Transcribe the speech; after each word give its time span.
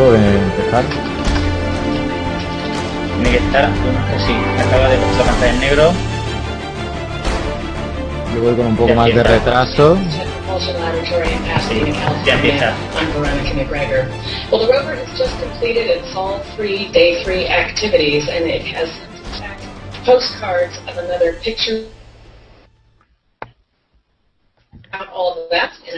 momentito 0.00 0.12
de 0.12 0.18
empezar. 0.38 0.84
Tiene 3.14 3.30
que 3.30 3.44
estar, 3.44 3.68
sí, 4.26 4.34
acaba 4.58 4.88
de 4.88 4.96
la 4.96 5.24
pantalla 5.24 5.52
en 5.52 5.60
negro. 5.60 5.92
Yo 8.34 8.40
voy 8.42 8.54
con 8.54 8.66
un 8.66 8.76
poco 8.76 8.94
más 8.94 9.14
de 9.14 9.22
retraso. 9.22 9.98
Ya 12.24 12.34
empieza. 12.34 12.72
Well, 14.50 14.60
the 14.60 14.72
rover 14.72 14.96
has 14.96 15.18
just 15.18 15.38
completed 15.40 15.90
its 15.90 16.14
all 16.16 16.40
three, 16.56 16.90
day 16.92 17.22
three 17.22 17.46
activities, 17.46 18.28
and 18.28 18.46
it 18.46 18.62
has 18.74 18.90
postcards 20.04 20.76
of 20.88 20.98
another 20.98 21.34
picture. 21.42 21.84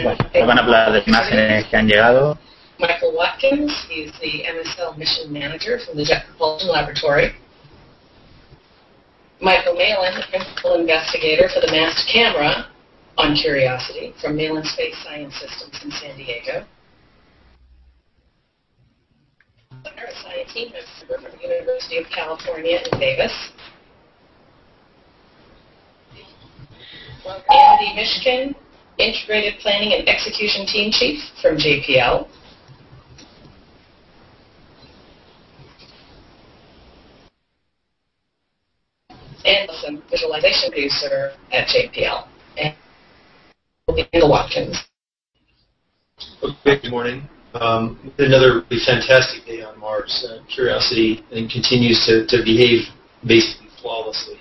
Bueno, 0.02 0.46
van 0.46 0.58
a 0.58 0.62
hablar 0.62 0.92
de 0.92 1.02
imágenes 1.06 1.64
que 1.66 1.76
han 1.76 1.86
llegado. 1.86 2.38
Watkins, 3.12 3.72
he's 3.88 4.12
the 4.20 4.44
MSL 4.44 4.96
mission 4.96 5.32
manager 5.32 5.78
from 5.84 5.96
the 5.96 6.04
Jet 6.04 6.24
Propulsion 6.26 6.70
Laboratory. 6.70 7.34
Michael 9.40 9.74
Malin, 9.74 10.14
principal 10.30 10.74
investigator 10.74 11.48
for 11.52 11.60
the 11.60 11.70
masked 11.70 12.08
camera 12.10 12.68
on 13.18 13.34
Curiosity 13.34 14.14
from 14.20 14.36
Malin 14.36 14.64
Space 14.64 14.94
Science 15.02 15.34
Systems 15.34 15.80
in 15.84 15.90
San 15.90 16.16
Diego. 16.16 16.64
A 19.84 19.90
science 20.22 20.52
team 20.52 20.70
member 20.72 21.28
from 21.28 21.36
the 21.36 21.42
University 21.42 21.98
of 21.98 22.06
California 22.14 22.78
in 22.90 23.00
Davis. 23.00 23.32
Andy 27.26 28.00
Mishkin, 28.00 28.54
Integrated 28.98 29.60
Planning 29.60 29.92
and 29.98 30.08
Execution 30.08 30.66
Team 30.66 30.92
Chief 30.92 31.20
from 31.40 31.56
JPL. 31.56 32.28
And 39.44 40.02
visualization 40.10 40.70
producer 40.70 41.32
at 41.52 41.68
JPL. 41.68 42.26
And 42.58 42.74
Bill 44.12 44.30
Watkins. 44.30 44.84
Okay, 46.42 46.80
good 46.80 46.90
morning. 46.90 47.28
Um, 47.54 48.12
another 48.18 48.62
really 48.70 48.82
fantastic 48.84 49.44
day 49.44 49.62
on 49.62 49.78
Mars. 49.78 50.26
Uh, 50.28 50.42
Curiosity 50.48 51.24
and 51.32 51.50
continues 51.50 52.06
to, 52.06 52.26
to 52.28 52.42
behave 52.44 52.86
basically 53.26 53.68
flawlessly, 53.80 54.38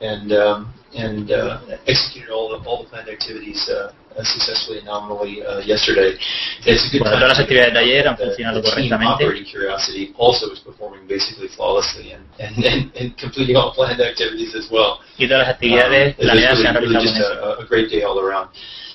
and 0.00 0.32
um, 0.32 0.74
and 0.94 1.30
uh, 1.30 1.60
executed 1.86 2.30
all 2.30 2.50
the 2.50 2.68
all 2.68 2.82
the 2.82 2.90
planned 2.90 3.08
activities 3.08 3.70
uh, 3.70 3.92
successfully 4.24 4.78
and 4.78 4.86
nominally 4.86 5.44
uh, 5.44 5.58
yesterday. 5.60 6.16
It's 6.64 6.86
a 6.86 6.90
good 6.90 7.00
Bueno, 7.02 7.16
todas 7.16 7.28
las 7.36 7.40
actividades 7.40 7.74
de 7.74 7.78
ayer 7.80 8.08
han 8.08 8.16
funcionado 8.16 8.62
correctamente. 8.62 9.24
operating 9.24 9.44
Curiosity 9.44 10.14
also 10.16 10.50
is 10.52 10.60
performing 10.60 11.06
basically 11.06 11.48
flawlessly 11.48 12.12
and, 12.12 12.24
and, 12.38 12.64
and, 12.64 12.96
and 12.96 13.16
completing 13.18 13.56
all 13.56 13.72
planned 13.74 14.00
activities 14.00 14.54
as 14.54 14.70
well. 14.70 15.00
Y 15.18 15.26
todas 15.28 15.46
las 15.46 15.56
actividades 15.56 15.86
Um, 15.86 15.92
was 16.18 16.26
planeadas 16.26 16.58
se 16.58 16.66
han 16.66 16.74
really, 16.76 16.88
really 16.88 17.04
realizado 17.04 17.34
just 17.34 17.42
a, 17.42 17.62
a 17.62 17.66
great 17.66 17.90
day 17.90 18.02
all 18.02 18.18
around. 18.18 18.48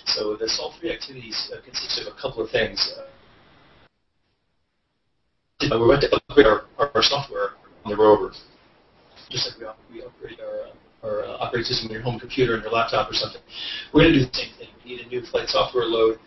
So 0.05 0.35
the 0.35 0.47
Sol 0.49 0.73
3 0.79 0.91
activities 0.91 1.51
uh, 1.53 1.61
consist 1.63 1.99
of 2.01 2.07
a 2.07 2.11
couple 2.19 2.41
of 2.43 2.49
things. 2.49 2.91
Uh, 2.97 3.03
we 5.79 5.87
went 5.87 6.01
to 6.01 6.09
upgrade 6.15 6.47
our, 6.47 6.63
our, 6.79 6.89
our 6.95 7.03
software 7.03 7.51
on 7.85 7.91
the 7.91 7.95
rover, 7.97 8.31
just 9.29 9.47
like 9.47 9.57
we, 9.89 9.99
we 9.99 10.03
upgrade 10.03 10.39
our, 10.41 10.61
uh, 10.67 10.71
our 11.03 11.23
uh, 11.23 11.37
operating 11.39 11.65
system 11.65 11.87
on 11.89 11.93
your 11.93 12.03
home 12.03 12.19
computer 12.19 12.55
and 12.55 12.63
your 12.63 12.71
laptop 12.71 13.09
or 13.09 13.13
something. 13.13 13.41
We're 13.93 14.03
going 14.03 14.13
to 14.13 14.19
do 14.19 14.25
the 14.25 14.33
same 14.33 14.53
thing. 14.57 14.69
We 14.83 14.91
need 14.91 15.01
a 15.01 15.09
new 15.09 15.21
flight 15.25 15.49
software 15.49 15.85
load 15.85 16.19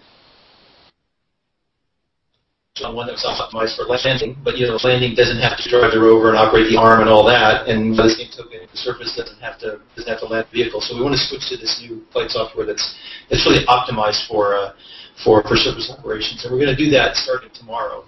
on 2.83 2.97
one 2.97 3.07
that 3.07 3.15
was 3.15 3.23
optimized 3.23 3.79
for 3.79 3.87
landing, 3.87 4.35
but 4.43 4.59
you 4.59 4.67
know, 4.67 4.75
landing 4.83 5.15
doesn't 5.15 5.39
have 5.39 5.55
to 5.63 5.71
drive 5.71 5.95
the 5.95 6.01
rover 6.01 6.35
and 6.35 6.37
operate 6.37 6.67
the 6.67 6.75
arm 6.75 7.07
and 7.07 7.09
all 7.09 7.23
that, 7.23 7.71
and 7.71 7.95
by 7.95 8.11
the 8.11 8.19
same 8.19 8.27
token, 8.35 8.67
the 8.67 8.77
surface 8.77 9.15
doesn't 9.15 9.39
have 9.39 9.63
to 9.63 9.79
doesn't 9.95 10.11
have 10.11 10.19
to 10.19 10.27
land 10.27 10.51
the 10.51 10.59
vehicle. 10.59 10.83
So 10.83 10.99
we 10.99 11.03
want 11.07 11.15
to 11.15 11.23
switch 11.23 11.47
to 11.55 11.57
this 11.57 11.79
new 11.79 12.03
flight 12.11 12.35
software 12.35 12.67
that's 12.67 12.83
that's 13.31 13.47
really 13.47 13.63
optimized 13.71 14.27
for 14.27 14.59
uh, 14.59 14.75
for 15.23 15.47
for 15.47 15.55
surface 15.55 15.87
operations, 15.87 16.43
and 16.43 16.51
we're 16.51 16.59
going 16.59 16.75
to 16.75 16.81
do 16.83 16.91
that 16.91 17.15
starting 17.15 17.51
tomorrow. 17.55 18.03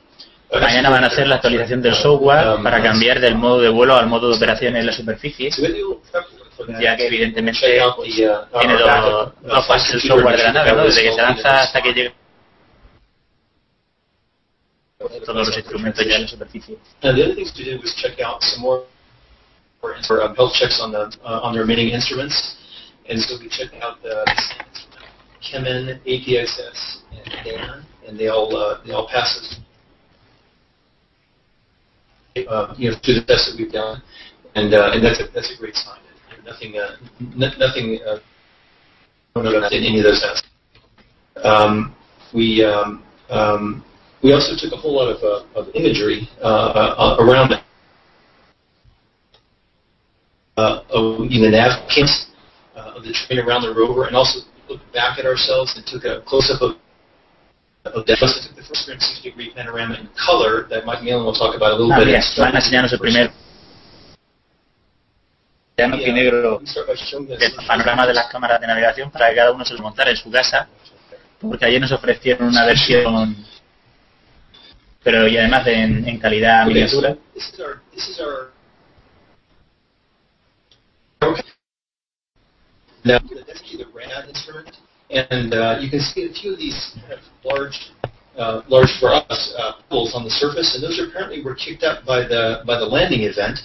Mañana 0.51 0.91
van 0.91 1.05
a 1.05 1.09
hacer 1.09 1.27
la 1.27 1.37
actualización 1.37 1.83
del 1.83 1.95
software 1.95 2.61
para 2.63 2.83
cambiar 2.83 3.21
del 3.21 3.37
modo 3.37 3.61
de 3.61 3.69
vuelo 3.69 3.95
al 3.95 4.09
modo 4.09 4.31
de 4.31 4.37
operación 4.37 4.77
en 4.77 4.87
la 4.87 4.93
superficie, 4.93 5.51
So 6.57 6.65
we 6.65 6.73
do 6.73 6.79
a 6.79 6.81
little 6.81 6.97
prep 6.97 6.97
work 6.97 6.97
for 6.97 6.97
that. 6.97 6.99
ya 6.99 7.05
evidentemente 7.05 7.61
the, 7.61 7.81
uh, 7.81 8.47
tiene 8.61 8.73
our 8.73 8.79
dos, 8.79 8.87
backup, 8.87 9.45
uh, 9.45 9.49
dos 9.49 9.67
fases 9.67 9.95
el 9.95 10.01
software 10.01 10.37
de 10.37 10.43
la 10.43 10.53
nave, 10.53 10.73
¿no? 10.73 10.85
Desde 10.85 11.03
que 11.03 11.13
se 11.13 11.23
lanza 11.23 11.63
hasta 11.63 11.83
que 11.83 11.93
llega 11.93 12.13
todos 15.25 15.49
los 15.49 15.57
instrumentos 15.57 16.07
ya 16.07 16.17
en 16.17 16.23
la 16.23 16.29
superficie. 16.29 16.79
Uh, 17.03 17.09
other 17.09 17.35
things 17.35 17.53
we 17.57 17.65
did 17.65 17.81
was 17.81 17.95
check 17.95 18.19
out 18.21 18.43
some 18.43 18.63
more 18.63 18.85
for 20.07 20.23
um, 20.23 20.35
health 20.35 20.53
checks 20.55 20.81
on 20.81 20.91
the 20.91 21.13
uh, 21.23 21.41
on 21.43 21.53
the 21.53 21.61
remaining 21.61 21.91
instruments, 21.91 22.57
and 23.09 23.21
so 23.21 23.37
we 23.39 23.49
checked 23.49 23.75
out 23.83 24.03
the 24.03 24.25
Chemin, 25.41 26.01
APXS, 26.07 27.03
and 27.13 27.45
Dan, 27.45 27.87
and 28.09 28.19
they 28.19 28.29
all 28.29 28.57
uh, 28.57 28.81
they 28.85 28.93
all 28.93 29.07
passed 29.07 29.39
us, 29.39 29.61
uh, 32.49 32.75
you 32.77 32.91
know, 32.91 32.97
through 33.05 33.15
the 33.15 33.25
tests 33.27 33.53
that 33.53 33.57
we've 33.59 33.71
done, 33.71 34.03
and 34.55 34.75
uh, 34.75 34.91
and 34.93 35.05
that's 35.05 35.21
a 35.21 35.29
that's 35.33 35.53
a 35.55 35.59
great 35.59 35.77
sign. 35.77 36.01
Nothing 36.47 36.79
uh, 36.79 36.97
n- 37.21 37.55
nothing 37.59 37.99
uh, 38.07 38.19
in 39.37 39.83
any 39.85 39.99
of 39.99 40.05
those 40.05 40.21
tests. 40.23 40.47
Um, 41.45 41.95
we 42.33 42.65
um, 42.65 43.03
um, 43.31 43.85
we 44.23 44.33
also 44.33 44.55
took 44.57 44.73
a 44.73 44.77
whole 44.77 44.95
lot 44.97 45.09
of, 45.11 45.19
uh, 45.23 45.59
of 45.59 45.69
imagery 45.75 46.29
uh, 46.41 46.47
uh, 46.47 47.17
around 47.21 47.53
uh, 50.57 50.81
of 50.91 51.27
you 51.31 51.43
know, 51.43 51.51
nav 51.51 51.89
cams 51.95 52.31
uh, 52.77 52.95
of 52.97 53.03
the 53.03 53.13
train 53.13 53.41
around 53.41 53.63
the 53.63 53.75
rover, 53.75 54.07
and 54.07 54.17
also 54.17 54.41
looked 54.69 54.91
back 54.93 55.19
at 55.19 55.27
ourselves 55.27 55.75
and 55.77 55.85
took 55.87 56.05
a 56.05 56.23
close-up 56.27 56.63
of 56.63 56.77
of 57.93 58.07
that. 58.07 58.19
Also 58.23 58.41
took 58.49 58.57
the 58.57 58.63
first 58.67 58.87
360 58.87 59.31
degree 59.31 59.53
panorama 59.55 59.95
in 59.95 60.09
color 60.19 60.67
that 60.71 60.85
Mike 60.87 61.03
Malin 61.05 61.25
will 61.25 61.35
talk 61.35 61.55
about 61.55 61.73
a 61.73 61.77
little 61.77 61.93
Ah, 61.93 61.99
bit. 61.99 62.07
mira, 62.07 62.19
and 62.19 62.25
start 62.25 62.51
van 62.53 62.57
a 62.57 62.59
enseñarnos 62.65 62.93
el 62.93 62.99
primer 62.99 63.31
plano 65.77 65.97
y 66.01 66.11
negro 66.11 66.61
del 67.39 67.53
panorama 67.67 68.07
de 68.07 68.15
las 68.15 68.29
cámaras 68.29 68.61
de 68.61 68.67
navegación 68.67 69.11
para 69.11 69.29
que 69.29 69.37
cada 69.37 69.53
uno 69.53 69.63
se 69.65 69.75
lo 69.75 69.83
montara 69.83 70.11
en 70.11 70.17
su 70.17 70.31
casa, 70.31 70.67
porque 71.39 71.67
ayer 71.67 71.81
nos 71.81 71.93
ofrecieron 71.93 72.49
una 72.49 72.65
versión, 72.65 73.37
pero 75.05 75.29
y 75.29 75.37
además 75.37 75.67
de 75.67 75.75
en, 75.75 76.09
en 76.09 76.19
calidad 76.19 76.67
miniatura. 76.67 77.17
and 85.09 85.55
uh, 85.55 85.79
you 85.81 85.89
can 85.89 86.01
see 86.01 86.25
a 86.25 86.33
few 86.33 86.55
of 86.55 86.59
these 86.59 86.99
kind 87.01 87.13
of 87.13 87.21
large, 87.45 87.79
uh, 88.37 88.63
large 88.69 88.91
for 88.99 89.15
us 89.15 89.55
uh, 89.57 89.73
holes 89.89 90.13
on 90.17 90.25
the 90.25 90.31
surface, 90.31 90.75
and 90.75 90.83
those 90.83 90.99
apparently 90.99 91.45
were 91.45 91.55
kicked 91.55 91.85
up 91.85 92.05
by 92.05 92.27
the 92.27 92.63
by 92.67 92.77
the 92.77 92.85
landing 92.85 93.23
event. 93.23 93.61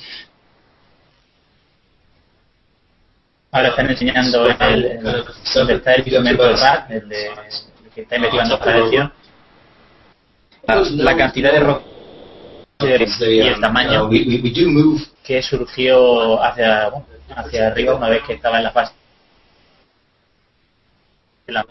Ahora 3.51 3.69
están 3.69 3.89
enseñando 3.89 4.45
el, 4.47 4.85
el- 4.85 5.25
donde 5.53 5.73
está 5.75 5.93
el 5.93 6.07
instrumento 6.07 6.43
de 6.43 6.55
RAD, 6.55 6.91
el, 6.91 7.09
de, 7.09 7.27
el 7.27 7.91
que 7.93 8.01
está 8.01 8.15
investigando 8.15 8.59
para 8.59 8.71
la 8.71 8.79
lección, 8.79 9.13
la, 10.67 10.75
la 10.75 11.17
cantidad 11.17 11.51
de 11.51 11.81
They, 13.19 13.37
y 13.37 13.39
el 13.41 13.57
uh, 13.57 13.61
tamaño 13.61 14.09
que 15.23 15.43
surgió 15.43 16.41
hacia, 16.41 16.89
bueno, 16.89 17.05
hacia 17.35 17.67
arriba 17.67 17.95
una 17.95 18.09
vez 18.09 18.23
que 18.23 18.33
estaba 18.33 18.57
en 18.57 18.63
la 18.63 18.71
fase. 18.71 18.93
la- 21.47 21.65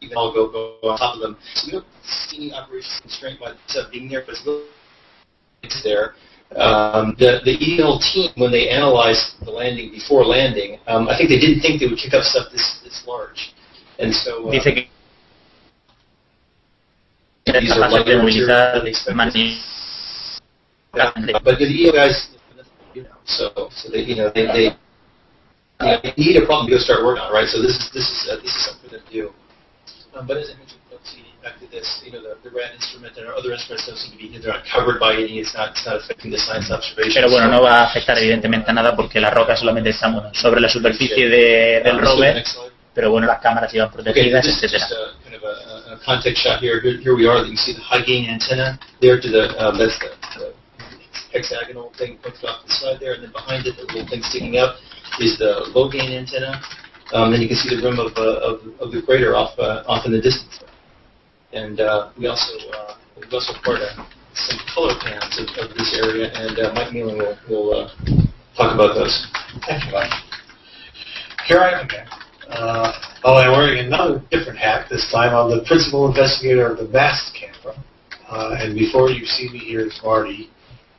you 0.00 0.08
can 0.08 0.16
all 0.16 0.32
go, 0.32 0.48
go 0.50 0.78
on 0.90 0.98
top 0.98 1.16
of 1.16 1.20
them. 1.20 1.36
So 1.54 1.66
we 1.66 1.72
don't 1.72 1.86
see 2.02 2.36
any 2.36 2.52
operational 2.54 3.00
constraint 3.02 3.38
by 3.38 3.52
the 3.68 3.88
being 3.92 4.08
there, 4.08 4.22
but 4.24 4.34
it's 4.34 4.46
really 4.46 4.64
it's 5.62 5.82
there. 5.82 6.14
Um, 6.56 7.14
the, 7.18 7.38
the 7.44 7.54
EL 7.78 8.00
team, 8.00 8.30
when 8.36 8.50
they 8.50 8.68
analyzed 8.70 9.38
the 9.44 9.50
landing 9.52 9.90
before 9.92 10.24
landing, 10.24 10.80
um, 10.88 11.06
I 11.08 11.16
think 11.16 11.28
they 11.30 11.38
didn't 11.38 11.60
think 11.60 11.78
they 11.80 11.86
would 11.86 11.98
kick 11.98 12.12
up 12.12 12.24
stuff 12.24 12.50
this, 12.50 12.80
this 12.82 13.04
large. 13.06 13.54
And 14.00 14.12
so 14.12 14.48
uh, 14.48 14.50
Dice 14.50 14.64
que 14.64 14.88
these 17.60 17.70
are 17.72 17.90
fase 17.90 18.04
de 18.04 18.16
lighter 18.16 18.46
than 18.46 18.86
expected. 18.86 19.16
mani- 19.16 19.60
But 21.44 21.58
the 21.58 21.66
EO 21.66 21.92
guys, 21.92 22.30
you 22.94 23.02
know, 23.04 23.16
so 23.24 23.68
so 23.70 23.88
they 23.90 24.00
you 24.02 24.16
know 24.16 24.30
they 24.34 24.46
they, 24.46 24.70
they 26.02 26.12
need 26.16 26.36
a 26.36 26.46
problem 26.46 26.66
to 26.68 26.72
go 26.76 26.78
start 26.82 27.04
working 27.04 27.22
on, 27.22 27.32
right? 27.32 27.46
So 27.48 27.62
this 27.62 27.76
is 27.78 27.90
this 27.94 28.08
is 28.10 28.28
uh, 28.30 28.36
this 28.42 28.50
is 28.50 28.64
something 28.66 28.90
to 28.90 29.00
do. 29.12 29.30
Um, 30.14 30.26
but 30.26 30.36
as 30.36 30.50
I 30.50 30.58
mentioned, 30.58 30.79
back 31.42 31.54
this, 31.70 32.02
you 32.04 32.12
know, 32.12 32.20
the, 32.22 32.36
the 32.42 32.50
RAD 32.54 32.74
instrument 32.74 33.16
and 33.16 33.26
other 33.28 33.52
instruments 33.52 33.86
don't 33.86 33.96
seem 33.96 34.12
to 34.12 34.18
be 34.18 34.28
they're 34.38 34.52
not 34.52 34.64
covered 34.66 34.98
by 35.00 35.14
any. 35.14 35.38
It's 35.40 35.54
not 35.54 35.70
it's 35.72 35.86
not 35.86 35.96
affecting 35.96 36.30
the 36.30 36.38
science 36.38 36.70
observation. 36.70 37.14
Pero 37.14 37.30
bueno, 37.30 37.48
no 37.48 37.62
va 37.62 37.80
a 37.80 37.84
afectar 37.86 38.18
evidentemente 38.18 38.70
a 38.70 38.74
nada 38.74 38.94
porque 38.96 39.20
las 39.20 39.32
rocas 39.32 39.58
solamente 39.60 39.90
bueno, 40.02 40.30
sobre 40.34 40.60
la 40.60 40.68
superficie 40.68 41.28
de- 41.28 41.80
del 41.82 41.98
rover, 41.98 42.42
pero 42.94 43.10
bueno, 43.10 43.26
las 43.26 43.40
cámaras 43.40 43.70
Okay, 43.70 43.88
protegidas, 43.92 44.44
is 44.46 44.62
etcétera. 44.62 44.86
kind 45.24 45.34
of 45.36 45.42
a, 45.44 45.94
a 45.94 45.98
context 46.04 46.42
shot 46.42 46.60
here. 46.60 46.80
here. 46.80 46.98
Here 46.98 47.14
we 47.14 47.26
are. 47.26 47.38
You 47.38 47.54
can 47.54 47.56
see 47.56 47.72
the 47.74 47.80
high 47.82 48.02
gain 48.04 48.28
antenna 48.28 48.78
there 49.00 49.20
to 49.20 49.28
the 49.28 49.54
um, 49.58 49.78
that's 49.78 49.98
the, 49.98 50.10
the 50.38 50.52
hexagonal 51.32 51.92
thing 51.96 52.18
pointed 52.22 52.44
off 52.44 52.64
the 52.66 52.72
side 52.72 52.98
there, 53.00 53.14
and 53.14 53.22
then 53.22 53.32
behind 53.32 53.66
it, 53.66 53.76
the 53.76 53.84
little 53.92 54.06
thing 54.08 54.22
sticking 54.22 54.58
up 54.58 54.76
is 55.20 55.38
the 55.38 55.70
low 55.74 55.88
gain 55.88 56.12
antenna. 56.12 56.60
Um, 57.12 57.32
and 57.34 57.42
you 57.42 57.48
can 57.48 57.56
see 57.56 57.74
the 57.74 57.82
rim 57.82 57.98
of, 57.98 58.12
uh, 58.16 58.22
of, 58.54 58.60
of 58.78 58.92
the 58.92 59.02
crater 59.02 59.34
off 59.34 59.58
uh, 59.58 59.82
off 59.86 60.06
in 60.06 60.12
the 60.12 60.20
distance. 60.20 60.60
And 61.52 61.80
uh, 61.80 62.10
we 62.18 62.26
also 62.26 62.52
uh, 62.70 62.94
we 63.16 63.24
also 63.32 63.52
poured 63.64 63.80
uh, 63.80 64.06
some 64.34 64.58
color 64.74 64.94
pans 65.02 65.38
of, 65.38 65.70
of 65.70 65.76
this 65.76 65.98
area, 66.02 66.30
and 66.32 66.58
uh, 66.58 66.72
Mike 66.74 66.92
Nealon 66.92 67.18
will, 67.18 67.36
will 67.48 67.74
uh, 67.74 67.88
talk 68.56 68.74
about 68.74 68.94
those. 68.94 69.26
Thank 69.66 69.86
you, 69.86 69.92
Mike. 69.92 70.12
Here 71.46 71.58
I 71.58 71.80
am 71.80 71.86
again. 71.86 72.06
Uh, 72.48 72.92
oh, 73.24 73.36
I'm 73.36 73.52
wearing 73.52 73.84
another 73.86 74.22
different 74.30 74.58
hat. 74.58 74.86
This 74.90 75.10
time 75.12 75.34
I'm 75.34 75.50
the 75.50 75.64
principal 75.66 76.08
investigator 76.08 76.70
of 76.70 76.78
the 76.78 76.88
MAST 76.88 77.34
camera. 77.34 77.76
Uh, 78.28 78.56
and 78.58 78.74
before 78.74 79.10
you 79.10 79.24
see 79.24 79.48
me 79.50 79.58
here 79.58 79.86
is 79.86 80.00
Marty, 80.04 80.50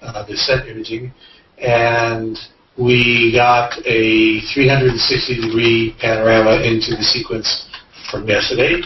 uh, 0.02 0.26
the 0.26 0.36
set 0.36 0.68
imaging. 0.68 1.14
And 1.58 2.38
we 2.78 3.32
got 3.36 3.78
a 3.86 4.42
360 4.54 5.42
degree 5.42 5.96
panorama 6.00 6.64
into 6.64 6.96
the 6.96 7.04
sequence 7.04 7.70
from 8.10 8.28
yesterday, 8.28 8.82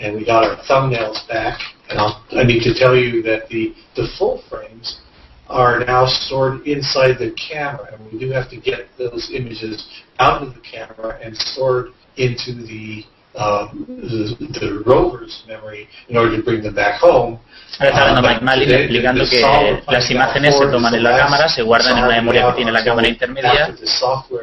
and 0.00 0.14
we 0.14 0.24
got 0.24 0.44
our 0.44 0.56
thumbnails 0.64 1.26
back. 1.28 1.58
And 1.88 1.98
I'll, 1.98 2.24
I 2.32 2.42
need 2.42 2.62
to 2.64 2.74
tell 2.74 2.96
you 2.96 3.22
that 3.22 3.48
the, 3.48 3.74
the 3.94 4.08
full 4.18 4.42
frames 4.48 5.00
are 5.48 5.84
now 5.84 6.06
stored 6.06 6.66
inside 6.66 7.18
the 7.18 7.34
camera, 7.34 7.94
and 7.94 8.12
we 8.12 8.18
do 8.18 8.30
have 8.30 8.50
to 8.50 8.60
get 8.60 8.88
those 8.98 9.30
images 9.32 10.02
out 10.18 10.42
of 10.42 10.54
the 10.54 10.60
camera 10.60 11.18
and 11.22 11.36
stored 11.36 11.90
into 12.16 12.54
the 12.54 13.04
uh, 13.36 13.68
the, 13.72 14.36
the 14.60 14.82
rover's 14.86 15.44
memory 15.46 15.88
in 16.08 16.16
order 16.16 16.36
to 16.36 16.42
bring 16.42 16.62
them 16.62 16.74
back 16.74 17.00
home. 17.00 17.38
Ahora 17.78 17.90
está 17.90 18.02
hablando 18.02 18.22
Mike 18.22 18.44
Malin 18.44 18.70
explicando 18.72 19.24
que 19.28 19.82
las 19.88 20.10
imágenes 20.10 20.56
se 20.56 20.66
toman 20.68 20.94
en 20.94 21.02
la 21.02 21.18
cámara, 21.18 21.48
se 21.48 21.62
guardan 21.62 21.98
en 21.98 22.04
una 22.04 22.16
memoria 22.16 22.46
que 22.46 22.56
tiene 22.56 22.72
la 22.72 22.82
cámara 22.82 23.08
intermedia, 23.08 23.74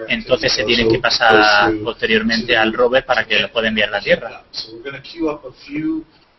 entonces 0.08 0.54
se 0.54 0.64
tienen 0.64 0.90
que 0.90 1.00
pasar 1.00 1.72
posteriormente 1.84 2.56
al 2.56 2.74
rover 2.74 3.06
para 3.06 3.26
que 3.26 3.40
lo 3.40 3.52
pueda 3.52 3.70
enviar 3.70 3.90
a 3.90 3.92
la 3.94 4.02
Tierra. 4.02 4.44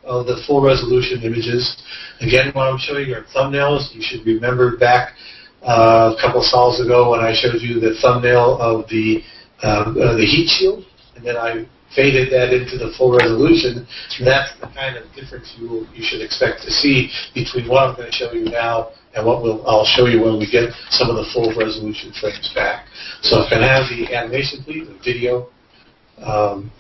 of 0.07 0.27
the 0.27 0.37
full 0.47 0.63
resolution 0.63 1.23
images. 1.23 1.83
Again, 2.21 2.53
when 2.55 2.67
I'm 2.67 2.79
showing 2.79 3.09
you 3.09 3.17
thumbnails, 3.35 3.95
you 3.95 4.03
should 4.03 4.25
remember 4.27 4.77
back 4.77 5.15
uh, 5.63 6.15
a 6.17 6.21
couple 6.21 6.41
of 6.41 6.47
sols 6.47 6.81
ago 6.81 7.11
when 7.11 7.21
I 7.21 7.33
showed 7.35 7.61
you 7.61 7.81
the 7.81 7.95
thumbnail 8.01 8.59
of 8.61 8.89
the 8.89 9.23
uh, 9.63 9.67
uh, 9.67 10.17
the 10.17 10.27
heat 10.27 10.49
shield, 10.49 10.85
and 11.17 11.25
then 11.25 11.37
I 11.37 11.67
faded 11.95 12.33
that 12.33 12.53
into 12.53 12.77
the 12.77 12.93
full 12.97 13.17
resolution. 13.17 13.87
That's 14.21 14.53
the 14.61 14.67
kind 14.75 14.97
of 14.97 15.05
difference 15.15 15.55
you 15.59 15.87
you 15.95 16.03
should 16.03 16.21
expect 16.21 16.63
to 16.63 16.71
see 16.71 17.11
between 17.35 17.69
what 17.69 17.89
I'm 17.89 17.97
going 17.97 18.11
to 18.11 18.17
show 18.17 18.33
you 18.33 18.45
now 18.45 18.91
and 19.15 19.25
what 19.25 19.43
we'll, 19.43 19.67
I'll 19.67 19.87
show 19.87 20.07
you 20.07 20.23
when 20.23 20.39
we 20.39 20.51
get 20.51 20.71
some 20.91 21.09
of 21.09 21.17
the 21.17 21.27
full 21.33 21.55
resolution 21.55 22.13
frames 22.21 22.51
back. 22.55 22.87
So 23.23 23.41
if 23.41 23.47
I 23.47 23.57
can 23.57 23.63
have 23.63 23.89
the 23.89 24.15
animation, 24.15 24.63
please, 24.65 24.89
the 24.89 24.99
video. 25.05 25.49
Um, 26.19 26.71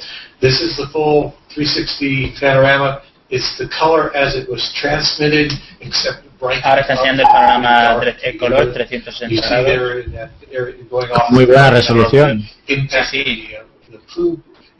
this 0.40 0.60
is 0.60 0.76
the 0.76 0.86
full 0.92 1.34
360 1.54 2.34
panorama. 2.38 3.02
It's 3.30 3.56
the 3.58 3.68
color 3.68 4.14
as 4.14 4.36
it 4.36 4.48
was 4.48 4.72
transmitted, 4.76 5.52
except 5.80 6.22
bright. 6.38 6.62
Ahora 6.64 6.82
está 6.82 6.94
enseñando 6.94 7.22
el 7.22 7.28
panorama 7.28 8.02
el 8.22 8.38
color 8.38 8.72
360 8.72 9.62
grados. 9.62 11.30
Muy 11.30 11.46
buena 11.46 11.70
resolución. 11.70 12.42
Sí, 12.66 12.88
sí. 13.10 13.48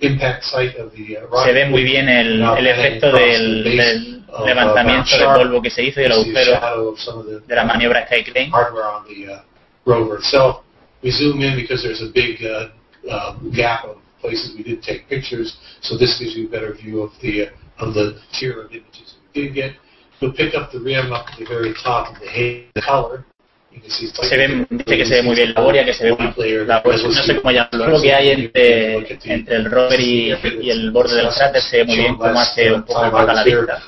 Se 0.00 1.52
ve 1.52 1.66
muy 1.66 1.82
bien 1.84 2.08
el, 2.08 2.42
el 2.42 2.66
efecto 2.66 3.12
del, 3.12 3.64
del 3.64 4.24
levantamiento 4.44 5.16
de 5.16 5.24
polvo 5.24 5.62
que 5.62 5.70
se 5.70 5.84
hizo 5.84 6.00
y 6.00 6.04
el 6.04 6.12
agujero 6.12 6.94
de 7.46 7.54
la 7.54 7.64
maniobra 7.64 8.06
Skycrane. 8.06 8.50
rover 9.86 10.18
itself. 10.18 10.62
We 11.02 11.10
zoom 11.10 11.40
in 11.42 11.56
because 11.56 11.82
there's 11.82 12.02
a 12.02 12.10
big 12.12 12.42
uh, 12.42 12.68
uh, 13.10 13.36
gap 13.54 13.84
of 13.84 13.98
places 14.20 14.54
we 14.56 14.62
did 14.62 14.82
take 14.82 15.08
pictures, 15.08 15.56
so 15.82 15.98
this 15.98 16.18
gives 16.18 16.34
you 16.34 16.48
a 16.48 16.50
better 16.50 16.72
view 16.72 17.02
of 17.02 17.12
the 17.20 17.48
uh, 17.48 17.84
of 17.84 17.94
the 17.94 18.18
tier 18.32 18.62
of 18.62 18.72
images 18.72 19.16
we 19.34 19.42
did 19.42 19.54
get. 19.54 19.72
You'll 20.20 20.32
pick 20.32 20.54
up 20.54 20.72
the 20.72 20.80
rim 20.80 21.12
up 21.12 21.26
at 21.30 21.38
the 21.38 21.44
very 21.44 21.74
top 21.82 22.14
of 22.14 22.20
the 22.20 22.64
the 22.74 22.80
color. 22.82 23.26
Se 23.86 24.36
ve, 24.36 24.66
dice 24.70 24.96
que 24.96 25.04
se 25.04 25.14
ve 25.16 25.22
muy 25.22 25.36
bien 25.36 25.52
la 25.54 25.60
boria, 25.60 25.84
que 25.84 25.92
se 25.92 26.04
ve 26.04 26.16
la, 26.66 26.82
no 26.84 27.12
sé 27.12 27.36
cómo 27.36 27.50
llamarlo, 27.50 27.88
lo 27.88 28.00
que 28.00 28.14
hay 28.14 28.30
entre, 28.30 29.18
entre 29.24 29.56
el 29.56 29.70
rover 29.70 30.00
y, 30.00 30.34
y 30.62 30.70
el 30.70 30.90
borde 30.90 31.16
del 31.16 31.28
cráter 31.28 31.60
se 31.62 31.78
ve 31.78 31.84
muy 31.84 31.96
bien 31.96 32.16
cómo 32.16 32.38
hace 32.38 32.72
un 32.72 32.82
poco 32.82 33.10
para 33.10 33.34
la 33.34 33.44
vista. 33.44 33.82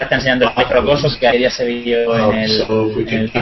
Está 0.00 0.14
enseñando 0.14 0.46
el 0.48 0.52
microcosos 0.56 1.16
que 1.16 1.26
ayer 1.26 1.42
ya 1.42 1.50
se 1.50 1.64
vio 1.64 2.16
en 2.16 2.38
el, 2.38 2.60
en 3.08 3.18
el 3.18 3.32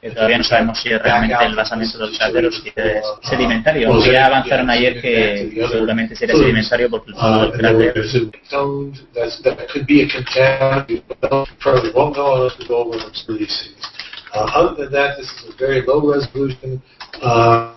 que 0.00 0.10
todavía 0.10 0.38
no 0.38 0.44
sabemos 0.44 0.78
si 0.80 0.90
es 0.90 1.02
realmente 1.02 1.44
el 1.44 1.54
basamento 1.54 1.98
del 1.98 2.16
cráter 2.16 2.46
o 2.46 2.52
si 2.52 2.72
es 2.74 3.02
sedimentario. 3.22 3.90
Aunque 3.90 4.12
ya 4.12 4.26
avanzaron 4.26 4.70
ayer 4.70 5.00
que 5.00 5.66
seguramente 5.70 6.14
sería 6.14 6.36
sedimentario 6.36 6.90
porque 6.90 7.10
el 7.10 7.16
fondo 7.16 7.50
del 7.50 7.52
cráter. 7.52 7.94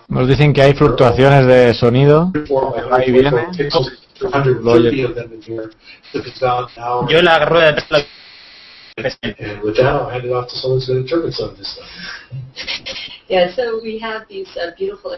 Nos 0.08 0.28
dicen 0.28 0.52
que 0.52 0.62
hay 0.62 0.74
fluctuaciones 0.74 1.46
de 1.46 1.74
sonido. 1.74 2.30
Ahí 2.90 3.10
viene. 3.10 3.30
Yo 7.08 7.22
la 7.22 7.38
rueda 7.46 7.72
de 7.72 7.82
and 9.22 9.62
with 9.62 9.76
that, 9.76 9.86
I'll 9.86 10.08
hand 10.08 10.24
it 10.24 10.30
off 10.30 10.48
to 10.50 10.56
someone 10.56 10.78
who's 10.78 10.86
going 10.88 10.98
to 10.98 11.04
interpret 11.04 11.34
some 11.34 11.50
of 11.50 11.56
this 11.56 11.74
stuff. 11.74 11.86
Yeah, 13.28 13.54
so 13.54 13.80
we 13.82 13.98
have 13.98 14.26
these 14.28 14.48
uh, 14.56 14.70
beautiful, 14.76 15.16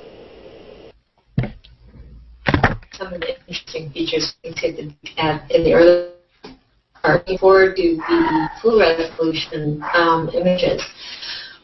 some 2.93 3.13
of 3.13 3.21
the 3.21 3.39
interesting 3.49 3.91
features 3.91 4.35
we 4.45 4.53
could 4.55 4.95
add 5.17 5.51
in 5.51 5.65
the 5.65 5.73
early 5.73 6.13
part 7.03 7.27
before 7.27 7.75
do 7.75 7.97
the 7.97 8.49
full 8.61 8.79
resolution 8.79 9.83
um, 9.95 10.29
images. 10.35 10.83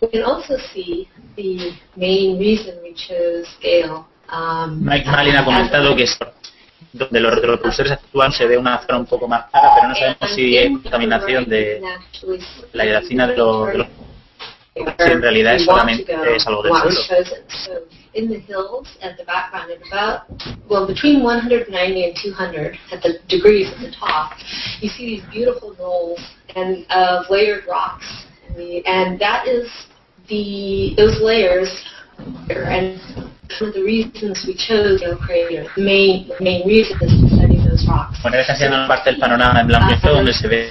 We 0.00 0.08
can 0.08 0.22
also 0.22 0.56
see 0.72 1.08
the 1.36 1.72
main 1.96 2.38
reason 2.38 2.78
we 2.82 2.94
chose 2.94 3.46
scale. 3.58 4.06
Um, 4.28 4.84
Mike 4.84 5.06
Malin 5.06 5.34
ha 5.34 5.44
comentado 5.44 5.96
que 5.96 6.04
donde 6.92 7.20
los 7.20 7.34
retropulsores 7.34 7.92
actúan 7.92 8.32
se 8.32 8.46
ve 8.46 8.56
una 8.56 8.78
zona 8.78 8.98
un 8.98 9.06
poco 9.06 9.28
más 9.28 9.50
clara, 9.50 9.72
pero 9.74 9.88
no 9.88 9.94
sabemos 9.94 10.34
si 10.34 10.56
es 10.56 10.70
contaminación 10.70 11.44
de 11.48 11.82
la 12.72 12.86
hidracina 12.86 13.26
de 13.26 13.36
los, 13.36 13.66
de 13.68 13.78
los 13.78 13.86
si 14.74 15.12
en 15.12 15.22
realidad 15.22 15.56
es 15.56 15.64
solamente 15.64 16.16
es 16.34 16.46
algo 16.46 16.62
del 16.62 16.72
suelo. 16.72 17.00
in 18.14 18.28
the 18.28 18.38
hills 18.38 18.88
at 19.02 19.16
the 19.16 19.24
background 19.24 19.70
at 19.70 19.78
about 19.86 20.22
well 20.68 20.86
between 20.86 21.22
190 21.22 22.04
and 22.04 22.16
200 22.16 22.78
at 22.90 23.02
the 23.02 23.18
degrees 23.28 23.70
at 23.70 23.80
the 23.80 23.90
top 23.90 24.32
you 24.80 24.88
see 24.88 25.16
these 25.16 25.24
beautiful 25.30 25.74
knolls 25.78 26.18
and 26.56 26.84
of 26.90 27.24
uh, 27.26 27.30
layered 27.30 27.64
rocks 27.68 28.06
and, 28.46 28.56
the, 28.56 28.84
and 28.86 29.20
that 29.20 29.46
is 29.46 29.68
the 30.28 30.94
those 30.96 31.20
layers 31.20 31.84
and 32.48 33.00
one 33.60 33.70
of 33.70 33.74
the 33.74 33.82
reasons 33.82 34.44
we 34.46 34.54
chose 34.54 35.00
Gale 35.00 35.16
Crater, 35.16 35.64
the 35.74 35.82
main, 35.82 36.28
the 36.28 36.44
main 36.44 36.66
reason 36.66 36.96
is 37.00 37.10
to 37.10 37.26
study 37.34 37.56
those 37.56 37.86
rocks. 37.88 38.20
Bueno, 38.22 38.38
está 38.38 38.52
haciendo 38.52 38.86
parte 38.86 39.10
del 39.10 39.18
panorama 39.18 39.60
en 39.60 39.66
blanco 39.66 39.94
y 39.94 40.14
donde 40.14 40.32
se 40.32 40.48
ve 40.48 40.70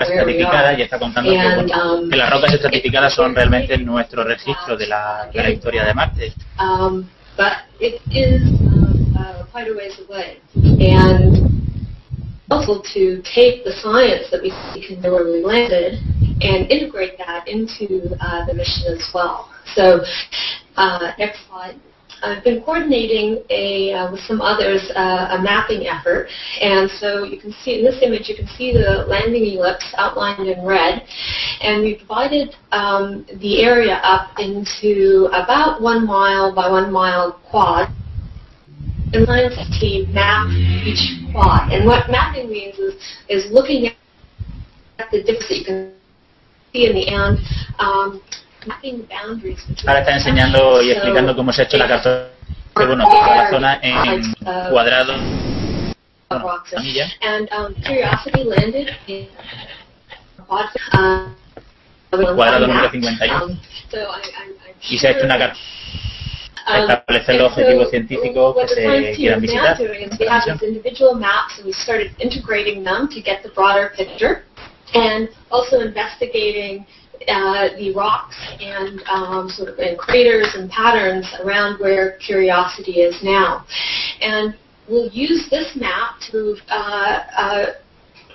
estratificada 0.00 0.78
y 0.78 0.82
está 0.82 0.98
contando 0.98 1.30
and, 1.30 1.70
que, 1.70 1.78
um, 1.78 2.10
que, 2.10 2.16
las 2.16 2.30
rocas 2.30 2.54
estratificadas 2.54 3.14
son 3.14 3.34
realmente 3.34 3.78
nuestro 3.78 4.24
registro 4.24 4.76
de 4.76 4.86
la, 4.88 5.30
de 5.32 5.42
la 5.42 5.50
historia 5.50 5.84
de 5.84 5.94
Marte. 5.94 6.32
Um, 6.58 7.08
but 7.36 7.52
it 7.78 8.00
is 8.10 8.42
um, 8.60 9.14
uh, 9.16 9.44
quite 9.52 9.68
a 9.68 9.74
ways 9.74 9.98
away. 10.08 10.40
And 10.54 11.50
also 12.50 12.82
to 12.94 13.22
take 13.22 13.64
the 13.64 13.72
science 13.80 14.28
that 14.30 14.42
we 14.42 14.50
can 14.86 15.00
know 15.00 15.12
where 15.12 15.24
we 15.24 15.42
landed 15.44 16.00
and 16.42 16.70
integrate 16.70 17.16
that 17.18 17.46
into 17.46 18.16
uh, 18.20 18.44
the 18.46 18.54
mission 18.54 18.92
as 18.92 19.08
well. 19.14 19.48
So 19.74 20.04
uh, 20.76 21.12
next 21.18 21.46
slide. 21.48 21.80
I've 22.22 22.44
been 22.44 22.62
coordinating 22.62 23.42
a, 23.48 23.94
uh, 23.94 24.12
with 24.12 24.20
some 24.20 24.42
others 24.42 24.90
uh, 24.94 25.38
a 25.38 25.42
mapping 25.42 25.86
effort, 25.86 26.28
and 26.60 26.90
so 26.90 27.24
you 27.24 27.40
can 27.40 27.52
see 27.64 27.78
in 27.78 27.84
this 27.84 28.02
image 28.02 28.28
you 28.28 28.36
can 28.36 28.46
see 28.46 28.72
the 28.72 29.06
landing 29.08 29.44
ellipse 29.56 29.94
outlined 29.96 30.46
in 30.46 30.64
red, 30.64 31.02
and 31.62 31.82
we 31.82 31.96
divided 31.96 32.54
um, 32.72 33.24
the 33.40 33.62
area 33.62 34.00
up 34.02 34.38
into 34.38 35.30
about 35.32 35.80
one 35.80 36.06
mile 36.06 36.54
by 36.54 36.68
one 36.68 36.92
mile 36.92 37.40
quad. 37.48 37.88
And 39.12 39.26
science 39.26 39.80
team 39.80 40.12
map 40.12 40.46
each 40.84 41.32
quad, 41.32 41.72
and 41.72 41.86
what 41.86 42.10
mapping 42.10 42.50
means 42.50 42.78
is 42.78 42.94
is 43.28 43.50
looking 43.50 43.86
at 44.98 45.10
the 45.10 45.22
difference 45.22 45.48
that 45.48 45.58
you 45.58 45.64
can 45.64 45.94
see 46.72 46.86
in 46.86 46.94
the 46.94 47.08
end. 47.08 47.38
Um, 47.78 48.22
Ahora 49.86 50.00
está 50.00 50.14
enseñando 50.16 50.82
y 50.82 50.90
explicando 50.90 51.34
cómo 51.34 51.52
se 51.52 51.62
ha 51.62 51.64
hecho 51.64 51.78
la 51.78 51.88
carta. 51.88 52.28
Bueno, 52.74 52.96
la 52.96 53.50
zona 53.50 53.78
en. 53.82 54.32
Uh, 54.40 54.70
Cuadrado 62.34 62.66
número 62.66 62.90
51. 62.90 63.44
Um, 63.44 63.58
so 63.90 63.98
I, 63.98 64.02
I'm, 64.02 64.50
I'm 64.66 64.74
y 64.88 64.98
se 64.98 65.08
ha 65.08 65.10
hecho 65.12 65.24
una 65.24 65.38
carta 65.38 65.58
Um, 66.66 66.90
establecer 66.90 67.34
los 67.36 67.52
objetivos 67.52 67.90
científicos 67.90 68.56
que 68.56 68.68
se 68.68 69.12
quieran 69.16 69.40
visitar. 69.40 69.76
and 74.92 75.28
also 75.52 75.80
investigating 75.80 76.84
uh, 77.28 77.68
the 77.76 77.92
rocks 77.94 78.36
and 78.60 79.02
um, 79.08 79.48
sort 79.48 79.68
of 79.68 79.78
and 79.78 79.98
craters 79.98 80.54
and 80.54 80.70
patterns 80.70 81.26
around 81.44 81.78
where 81.80 82.16
Curiosity 82.18 83.00
is 83.00 83.18
now. 83.22 83.64
And 84.20 84.54
we'll 84.88 85.10
use 85.10 85.48
this 85.50 85.76
map 85.76 86.20
to 86.30 86.56
uh, 86.68 87.18
uh, 87.36 87.66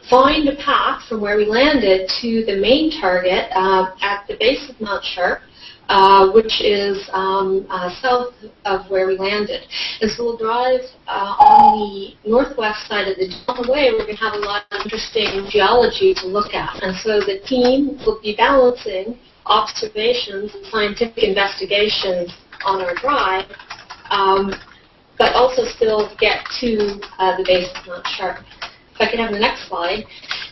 find 0.09 0.47
a 0.47 0.55
path 0.57 1.01
from 1.09 1.21
where 1.21 1.37
we 1.37 1.45
landed 1.45 2.09
to 2.21 2.45
the 2.45 2.57
main 2.57 2.91
target 3.01 3.49
uh, 3.51 3.91
at 4.01 4.25
the 4.27 4.35
base 4.39 4.69
of 4.69 4.79
Mount 4.79 5.03
Sharp, 5.03 5.41
uh, 5.89 6.31
which 6.31 6.61
is 6.61 7.09
um, 7.13 7.65
uh, 7.69 7.89
south 8.01 8.33
of 8.65 8.89
where 8.89 9.07
we 9.07 9.17
landed. 9.17 9.61
And 10.01 10.09
so 10.11 10.23
we'll 10.23 10.37
drive 10.37 10.81
uh, 11.07 11.35
on 11.37 11.79
the 11.79 12.29
northwest 12.29 12.87
side 12.87 13.07
of 13.07 13.17
the 13.17 13.27
the 13.27 13.71
way. 13.71 13.91
We're 13.91 14.05
going 14.05 14.17
to 14.17 14.23
have 14.23 14.33
a 14.33 14.43
lot 14.43 14.65
of 14.71 14.81
interesting 14.83 15.47
geology 15.49 16.13
to 16.15 16.27
look 16.27 16.53
at. 16.53 16.81
And 16.81 16.95
so 16.97 17.19
the 17.19 17.39
team 17.45 17.97
will 18.05 18.19
be 18.21 18.35
balancing 18.35 19.17
observations 19.45 20.53
and 20.55 20.65
scientific 20.71 21.23
investigations 21.23 22.33
on 22.65 22.81
our 22.81 22.95
drive, 22.95 23.45
um, 24.09 24.53
but 25.17 25.33
also 25.33 25.65
still 25.65 26.09
get 26.19 26.43
to 26.59 26.99
uh, 27.19 27.37
the 27.37 27.43
base 27.45 27.69
of 27.77 27.87
Mount 27.87 28.07
Sharp. 28.17 28.37
If 28.95 29.01
I 29.01 29.09
could 29.09 29.19
have 29.19 29.31
the 29.31 29.39
next 29.39 29.67
slide. 29.67 30.05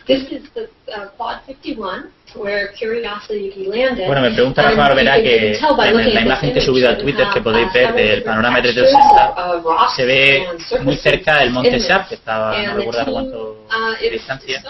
This 0.06 0.30
is 0.30 0.42
the 0.52 0.68
uh, 0.92 1.08
Quad 1.16 1.40
51, 1.46 2.10
where 2.36 2.68
Curiosity 2.76 3.66
landed. 3.66 4.06
Bueno, 4.06 4.20
me 4.20 4.32
pregunta 4.32 4.60
Rafa 4.60 4.94
can- 4.94 5.22
que 5.22 5.52
en 5.56 6.14
la 6.14 6.20
imagen 6.20 6.52
que 6.52 6.58
he 6.58 6.62
subido 6.62 6.90
a 6.90 6.98
Twitter 6.98 7.26
que 7.32 7.40
podéis 7.40 7.72
ver 7.72 7.94
del 7.94 8.22
panorama 8.22 8.60
textures 8.60 8.90
360 8.92 9.56
of 9.56 9.64
rocks 9.64 9.96
se 9.96 10.04
ve 10.04 10.46
muy 10.82 10.96
cerca 10.96 11.38
del 11.38 11.50
monte 11.50 11.78
Sharp, 11.78 12.08
que 12.08 12.16
estaba, 12.16 12.60
no 12.60 12.74
recuerdo 12.76 13.12
cuánto 13.12 13.66
uh, 13.66 13.98
de 13.98 14.06
is 14.06 14.12
distancia, 14.12 14.62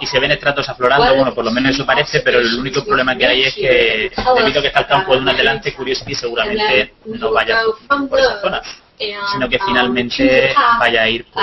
y 0.00 0.06
se 0.06 0.20
ven 0.20 0.32
estratos 0.32 0.68
aflorando, 0.68 1.14
bueno, 1.14 1.34
por 1.34 1.46
lo 1.46 1.50
menos 1.50 1.74
eso 1.74 1.86
parece, 1.86 2.20
pero 2.20 2.40
el 2.40 2.54
único 2.54 2.84
problema 2.84 3.16
que 3.16 3.26
hay 3.26 3.42
es 3.44 3.54
que 3.54 4.10
debido 4.36 4.58
a 4.58 4.62
que 4.62 4.68
está 4.68 4.80
el 4.80 4.86
campo 4.86 5.14
de 5.14 5.20
un 5.20 5.28
adelante, 5.30 5.72
Curiosity 5.72 6.14
seguramente 6.14 6.92
no 7.06 7.32
vaya 7.32 7.58
por 7.88 8.18
esa 8.18 8.40
zona, 8.42 8.62
sino 8.98 9.48
que 9.48 9.58
finalmente 9.58 10.52
vaya 10.78 11.02
a 11.02 11.08
ir 11.08 11.24
por, 11.32 11.42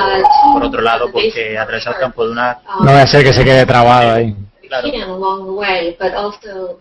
por 0.54 0.64
otro 0.64 0.82
lado 0.82 1.12
porque 1.12 1.58
atravesar 1.58 1.96
el 1.96 2.00
campo 2.00 2.26
de 2.26 2.32
una... 2.32 2.60
um, 2.80 2.86
No 2.86 2.92
va 2.94 3.02
a 3.02 3.08
ser 3.08 3.24
que 3.24 3.34
se 3.34 3.44
quede 3.44 3.66
trabado 3.66 4.12
ahí. 4.12 4.36
Claro. 4.72 4.88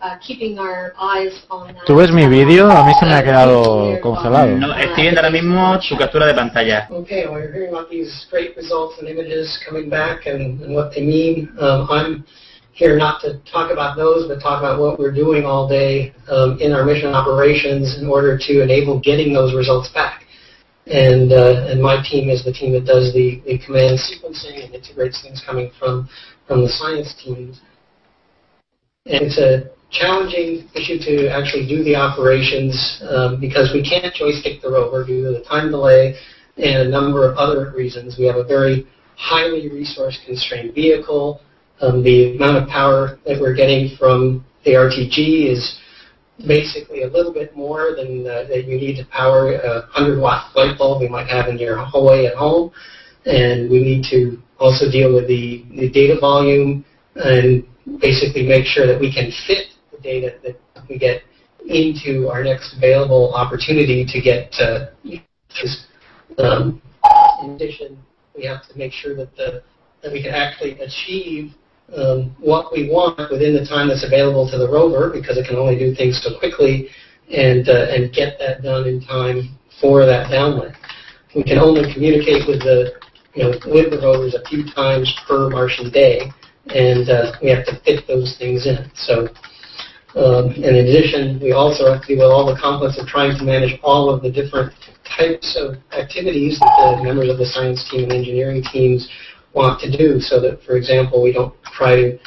uh, 0.00 0.16
keeping 0.24 0.58
our 0.60 0.92
eyes 0.96 1.34
on 1.50 1.74
that. 1.74 1.84
¿Tú 1.86 1.96
ves 1.96 2.12
mi 2.12 2.28
vídeo? 2.28 2.70
A 2.70 2.84
mí 2.84 2.92
se 3.00 3.04
me 3.06 3.14
ha 3.14 3.18
Uh, 3.18 3.24
quedado 3.24 4.00
congelado. 4.00 4.46
No, 4.56 4.72
estoy 4.76 5.02
viendo 5.02 5.20
ahora 5.20 5.30
mismo 5.30 5.78
tu 5.88 5.96
captura 5.96 6.26
de 6.26 6.34
pantalla. 6.34 6.86
Okay, 6.90 7.26
well, 7.26 7.40
you're 7.40 7.52
hearing 7.52 7.70
about 7.74 7.90
these 7.90 8.26
great 8.30 8.56
results 8.56 8.96
and 9.00 9.08
images 9.08 9.58
coming 9.66 9.90
back 9.90 10.26
and, 10.26 10.62
and 10.62 10.72
what 10.74 10.92
they 10.94 11.02
mean. 11.02 11.50
Um, 11.60 11.88
I'm 11.90 12.24
here 12.72 12.96
not 12.96 13.20
to 13.22 13.38
talk 13.50 13.72
about 13.72 13.96
those, 13.96 14.28
but 14.28 14.40
talk 14.40 14.60
about 14.60 14.78
what 14.78 14.98
we're 15.00 15.10
doing 15.12 15.44
all 15.44 15.66
day 15.68 16.12
um, 16.30 16.58
in 16.60 16.72
our 16.72 16.84
mission 16.84 17.12
operations 17.12 17.98
in 18.00 18.06
order 18.06 18.38
to 18.38 18.62
enable 18.62 19.00
getting 19.00 19.32
those 19.32 19.52
results 19.52 19.88
back. 19.92 20.26
And, 20.90 21.32
uh, 21.32 21.70
and 21.70 21.80
my 21.80 22.02
team 22.02 22.28
is 22.28 22.44
the 22.44 22.52
team 22.52 22.72
that 22.72 22.84
does 22.84 23.14
the, 23.14 23.40
the 23.46 23.58
command 23.64 23.98
sequencing 23.98 24.64
and 24.64 24.74
integrates 24.74 25.22
things 25.22 25.40
coming 25.46 25.70
from, 25.78 26.08
from 26.48 26.62
the 26.62 26.68
science 26.68 27.14
teams. 27.22 27.60
And 29.06 29.22
it's 29.22 29.38
a 29.38 29.70
challenging 29.90 30.68
issue 30.74 30.98
to 30.98 31.28
actually 31.28 31.68
do 31.68 31.84
the 31.84 31.94
operations 31.94 33.02
um, 33.08 33.40
because 33.40 33.70
we 33.72 33.88
can't 33.88 34.12
joystick 34.14 34.62
the 34.62 34.70
rover 34.70 35.04
due 35.04 35.22
to 35.24 35.38
the 35.38 35.44
time 35.44 35.70
delay 35.70 36.16
and 36.56 36.88
a 36.88 36.90
number 36.90 37.28
of 37.28 37.36
other 37.36 37.72
reasons. 37.76 38.16
We 38.18 38.26
have 38.26 38.36
a 38.36 38.44
very 38.44 38.86
highly 39.16 39.68
resource 39.68 40.18
constrained 40.26 40.74
vehicle. 40.74 41.40
Um, 41.80 42.02
the 42.02 42.36
amount 42.36 42.56
of 42.56 42.68
power 42.68 43.18
that 43.26 43.40
we're 43.40 43.54
getting 43.54 43.96
from 43.96 44.44
the 44.64 44.72
RTG 44.72 45.50
is 45.50 45.78
basically 46.46 47.02
a 47.02 47.08
little 47.08 47.32
bit 47.32 47.54
more 47.56 47.94
than 47.96 48.26
uh, 48.26 48.44
you 48.52 48.78
need 48.78 48.96
to 48.96 49.04
power 49.06 49.54
a 49.54 49.86
100 49.92 50.20
watt 50.20 50.54
light 50.56 50.78
bulb 50.78 51.02
you 51.02 51.08
might 51.08 51.28
have 51.28 51.48
in 51.48 51.58
your 51.58 51.76
hallway 51.76 52.26
at 52.26 52.34
home. 52.34 52.70
And 53.26 53.70
we 53.70 53.82
need 53.82 54.04
to 54.10 54.40
also 54.58 54.90
deal 54.90 55.14
with 55.14 55.28
the, 55.28 55.64
the 55.70 55.90
data 55.90 56.18
volume 56.18 56.84
and 57.16 57.66
basically 58.00 58.46
make 58.46 58.64
sure 58.66 58.86
that 58.86 58.98
we 58.98 59.12
can 59.12 59.30
fit 59.46 59.68
the 59.90 59.98
data 59.98 60.36
that 60.42 60.58
we 60.88 60.98
get 60.98 61.22
into 61.66 62.28
our 62.28 62.42
next 62.42 62.76
available 62.76 63.34
opportunity 63.34 64.06
to 64.06 64.20
get 64.20 64.54
uh, 64.60 64.86
um, 66.38 66.80
in 67.42 67.50
addition, 67.50 67.98
we 68.36 68.44
have 68.44 68.66
to 68.68 68.78
make 68.78 68.92
sure 68.92 69.14
that 69.16 69.34
the 69.36 69.62
that 70.02 70.12
we 70.12 70.22
can 70.22 70.32
actually 70.32 70.80
achieve 70.80 71.54
um, 71.96 72.36
what 72.38 72.72
we 72.72 72.88
want 72.88 73.18
within 73.30 73.54
the 73.54 73.66
time 73.66 73.88
that's 73.88 74.04
available 74.04 74.48
to 74.50 74.58
the 74.58 74.68
rover, 74.68 75.10
because 75.10 75.36
it 75.38 75.46
can 75.46 75.56
only 75.56 75.78
do 75.78 75.94
things 75.94 76.20
so 76.22 76.38
quickly, 76.38 76.88
and 77.30 77.68
uh, 77.68 77.90
and 77.90 78.12
get 78.12 78.38
that 78.38 78.62
done 78.62 78.86
in 78.86 79.00
time 79.02 79.56
for 79.80 80.06
that 80.06 80.30
downlink. 80.30 80.74
We 81.34 81.42
can 81.42 81.58
only 81.58 81.92
communicate 81.92 82.46
with 82.46 82.60
the 82.60 82.92
you 83.34 83.44
know 83.44 83.50
with 83.66 83.90
the 83.90 84.00
rovers 84.02 84.34
a 84.34 84.46
few 84.48 84.64
times 84.72 85.12
per 85.26 85.48
Martian 85.50 85.90
day, 85.90 86.30
and 86.74 87.08
uh, 87.08 87.32
we 87.42 87.50
have 87.50 87.66
to 87.66 87.80
fit 87.84 88.06
those 88.06 88.36
things 88.38 88.66
in. 88.66 88.90
So. 88.94 89.28
Um, 90.16 90.50
in 90.50 90.74
addition, 90.74 91.38
we 91.40 91.52
also 91.52 91.86
have 91.86 92.02
to 92.02 92.06
deal 92.08 92.26
with 92.26 92.34
all 92.34 92.44
the 92.44 92.60
complex 92.60 92.98
of 92.98 93.06
trying 93.06 93.38
to 93.38 93.44
manage 93.44 93.78
all 93.84 94.10
of 94.10 94.24
the 94.24 94.32
different 94.32 94.72
types 95.16 95.56
of 95.56 95.76
activities 95.92 96.58
that 96.58 96.96
the 96.98 97.04
members 97.04 97.28
of 97.28 97.38
the 97.38 97.46
science 97.46 97.88
team 97.88 98.10
and 98.10 98.12
engineering 98.12 98.60
teams 98.72 99.08
want 99.54 99.80
to 99.80 99.90
do 99.90 100.20
so 100.20 100.40
that, 100.40 100.62
for 100.62 100.76
example, 100.76 101.22
we 101.22 101.32
don't 101.32 101.54
try 101.64 101.96
to 101.96 102.18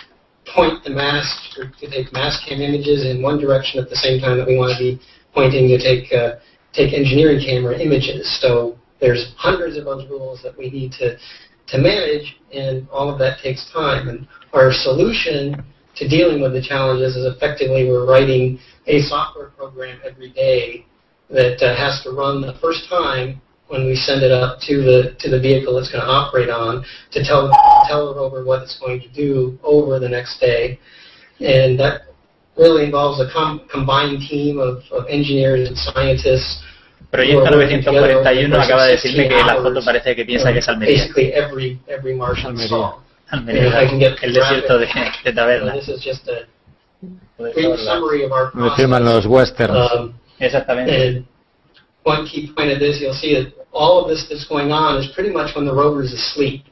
point 0.54 0.84
the 0.84 0.90
mast 0.90 1.58
or 1.58 1.72
to 1.80 1.90
take 1.90 2.12
mast 2.12 2.46
cam 2.48 2.62
images 2.62 3.06
in 3.06 3.22
one 3.22 3.40
direction 3.40 3.80
at 3.80 3.90
the 3.90 3.96
same 3.96 4.20
time 4.20 4.38
that 4.38 4.48
we 4.48 4.58
want 4.58 4.76
to 4.76 4.80
be 4.80 5.00
pointing 5.34 5.68
to 5.68 5.78
take 5.78 6.12
uh, 6.14 6.36
take 6.74 6.94
engineering 6.94 7.40
camera 7.40 7.80
images. 7.80 8.40
So 8.42 8.78
there's 9.00 9.34
hundreds 9.38 9.78
of 9.78 9.86
those 9.86 10.08
rules 10.10 10.42
that 10.44 10.58
we 10.58 10.70
need 10.70 10.92
to 10.94 11.18
to 11.68 11.78
manage, 11.78 12.38
and 12.52 12.88
all 12.90 13.10
of 13.10 13.18
that 13.20 13.40
takes 13.42 13.72
time. 13.72 14.10
And 14.10 14.28
our 14.54 14.72
solution 14.72 15.64
to 15.96 16.08
dealing 16.10 16.42
with 16.42 16.54
the 16.54 16.62
challenges 16.62 17.16
is 17.16 17.26
effectively 17.26 17.88
we're 17.88 18.06
writing 18.06 18.60
a 18.88 19.00
software 19.02 19.50
program 19.50 20.00
every 20.06 20.32
day 20.32 20.86
that 21.30 21.62
uh, 21.64 21.76
has 21.76 22.02
to 22.04 22.12
run 22.12 22.42
the 22.42 22.58
first 22.62 22.90
time 22.90 23.42
when 23.74 23.88
we 23.88 23.96
send 23.96 24.22
it 24.22 24.32
up 24.32 24.60
to 24.62 24.74
the 24.86 25.16
to 25.20 25.28
the 25.34 25.40
vehicle 25.40 25.80
it's 25.80 25.90
going 25.92 26.06
to 26.06 26.08
operate 26.08 26.50
on 26.50 26.86
to 27.12 27.24
tell 27.26 27.50
tell 27.90 28.14
the 28.14 28.20
rover 28.22 28.46
what 28.46 28.62
it's 28.62 28.78
going 28.80 29.02
to 29.02 29.10
do 29.10 29.58
over 29.64 30.00
the 30.00 30.08
next 30.08 30.40
day, 30.40 30.78
and 31.42 31.78
that 31.80 32.04
really 32.56 32.86
involves 32.86 33.20
a 33.20 33.28
com- 33.34 33.62
combined 33.72 34.22
team 34.30 34.60
of, 34.60 34.84
of 34.92 35.08
engineers 35.10 35.68
and 35.68 35.76
scientists. 35.76 36.62
Proyecto 37.12 37.50
941 37.50 38.54
acaba 38.62 38.86
de 38.86 38.92
decirme 38.94 39.28
que 39.28 39.36
la 39.44 39.56
foto 39.56 39.82
parece 39.84 40.16
que 40.16 40.24
piensa 40.26 40.52
que 40.54 40.60
es 40.60 40.68
Almería. 40.70 40.98
Basically 41.02 41.34
every 41.34 41.80
every 41.88 42.14
Martian 42.16 42.54
Almería. 42.54 42.68
song. 42.70 42.94
Almería, 43.30 43.82
el 44.22 44.34
desierto 44.34 44.78
de, 44.78 44.88
de 45.24 45.34
Taberna. 45.34 45.74
This 45.74 45.90
is 45.90 46.04
just 46.04 46.28
a 46.28 46.46
Puede 47.38 47.54
brief 47.54 47.76
ser, 47.78 47.86
summary 47.86 48.24
of 48.24 48.32
our 48.32 48.52
Me 48.54 48.70
firman 48.76 49.02
process. 49.04 49.26
los 49.26 49.26
westerns. 49.26 49.92
Um, 49.96 50.14
Exactamente. 50.40 50.92
and 51.18 51.26
one 52.04 52.26
key 52.28 52.52
point 52.56 52.72
of 52.72 52.80
this, 52.80 53.00
you'll 53.02 53.14
see 53.14 53.34
that 53.36 53.63
all 53.74 54.02
of 54.02 54.08
this 54.08 54.26
that's 54.30 54.46
going 54.48 54.72
on 54.72 55.02
is 55.02 55.12
pretty 55.14 55.32
much 55.32 55.56
when 55.56 55.66
the 55.66 55.74
rover 55.74 56.04
is 56.04 56.14
asleep. 56.14 56.64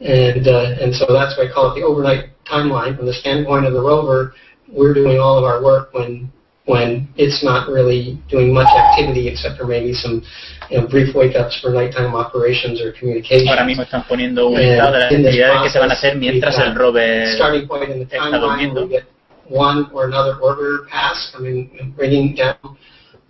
And, 0.00 0.46
uh, 0.46 0.76
and 0.80 0.94
so 0.94 1.06
that's 1.08 1.36
why 1.36 1.48
I 1.48 1.52
call 1.52 1.72
it 1.72 1.80
the 1.80 1.84
overnight 1.84 2.30
timeline. 2.44 2.96
From 2.96 3.06
the 3.06 3.14
standpoint 3.14 3.66
of 3.66 3.72
the 3.72 3.80
rover, 3.80 4.34
we're 4.70 4.94
doing 4.94 5.18
all 5.18 5.38
of 5.38 5.44
our 5.44 5.62
work 5.64 5.92
when, 5.92 6.30
when 6.66 7.08
it's 7.16 7.42
not 7.42 7.68
really 7.68 8.22
doing 8.28 8.52
much 8.52 8.68
activity 8.68 9.26
except 9.26 9.58
for 9.58 9.66
maybe 9.66 9.92
some 9.94 10.22
you 10.70 10.78
know, 10.78 10.86
brief 10.86 11.14
wake-ups 11.16 11.58
for 11.60 11.70
nighttime 11.70 12.14
operations 12.14 12.80
or 12.80 12.92
communication. 12.92 13.48
Ahora 13.48 13.64
mismo 13.64 13.82
están 13.82 14.06
poniendo 14.06 14.48
un 14.48 14.60
estado 14.60 14.92
de 14.92 14.98
las 14.98 15.12
actividades 15.12 15.62
que 15.62 15.70
se 15.70 15.78
van 15.78 15.90
a 15.90 15.94
hacer 15.94 16.16
mientras 16.16 16.58
el 16.58 16.74
rover 16.74 17.26
starting 17.34 17.66
point 17.66 17.90
in 17.90 17.98
the 17.98 18.04
está 18.04 18.18
timeline, 18.18 18.74
durmiendo. 18.74 18.82
we 18.82 18.88
get 18.88 19.04
one 19.48 19.90
or 19.92 20.04
another 20.04 20.38
order 20.40 20.86
pass 20.90 21.32
coming, 21.34 21.94
bringing 21.96 22.34
down 22.34 22.56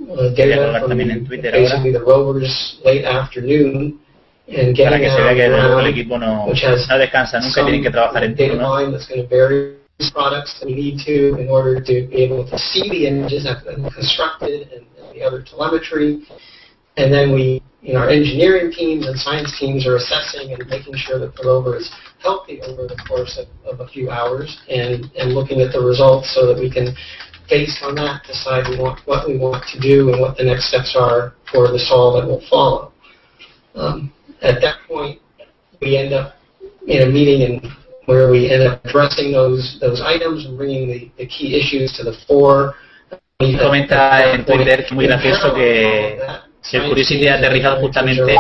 uh, 0.01 0.29
data 0.35 0.79
from 0.81 0.91
también 0.91 1.11
en 1.11 1.27
Twitter 1.27 1.55
ahora 1.55 1.63
basically 1.63 1.93
the 1.93 2.01
rovers 2.01 2.81
late 2.85 3.05
afternoon 3.05 3.99
and 4.49 4.77
para 4.77 4.99
getting 4.99 5.01
que 5.01 5.11
se 5.11 5.17
out 5.17 5.25
vea 5.25 5.35
que 5.35 5.49
luego 5.49 5.81
el 5.81 5.87
equipo 5.87 6.19
no, 6.19 6.47
which 6.47 6.65
has 6.65 6.89
no 6.89 6.99
descansa 6.99 7.41
nunca, 7.41 7.63
tienen 7.65 7.83
que 7.83 7.91
trabajar 7.91 8.25
en 8.25 8.35
data 8.35 8.53
turno. 8.53 8.79
line 8.79 8.93
that's 8.93 9.07
going 9.07 9.23
to 9.23 9.29
vary 9.29 9.77
products 10.13 10.59
that 10.61 10.67
we 10.67 10.75
need 10.75 11.01
to 11.05 11.37
in 11.39 11.49
order 11.49 11.81
to 11.81 12.07
be 12.07 12.23
able 12.23 12.49
to 12.49 12.57
see 12.57 12.89
the 12.89 13.07
images 13.07 13.43
that 13.45 13.59
have 13.59 13.65
been 13.65 13.91
constructed 13.91 14.69
and, 14.71 14.87
and 14.97 15.13
the 15.13 15.23
other 15.23 15.43
telemetry. 15.43 16.23
and 16.97 17.13
then 17.13 17.33
we, 17.33 17.63
you 17.83 17.95
know, 17.95 18.01
our 18.01 18.11
engineering 18.11 18.73
teams 18.73 19.07
and 19.07 19.19
science 19.19 19.57
teams 19.59 19.87
are 19.87 19.97
assessing 19.97 20.53
and 20.53 20.67
making 20.69 20.95
sure 20.97 21.19
that 21.19 21.35
the 21.35 21.47
rover 21.47 21.77
is 21.77 21.91
healthy 22.21 22.61
over 22.63 22.87
the 22.87 22.97
course 23.07 23.39
of, 23.39 23.47
of 23.67 23.81
a 23.81 23.89
few 23.89 24.11
hours 24.11 24.59
and, 24.69 25.07
and 25.15 25.33
looking 25.33 25.61
at 25.61 25.73
the 25.73 25.81
results 25.81 26.35
so 26.35 26.47
that 26.47 26.59
we 26.59 26.71
can, 26.71 26.95
based 27.49 27.83
on 27.83 27.95
that, 27.97 28.23
decide 28.27 28.69
we 28.69 28.79
want, 28.79 29.01
what 29.07 29.27
we 29.27 29.39
want 29.39 29.65
to 29.73 29.81
do 29.81 30.13
and 30.13 30.21
what 30.21 30.37
the 30.37 30.45
next 30.45 30.69
steps 30.69 30.97
are 30.99 31.35
for 31.51 31.69
the 31.73 31.79
sol 31.79 32.21
that 32.21 32.27
will 32.27 32.43
follow. 32.49 32.93
Um, 33.75 34.13
at 34.43 34.61
that 34.61 34.79
point, 34.87 35.21
we 35.81 35.97
end 35.97 36.13
up 36.13 36.35
in 36.87 37.03
a 37.03 37.07
meeting 37.07 37.43
and 37.43 37.73
where 38.07 38.31
we 38.31 38.51
end 38.51 38.67
up 38.67 38.85
addressing 38.85 39.33
those 39.33 39.79
those 39.81 40.01
items 40.01 40.47
and 40.47 40.57
bringing 40.57 40.89
the, 40.89 41.11
the 41.19 41.27
key 41.27 41.59
issues 41.61 41.93
to 41.97 42.05
the 42.05 42.17
fore. 42.27 42.75
Y 43.41 43.57
comenta 43.57 44.33
en 44.33 44.45
Twitter 44.45 44.85
que 44.85 44.95
muy 44.95 45.07
gracioso 45.07 45.55
que 45.55 46.19
si 46.61 46.77
el 46.77 46.89
Curiosity 46.89 47.29
ha 47.29 47.35
aterrizado 47.35 47.81
justamente 47.81 48.35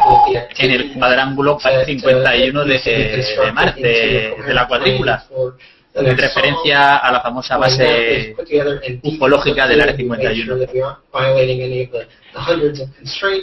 en 0.59 0.71
el 0.71 0.93
cuadrángulo 0.95 1.59
51 1.61 2.65
de, 2.65 2.79
de 2.79 3.53
Marte, 3.53 3.81
de 4.45 4.55
la 4.55 4.67
cuadrícula, 4.67 5.25
en 5.95 6.17
referencia 6.17 6.97
a 6.99 7.11
la 7.13 7.21
famosa 7.21 7.57
base 7.57 8.35
ufológica 9.03 9.67
del 9.67 9.81
Área 9.81 9.97
51. 9.97 10.57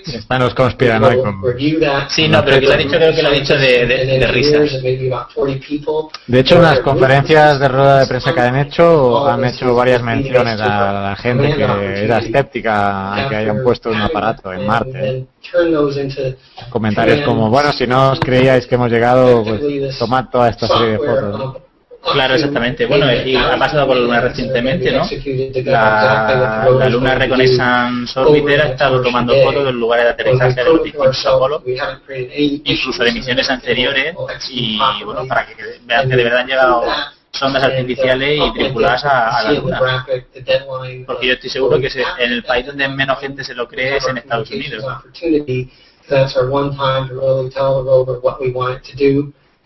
Están 0.08 0.40
los 0.42 0.54
conspiranoicos. 0.54 1.34
Sí, 2.10 2.28
no, 2.30 2.46
pero 2.46 2.60
que 2.62 2.68
lo 2.68 2.74
ha 2.74 2.78
dicho, 2.78 2.96
creo 2.98 3.14
que 3.16 3.22
lo 3.24 3.30
ha 3.30 3.32
dicho 3.32 3.56
de, 3.56 3.86
de, 3.86 4.06
de 4.20 4.28
risa. 4.28 4.60
De 6.28 6.40
hecho, 6.40 6.56
en 6.56 6.62
las 6.62 6.80
conferencias 6.80 7.60
de 7.60 7.68
rueda 7.68 8.00
de 8.00 8.08
prensa 8.08 8.34
que 8.34 8.40
han 8.40 8.56
hecho, 8.58 9.28
han 9.28 9.44
hecho 9.44 9.76
varias 9.76 10.02
menciones 10.02 10.62
a 10.62 10.94
la 11.10 11.16
gente 11.18 11.56
que 11.56 11.64
era 12.06 12.20
escéptica 12.20 13.16
a 13.16 13.28
que 13.28 13.36
hayan 13.36 13.64
puesto 13.64 13.90
un 13.90 13.98
aparato 14.02 14.54
en 14.54 14.66
Marte. 14.66 15.26
Comentarios 16.70 17.22
como, 17.26 17.50
bueno, 17.50 17.74
si 17.74 17.86
no 17.86 18.12
os 18.12 18.20
creíais 18.20 18.66
que 18.68 18.76
hemos 18.76 18.90
llegado, 18.92 19.44
pues 19.44 19.98
tomad 20.00 20.26
toda 20.32 20.50
esta 20.50 20.68
serie 20.68 20.92
de 20.92 20.98
fotos. 21.00 21.58
Claro, 22.14 22.36
exactamente. 22.36 22.86
Bueno, 22.86 23.12
y 23.12 23.36
ha 23.36 23.58
pasado 23.58 23.88
por 23.88 23.96
la 23.98 24.04
Luna 24.04 24.22
recientemente, 24.22 24.92
¿no? 24.92 25.08
La, 25.66 26.68
la 26.78 26.90
Luna 26.90 27.16
Reconnaissance 27.16 28.20
Orbiter 28.20 28.62
ha 28.62 28.68
estado 28.70 29.02
tomando 29.02 29.34
fotos 29.44 29.66
del 29.66 29.76
lugar 29.76 30.02
de 30.02 30.10
aterrizaje 30.10 30.64
de 30.64 30.64
los 30.66 30.84
distintos 30.84 31.26
Apolo, 31.26 31.64
incluso 31.66 33.04
de 33.04 33.12
misiones 33.12 33.50
anteriores, 33.50 34.16
y 34.50 34.80
bueno, 35.04 35.26
para 35.28 35.48
que 35.48 35.56
vean 35.84 36.10
que 36.10 36.16
de 36.16 36.24
verdad 36.24 36.42
han 36.42 36.48
llegado 36.48 36.84
sondas 37.32 37.64
artificiales 37.64 38.40
y 38.40 38.54
tripuladas 38.54 39.04
a, 39.04 39.38
a, 39.40 39.44
la 39.44 39.52
Luna. 39.54 40.06
Porque 41.06 41.28
yo 41.28 41.34
estoy 41.34 41.50
seguro 41.50 41.80
que 41.80 41.90
se, 41.90 42.02
en 42.02 42.32
el 42.32 42.44
país 42.44 42.68
donde 42.68 42.88
menos 42.88 43.20
gente 43.20 43.44
se 43.44 43.56
lo 43.56 43.68
cree 43.68 43.98
es 43.98 44.08
en 44.08 44.18
Estados 44.18 44.50
Unidos. 44.52 44.86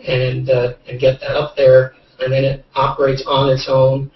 And, 0.07 0.49
uh, 0.49 0.75
and 0.87 0.97
get 0.97 1.19
that 1.19 1.35
up 1.35 1.57
there 1.57 1.91
and 2.21 2.31
then 2.31 2.43
it 2.43 2.65
operates 2.75 3.23
on 3.27 3.49
its 3.49 3.67
own 3.69 4.11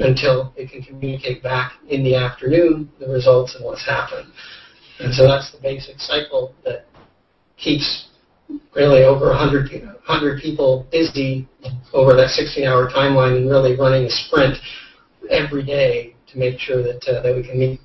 until 0.00 0.52
it 0.56 0.70
can 0.70 0.82
communicate 0.82 1.42
back 1.42 1.72
in 1.88 2.02
the 2.02 2.14
afternoon 2.14 2.90
the 2.98 3.08
results 3.08 3.54
and 3.54 3.64
what's 3.64 3.84
happened. 3.86 4.32
And 4.98 5.14
so 5.14 5.26
that's 5.26 5.52
the 5.52 5.60
basic 5.60 6.00
cycle 6.00 6.54
that 6.64 6.86
keeps 7.56 8.08
really 8.74 9.04
over 9.04 9.28
100, 9.28 9.70
100 9.70 10.40
people 10.40 10.86
busy 10.90 11.46
over 11.92 12.14
that 12.14 12.30
16-hour 12.30 12.90
timeline 12.90 13.36
and 13.36 13.50
really 13.50 13.76
running 13.76 14.04
a 14.04 14.10
sprint 14.10 14.56
every 15.30 15.64
day 15.64 16.14
to 16.32 16.38
make 16.38 16.58
sure 16.58 16.82
that, 16.82 17.04
uh, 17.08 17.22
that 17.22 17.34
we 17.34 17.42
can 17.46 17.58
meet, 17.58 17.80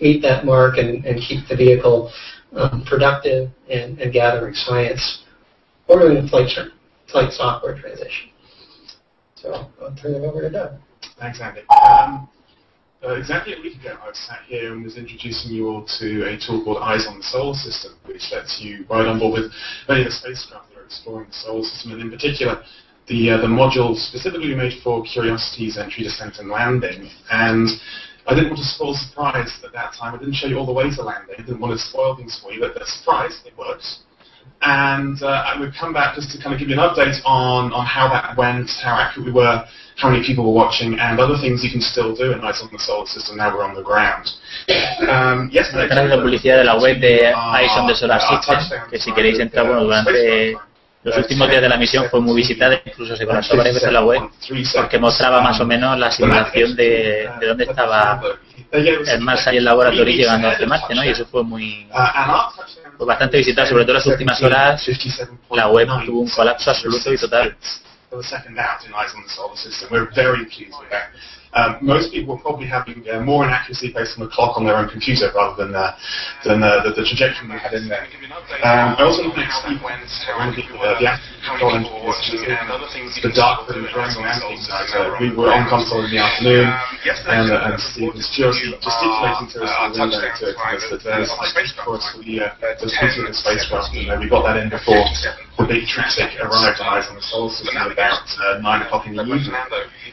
meet 0.00 0.22
that 0.22 0.44
mark 0.44 0.78
and, 0.78 1.04
and 1.04 1.20
keep 1.20 1.46
the 1.48 1.56
vehicle 1.56 2.10
um, 2.56 2.84
productive 2.86 3.50
and, 3.70 3.98
and 3.98 4.12
gathering 4.12 4.54
science 4.54 5.24
or 5.86 6.00
doing 6.00 6.26
flight, 6.28 6.48
flight 7.10 7.32
software 7.32 7.78
transition. 7.78 8.30
So 9.40 9.66
I'll 9.80 9.94
turn 9.94 10.14
it 10.14 10.24
over 10.24 10.40
to 10.42 10.50
Doug. 10.50 10.72
Thanks, 11.20 11.40
Andy. 11.40 11.62
Um, 11.70 12.28
uh, 13.04 13.14
exactly 13.14 13.54
a 13.54 13.60
week 13.60 13.78
ago, 13.80 13.96
I 14.02 14.12
sat 14.12 14.40
here 14.48 14.72
and 14.72 14.82
was 14.82 14.96
introducing 14.96 15.52
you 15.52 15.68
all 15.68 15.86
to 16.00 16.24
a 16.26 16.38
tool 16.38 16.64
called 16.64 16.78
Eyes 16.78 17.06
on 17.06 17.18
the 17.18 17.24
Solar 17.24 17.54
System, 17.54 17.92
which 18.06 18.32
lets 18.32 18.60
you 18.60 18.84
ride 18.90 19.06
on 19.06 19.20
board 19.20 19.42
with 19.42 19.52
many 19.88 20.02
of 20.02 20.06
the 20.06 20.12
spacecraft 20.12 20.70
that 20.70 20.80
are 20.80 20.84
exploring 20.84 21.28
the 21.28 21.34
solar 21.34 21.62
system, 21.62 21.92
and 21.92 22.02
in 22.02 22.10
particular, 22.10 22.62
the 23.06 23.30
uh, 23.30 23.36
the 23.38 23.46
module 23.46 23.94
specifically 23.96 24.54
made 24.54 24.82
for 24.82 25.04
Curiosity's 25.04 25.78
entry, 25.78 26.02
descent, 26.02 26.38
and 26.40 26.50
landing. 26.50 27.08
And 27.30 27.68
I 28.26 28.34
didn't 28.34 28.50
want 28.50 28.58
to 28.58 28.64
spoil 28.64 28.94
surprise 28.94 29.60
at 29.64 29.72
that 29.72 29.94
time. 29.94 30.16
I 30.16 30.18
didn't 30.18 30.34
show 30.34 30.48
you 30.48 30.58
all 30.58 30.66
the 30.66 30.72
way 30.72 30.90
to 30.90 31.02
landing. 31.02 31.36
I 31.38 31.42
didn't 31.42 31.60
want 31.60 31.78
to 31.78 31.78
spoil 31.78 32.16
things 32.16 32.38
for 32.42 32.52
you, 32.52 32.60
but 32.60 32.74
the 32.74 32.84
surprise, 32.84 33.40
it 33.46 33.56
works 33.56 34.02
and 34.62 35.22
uh, 35.22 35.54
I 35.54 35.58
would 35.58 35.72
come 35.78 35.92
back 35.92 36.14
just 36.16 36.30
to 36.32 36.42
kind 36.42 36.52
of 36.54 36.58
give 36.58 36.68
you 36.68 36.74
an 36.74 36.80
update 36.80 37.20
on, 37.24 37.72
on 37.72 37.86
how 37.86 38.08
that 38.08 38.36
went, 38.36 38.70
how 38.82 38.96
accurate 38.98 39.26
we 39.26 39.32
were, 39.32 39.64
how 39.96 40.10
many 40.10 40.24
people 40.24 40.44
were 40.44 40.52
watching, 40.52 40.98
and 40.98 41.18
other 41.20 41.36
things 41.40 41.62
you 41.62 41.70
can 41.70 41.80
still 41.80 42.14
do 42.14 42.32
in 42.32 42.40
Eyes 42.40 42.60
on 42.62 42.68
the 42.72 42.78
Solar 42.78 43.06
System 43.06 43.36
now 43.36 43.54
we're 43.54 43.64
on 43.64 43.74
the 43.74 43.82
ground. 43.82 44.28
Um, 45.08 45.50
yesterday, 45.52 45.88
la 45.88 46.16
publicidad 46.16 46.58
de 46.58 46.64
la 46.64 46.78
web 46.78 47.00
de 47.00 47.32
Eyes 47.32 47.70
on 47.76 47.86
the 47.86 47.94
Solar 47.94 48.20
System, 48.20 48.58
que 48.90 48.98
si 48.98 49.12
queréis 49.12 49.38
entrar, 49.38 49.66
bueno, 49.66 49.84
durante 49.84 50.56
los 51.04 51.16
últimos 51.16 51.48
días 51.48 51.62
de 51.62 51.68
la 51.68 51.76
misión 51.76 52.06
fue 52.10 52.20
muy 52.20 52.36
visitada, 52.36 52.80
incluso 52.84 53.16
se 53.16 53.26
colapsó 53.26 53.56
varias 53.56 53.74
veces 53.74 53.88
en 53.88 53.94
la 53.94 54.04
web, 54.04 54.22
porque 54.74 54.98
mostraba 54.98 55.40
más 55.40 55.60
o 55.60 55.66
menos 55.66 55.98
la 55.98 56.10
simulación 56.10 56.74
de, 56.74 57.30
de 57.40 57.46
dónde 57.46 57.64
estaba 57.64 58.20
el 58.72 59.20
Mars 59.20 59.48
y 59.52 59.56
el 59.56 59.64
laboratorio 59.64 60.14
llegando 60.14 60.48
hacia 60.48 60.66
Marte, 60.66 60.94
¿no? 60.94 61.04
Y 61.04 61.08
eso 61.08 61.24
fue 61.26 61.42
muy 61.42 61.88
bastante 63.06 63.38
visitado, 63.38 63.68
sobre 63.68 63.84
todo 63.84 63.94
las 63.94 64.06
últimas 64.06 64.42
horas. 64.42 64.88
la 65.50 65.68
web 65.68 65.88
tuvo 66.04 66.20
un 66.20 66.28
colapso 66.28 66.70
absoluto 66.70 67.12
y 67.12 67.18
total. 67.18 67.56
Um, 71.58 71.82
most 71.82 72.14
people 72.14 72.38
will 72.38 72.42
probably 72.42 72.70
having 72.70 73.02
uh, 73.10 73.18
more 73.26 73.42
inaccuracy 73.42 73.90
based 73.90 74.14
on 74.14 74.24
the 74.24 74.30
clock 74.30 74.54
on 74.54 74.62
their 74.62 74.78
own 74.78 74.88
computer 74.88 75.26
rather 75.34 75.58
than 75.58 75.74
uh, 75.74 75.98
than 76.46 76.62
uh, 76.62 76.86
the, 76.86 76.94
the 76.94 77.02
trajectory 77.02 77.50
we 77.50 77.58
had 77.58 77.74
in 77.74 77.90
there. 77.90 78.06
Um, 78.62 78.94
I 78.94 79.02
also 79.02 79.26
want 79.26 79.34
to 79.34 79.42
explain 79.42 79.82
when 79.82 79.98
the, 79.98 80.62
uh, 80.78 81.02
the 81.02 81.10
control 81.42 81.74
engineers 81.74 82.14
the 83.22 83.34
dark 83.34 83.66
that 83.66 83.74
was 83.74 83.90
running 83.90 84.22
around 84.22 84.38
things. 84.46 84.70
Uh, 84.70 85.18
we 85.18 85.34
were 85.34 85.50
on 85.50 85.66
console 85.66 86.04
in 86.06 86.14
the 86.14 86.22
afternoon, 86.22 86.70
and, 87.26 87.50
uh, 87.50 87.66
and 87.66 87.74
Steve 87.82 88.14
was 88.14 88.30
just 88.30 88.62
gesticulating 88.62 89.50
to 89.50 89.66
us 89.66 89.74
in 89.82 89.98
the 89.98 90.06
window 90.06 90.30
to 90.30 90.44
of 90.54 90.82
that 90.94 91.02
there's 91.02 91.32
us 91.98 92.06
for 92.14 92.22
the 92.22 92.46
uh, 92.46 92.54
the 92.78 92.86
of 92.86 93.26
the 93.26 93.34
spacecraft, 93.34 93.90
and 93.98 94.20
we 94.22 94.30
got 94.30 94.46
that 94.46 94.62
in 94.62 94.70
before 94.70 95.02
the 95.58 95.66
big 95.66 95.86
traffic 95.90 96.30
arrived 96.38 96.78
on 96.80 96.86
Eyes 96.94 97.08
on 97.10 97.16
the 97.18 97.22
Solar 97.22 97.50
System 97.50 97.74
at 97.76 97.90
about 97.90 98.22
uh, 98.38 98.58
nine 98.62 98.82
o'clock 98.86 99.06
in 99.06 99.16
the 99.18 99.22
evening. 99.26 99.50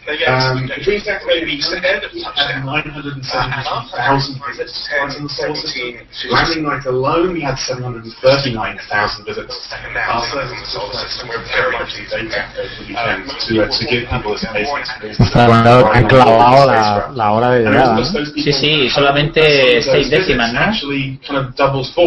Um, 0.05 0.69
between 0.69 1.01
maybe 1.25 1.58
970,000 1.62 4.41
visits 4.41 4.86
to 4.89 5.01
Eyes 5.01 5.15
on 5.17 5.23
the 5.25 5.29
Solar 5.29 5.55
System. 5.55 5.97
Landing 6.29 6.63
night 6.65 6.86
alone, 6.86 7.34
we 7.34 7.41
had 7.41 7.58
739,000 7.58 9.25
visits. 9.25 9.73
Our 9.73 10.21
service 10.29 10.49
on 10.49 10.58
the 10.62 10.65
Solar 10.65 10.93
System, 11.05 11.29
we're 11.29 11.41
very 11.53 11.71
much 11.77 11.93
data 12.10 12.49
over 12.58 12.65
the 12.65 12.89
weekend 12.89 13.29
to, 13.29 13.62
uh, 13.62 13.69
to 13.69 13.86
give 13.86 14.10
people 14.10 14.34
this 14.34 14.45
amazing 14.49 14.77
experience. 14.81 15.21
Han 15.29 16.10
clavado 16.10 16.65
la, 16.65 17.13
la 17.13 17.31
hora 17.31 17.51
de 17.51 17.63
llegada. 17.65 17.93
¿no? 17.95 18.03
Sí, 18.05 18.51
sí, 18.53 18.89
solamente 18.89 19.81
seis 19.81 20.10
décimas, 20.10 20.53
¿no? 20.53 20.60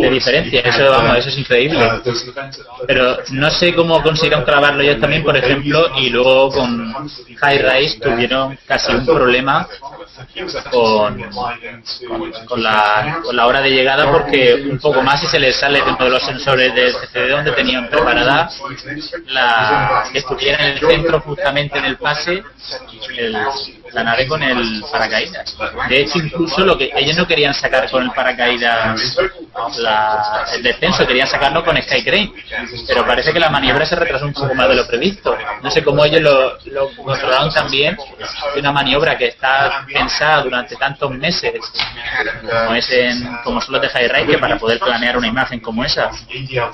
De 0.03 0.11
diferencia, 0.11 0.61
eso, 0.61 0.90
vamos, 0.90 1.18
eso 1.18 1.29
es 1.29 1.38
increíble. 1.38 1.79
Pero 2.87 3.16
no 3.31 3.51
sé 3.51 3.75
cómo 3.75 4.03
consiguieron 4.03 4.45
clavarlo 4.45 4.83
ellos 4.83 5.01
también, 5.01 5.23
por 5.23 5.37
ejemplo, 5.37 5.91
y 5.97 6.11
luego 6.11 6.51
con 6.51 6.95
High 7.41 7.59
Rise 7.59 8.01
tuvieron 8.01 8.59
casi 8.67 8.93
un 8.93 9.07
problema 9.07 9.67
con, 10.71 12.62
la, 12.62 13.47
hora 13.47 13.61
de 13.61 13.71
llegada 13.71 14.11
porque 14.11 14.67
un 14.71 14.79
poco 14.79 15.03
más 15.03 15.23
y 15.23 15.27
se 15.27 15.38
les 15.38 15.57
sale 15.57 15.83
uno 15.83 15.97
de 15.99 16.11
los 16.11 16.23
sensores 16.25 16.75
del 16.75 16.93
CCD 16.93 17.31
donde 17.31 17.53
tenían 17.53 17.88
preparada 17.88 18.51
la, 19.27 20.05
que 20.12 20.19
estuviera 20.19 20.67
en 20.67 20.73
el 20.73 20.81
centro 20.81 21.21
justamente 21.21 21.79
en 21.79 21.85
el 21.85 21.97
pase 21.97 22.43
el, 23.17 23.37
la 23.92 24.05
nave 24.05 24.27
con 24.27 24.42
el 24.42 24.85
paracaídas. 24.90 25.57
De 25.88 26.01
hecho, 26.01 26.18
incluso 26.18 26.64
lo 26.64 26.77
que 26.77 26.90
ellos 26.94 27.16
no 27.16 27.27
querían 27.27 27.55
sacar 27.55 27.90
con 27.90 28.03
el 28.03 28.11
paracaídas 28.11 28.96
la, 29.79 30.44
el 30.55 30.62
descenso, 30.62 31.07
querían 31.07 31.27
sacarlo 31.27 31.64
con 31.64 31.81
Skycrane. 31.81 32.33
Pero 32.87 33.07
parece 33.07 33.33
que 33.33 33.40
la 33.40 33.51
maniobra 33.51 33.87
se 33.87 33.96
retrasó 33.96 34.27
un 34.27 34.33
poco 34.33 34.55
más 34.55 34.68
de 34.68 34.74
lo 34.77 34.87
previsto. 34.87 35.37
No 35.62 35.70
sé 35.70 35.83
cómo 35.83 36.05
ellos 36.05 36.22
lo, 36.22 36.59
lo 36.66 36.90
controlaron 36.96 37.53
también 37.53 37.96
de 38.55 38.61
una 38.61 38.72
maniobra 38.72 39.16
que 39.16 39.27
está 39.27 39.87
pensada 39.87 40.42
durante 40.42 40.77
tantos 40.77 41.11
meses, 41.11 41.61
como 42.48 42.74
es 42.74 42.90
en, 42.90 43.37
como 43.44 43.61
son 43.61 43.74
los 43.74 43.83
de 43.83 43.88
High 43.88 44.27
que 44.27 44.38
para 44.38 44.59
poder 44.59 44.79
planear 44.79 45.16
una 45.16 45.27
imagen 45.27 45.61
como 45.61 45.85
esa 45.85 46.11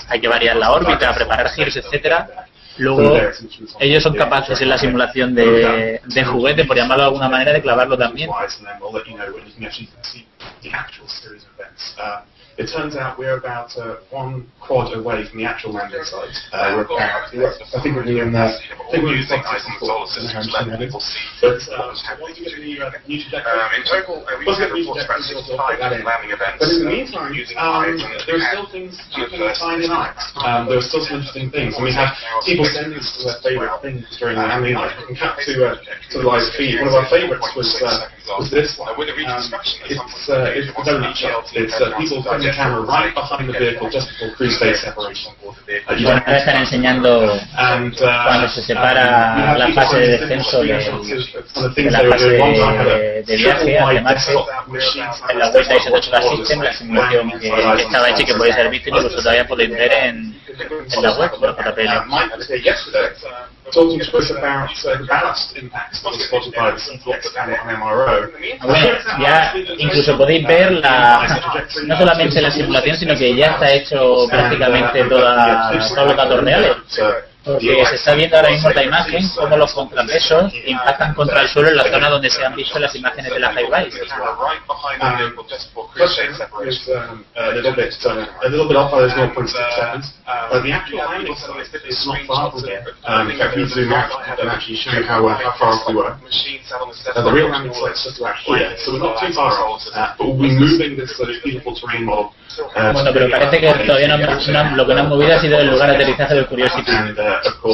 hay 0.09 0.21
que 0.21 0.29
variar 0.29 0.57
la 0.57 0.73
órbita, 0.73 1.13
preparar 1.13 1.51
giros, 1.51 1.77
etcétera 1.77 2.47
Luego, 2.77 3.17
ellos 3.79 4.03
son 4.03 4.15
capaces 4.17 4.61
en 4.61 4.69
la 4.69 4.79
simulación 4.79 5.35
de, 5.35 6.01
de 6.05 6.25
juguete, 6.25 6.65
por 6.65 6.77
llamarlo 6.77 7.05
de 7.05 7.09
alguna 7.09 7.29
manera, 7.29 7.53
de 7.53 7.63
clavarlo 7.63 7.97
también. 7.97 8.31
It 12.57 12.71
turns 12.71 12.95
out 12.95 13.19
we're 13.19 13.37
about 13.37 13.75
uh, 13.77 13.99
one 14.11 14.47
quad 14.63 14.95
away 14.95 15.27
from 15.27 15.43
the 15.43 15.45
actual 15.45 15.73
landing 15.75 16.07
site. 16.07 16.31
Uh, 16.55 16.79
we're 16.79 16.87
about, 16.87 17.35
I 17.35 17.83
think 17.83 17.99
we're 17.99 18.07
in 18.07 18.31
the, 18.31 18.47
I 18.47 18.55
think 18.95 19.03
we're 19.03 19.19
in 19.19 19.27
the 19.27 19.35
But 21.43 21.59
um, 21.75 21.99
once 22.23 22.39
we 22.39 22.47
get 22.47 22.55
the 22.55 22.79
uh, 22.79 22.95
new 23.11 23.19
trajectory, 23.27 23.59
in 23.75 23.83
total, 23.91 24.23
we 24.39 24.47
get 24.47 24.71
the 24.71 24.79
new 24.79 24.87
trajectory, 24.87 25.35
we'll 25.35 25.43
put 25.51 25.83
that 25.83 25.99
in. 25.99 26.07
But 26.07 26.71
in 26.71 26.87
the 26.87 26.91
meantime, 26.95 27.35
um, 27.59 27.99
there 28.23 28.39
are 28.39 28.47
still 28.55 28.71
things 28.71 29.03
people 29.11 29.35
can 29.35 29.51
find 29.59 29.83
in. 29.83 29.91
Um, 29.91 30.71
there 30.71 30.79
are 30.79 30.87
still 30.87 31.03
some 31.03 31.19
interesting 31.19 31.51
things. 31.51 31.75
And 31.75 31.83
we 31.83 31.91
have 31.91 32.15
people 32.47 32.71
sending 32.71 33.03
us 33.03 33.11
their 33.19 33.35
favourite 33.43 33.83
things 33.83 34.07
during 34.23 34.39
the 34.39 34.47
landing. 34.47 34.79
Like, 34.79 34.95
we 35.03 35.11
can 35.11 35.19
cut 35.19 35.43
to, 35.43 35.53
uh, 35.59 35.83
to 35.83 36.23
the 36.23 36.27
live 36.27 36.47
feed. 36.55 36.79
One 36.79 36.95
of 36.95 37.03
our 37.03 37.11
favourites 37.11 37.51
was, 37.59 37.75
uh, 37.83 38.07
was 38.39 38.47
this 38.55 38.79
one. 38.79 38.95
Um, 38.95 39.03
it's, 39.91 40.31
uh, 40.31 40.55
it's 40.55 40.71
the 40.71 40.87
only. 40.87 41.11
It's 41.59 41.77
uh, 41.83 41.93
people 41.99 42.23
the 42.45 42.53
camera 42.53 42.83
right 42.83 43.15
behind 43.15 43.49
the 43.49 43.53
vehicle 43.59 43.89
just 43.91 44.09
before 44.11 44.35
cruise 44.37 44.59
separation. 44.59 45.33
Ahora 45.87 46.37
están 46.39 46.57
enseñando 46.57 47.39
cuando 47.55 48.49
se 48.49 48.63
separa 48.63 49.57
la 49.59 49.69
fase 49.73 49.99
de 49.99 50.09
descenso 50.19 50.63
de, 50.63 50.75
de 51.75 51.91
la 51.91 52.01
fase 52.11 52.29
de, 52.29 53.23
de 53.27 53.37
viaje 53.37 53.79
hacia 53.79 54.01
Marte 54.03 54.33
en 55.31 55.39
la 55.39 55.51
vuelta 55.51 55.77
ISO 55.77 56.37
System, 56.37 56.61
la 56.63 56.73
simulación 56.75 57.31
que, 57.33 57.51
que 57.51 57.83
estaba 57.83 58.09
hecha 58.11 58.23
y 58.23 58.25
que 58.27 58.35
podéis 58.35 58.55
haber 58.57 58.71
visto, 58.71 58.89
incluso 58.91 59.17
todavía 59.17 59.47
podéis 59.47 59.71
ver 59.71 59.93
en, 59.93 60.35
en 60.93 61.03
la 61.03 61.13
web 61.13 61.31
de 61.41 62.59
JPL. 62.61 63.54
Talking 63.73 63.99
to 63.99 64.17
us 64.17 64.31
about 64.31 64.71
uh, 64.85 64.99
the 64.99 65.07
ballast 65.07 65.57
impacts 65.57 66.05
of 66.05 66.13
Spotify 66.15 66.75
and 66.75 67.01
MRO. 67.81 68.31
Bueno, 68.63 68.89
ya 69.21 69.55
incluso 69.79 70.17
podéis 70.17 70.47
ver 70.47 70.73
la, 70.73 71.27
no 71.87 71.97
solamente 71.97 72.41
la 72.41 72.51
simulación, 72.51 72.97
sino 72.97 73.17
que 73.17 73.35
ya 73.35 73.53
está 73.53 73.73
hecho 73.73 74.27
prácticamente 74.29 75.05
toda, 75.05 75.71
todos 75.71 76.09
los 76.09 76.17
datos 76.17 76.45
reales. 76.45 76.77
Porque 77.45 77.85
se 77.87 77.95
está 77.97 78.15
viendo 78.15 78.37
ahora 78.37 78.51
mismo 78.51 78.71
la 78.71 78.83
imagen 78.83 79.29
cómo 79.37 79.57
los 79.57 79.73
contrapesos 79.75 80.53
impactan 80.65 81.15
contra 81.15 81.43
el 81.43 81.49
suelo 81.49 81.69
en 81.69 81.77
la 81.77 81.85
zona 81.85 82.09
donde 82.09 82.31
se 82.31 82.45
han 82.45 82.55
visto 82.55 82.79
las 82.79 82.95
imágenes 82.95 83.33
de 83.33 83.39
la 83.39 83.53
high 83.53 83.67
rise. 83.67 84.01
a 87.37 87.51
little 87.51 87.73
bit, 87.73 87.95
a 88.05 88.49
little 88.49 88.67
bit 88.67 88.77
off 88.77 88.91
by 88.91 89.09
0.6 89.09 89.49
seconds, 89.77 90.13
but 90.51 90.63
the 90.63 90.73
actual 90.73 90.99
landing 90.99 91.35
site 91.35 91.69
is 91.87 92.07
not 92.07 92.27
far 92.27 92.51
from 92.51 92.65
here. 92.65 92.85
In 93.31 93.39
fact, 93.39 93.57
we 93.57 93.67
zoom 93.67 93.93
out 93.93 94.11
and 94.39 94.49
actually 94.49 94.77
show 94.77 94.91
how, 95.03 95.27
uh, 95.27 95.37
how 95.37 95.53
far 95.59 95.73
off 95.75 95.89
we 95.89 95.95
were. 95.95 96.11
Uh, 96.11 97.23
the 97.23 97.33
real 97.33 97.51
landing 97.51 97.75
site 97.75 97.93
is 97.93 98.05
just 98.05 98.21
about 98.21 98.37
here, 98.37 98.75
so 98.79 98.93
we're 98.93 98.99
not 98.99 99.21
too 99.21 99.33
far 99.33 99.53
off, 99.53 99.83
uh, 99.93 100.15
but 100.19 100.27
we'll 100.27 100.41
be 100.41 100.53
moving 100.59 100.97
this 100.97 101.17
sort 101.17 101.31
of 101.31 101.37
beautiful 101.43 101.75
terrain 101.75 102.05
model 102.05 102.33
bueno, 102.93 103.13
pero 103.13 103.31
parece 103.31 103.61
que 103.61 103.73
todavía 103.85 104.09
no, 104.09 104.19
no, 104.19 104.77
lo 104.77 104.87
que 104.87 104.95
no 104.95 105.01
han 105.01 105.09
movido 105.09 105.35
ha 105.35 105.41
sido 105.41 105.59
el 105.59 105.69
lugar 105.69 105.91
de 105.91 105.97
aterrizaje 105.97 106.35
del 106.35 106.47
Curiosity. 106.47 106.93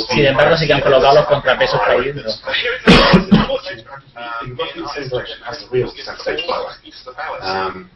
Sin 0.08 0.26
embargo, 0.26 0.56
sí 0.56 0.66
que 0.66 0.74
han 0.74 0.80
colocado 0.80 1.14
los 1.14 1.26
contrapesos 1.26 1.80
ahí 1.86 2.12
dentro. 2.12 2.30
Um, 7.42 7.90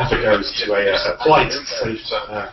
off 0.00 0.12
it 0.12 0.22
goes 0.22 0.52
to 0.52 0.74
a, 0.74 0.94
a 0.94 1.16
quite 1.22 1.52
safe 1.52 2.00
uh, 2.12 2.46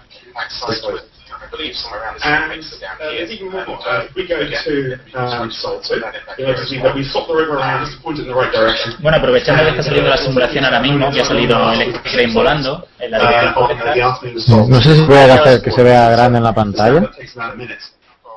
believe 1.55 1.75
somewhere 1.75 2.01
around 2.01 2.17
and 2.23 2.63
uh, 2.63 3.13
there's 3.13 3.31
even 3.31 3.51
more. 3.51 3.65
Uh, 3.67 4.07
we 4.15 4.27
go 4.27 4.41
to 4.41 4.73
um, 5.13 5.51
Salto, 5.51 5.95
you 6.37 6.45
know, 6.45 6.53
to 6.53 6.65
see 6.65 6.81
that 6.81 6.95
we've 6.95 7.05
swapped 7.05 7.27
the 7.27 7.35
river 7.35 7.57
around 7.57 7.85
just 7.85 7.97
to 7.97 8.03
point 8.03 8.17
it 8.17 8.23
in 8.23 8.27
the 8.27 8.35
right 8.35 8.51
direction. 8.51 8.95
Bueno, 9.01 9.17
aprovechando 9.17 9.63
que 9.63 9.69
está 9.69 9.83
saliendo 9.83 10.09
la 10.09 10.17
simulación 10.17 10.65
ahora 10.65 10.79
mismo, 10.79 11.11
que 11.11 11.21
ha 11.21 11.25
salido 11.25 11.73
el 11.73 11.81
X-Train 11.81 12.33
volando 12.33 12.87
en 12.99 13.11
la 13.11 13.19
dirección 13.19 13.53
correcta. 13.53 14.19
No 14.67 14.81
sé 14.81 14.95
si 14.95 15.01
puede 15.03 15.31
hacer 15.31 15.61
que 15.61 15.71
se 15.71 15.83
vea 15.83 16.09
grande 16.09 16.37
en 16.39 16.43
la 16.43 16.53
pantalla. 16.53 17.11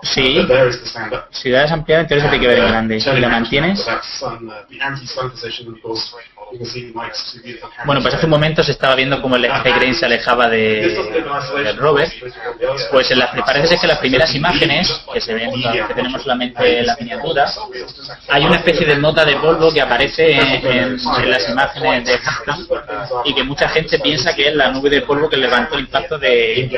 Sí, 0.02 0.46
si 1.30 1.50
das 1.50 1.72
ampliado, 1.72 2.02
entonces 2.02 2.24
te 2.24 2.30
tiene 2.30 2.40
que 2.40 2.48
ver 2.48 2.58
en 2.58 2.68
grande. 2.68 3.00
Si 3.00 3.10
lo 3.10 3.28
mantienes, 3.28 3.84
bueno, 7.84 8.02
pues 8.02 8.14
hace 8.14 8.26
un 8.26 8.30
momento 8.30 8.62
se 8.62 8.72
estaba 8.72 8.94
viendo 8.94 9.20
cómo 9.20 9.36
el 9.36 9.48
Grain 9.48 9.94
se 9.94 10.06
alejaba 10.06 10.48
de, 10.48 10.96
rover. 11.76 12.08
Pues 12.90 13.10
en 13.10 13.18
las, 13.18 13.30
parece 13.44 13.68
ser 13.68 13.78
que 13.80 13.86
las 13.86 13.98
primeras 13.98 14.34
imágenes, 14.34 14.88
que 15.12 15.20
se 15.20 15.34
ven, 15.34 15.50
que 15.50 15.94
tenemos 15.94 16.22
solamente 16.22 16.82
la 16.82 16.96
miniatura, 17.00 17.50
hay 18.28 18.44
una 18.44 18.56
especie 18.56 18.86
de 18.86 18.96
nota 18.96 19.24
de 19.24 19.36
polvo 19.36 19.72
que 19.72 19.80
aparece 19.80 20.32
en, 20.32 20.66
en, 20.66 21.30
las 21.30 21.48
imágenes 21.48 22.04
de 22.04 22.14
Haskell 22.14 22.66
y 23.24 23.34
que 23.34 23.42
mucha 23.42 23.68
gente 23.68 23.98
piensa 23.98 24.34
que 24.34 24.48
es 24.48 24.54
la 24.54 24.70
nube 24.70 24.90
de 24.90 25.02
polvo 25.02 25.28
que 25.28 25.36
levantó 25.36 25.74
el 25.74 25.80
impacto 25.82 26.18
de, 26.18 26.70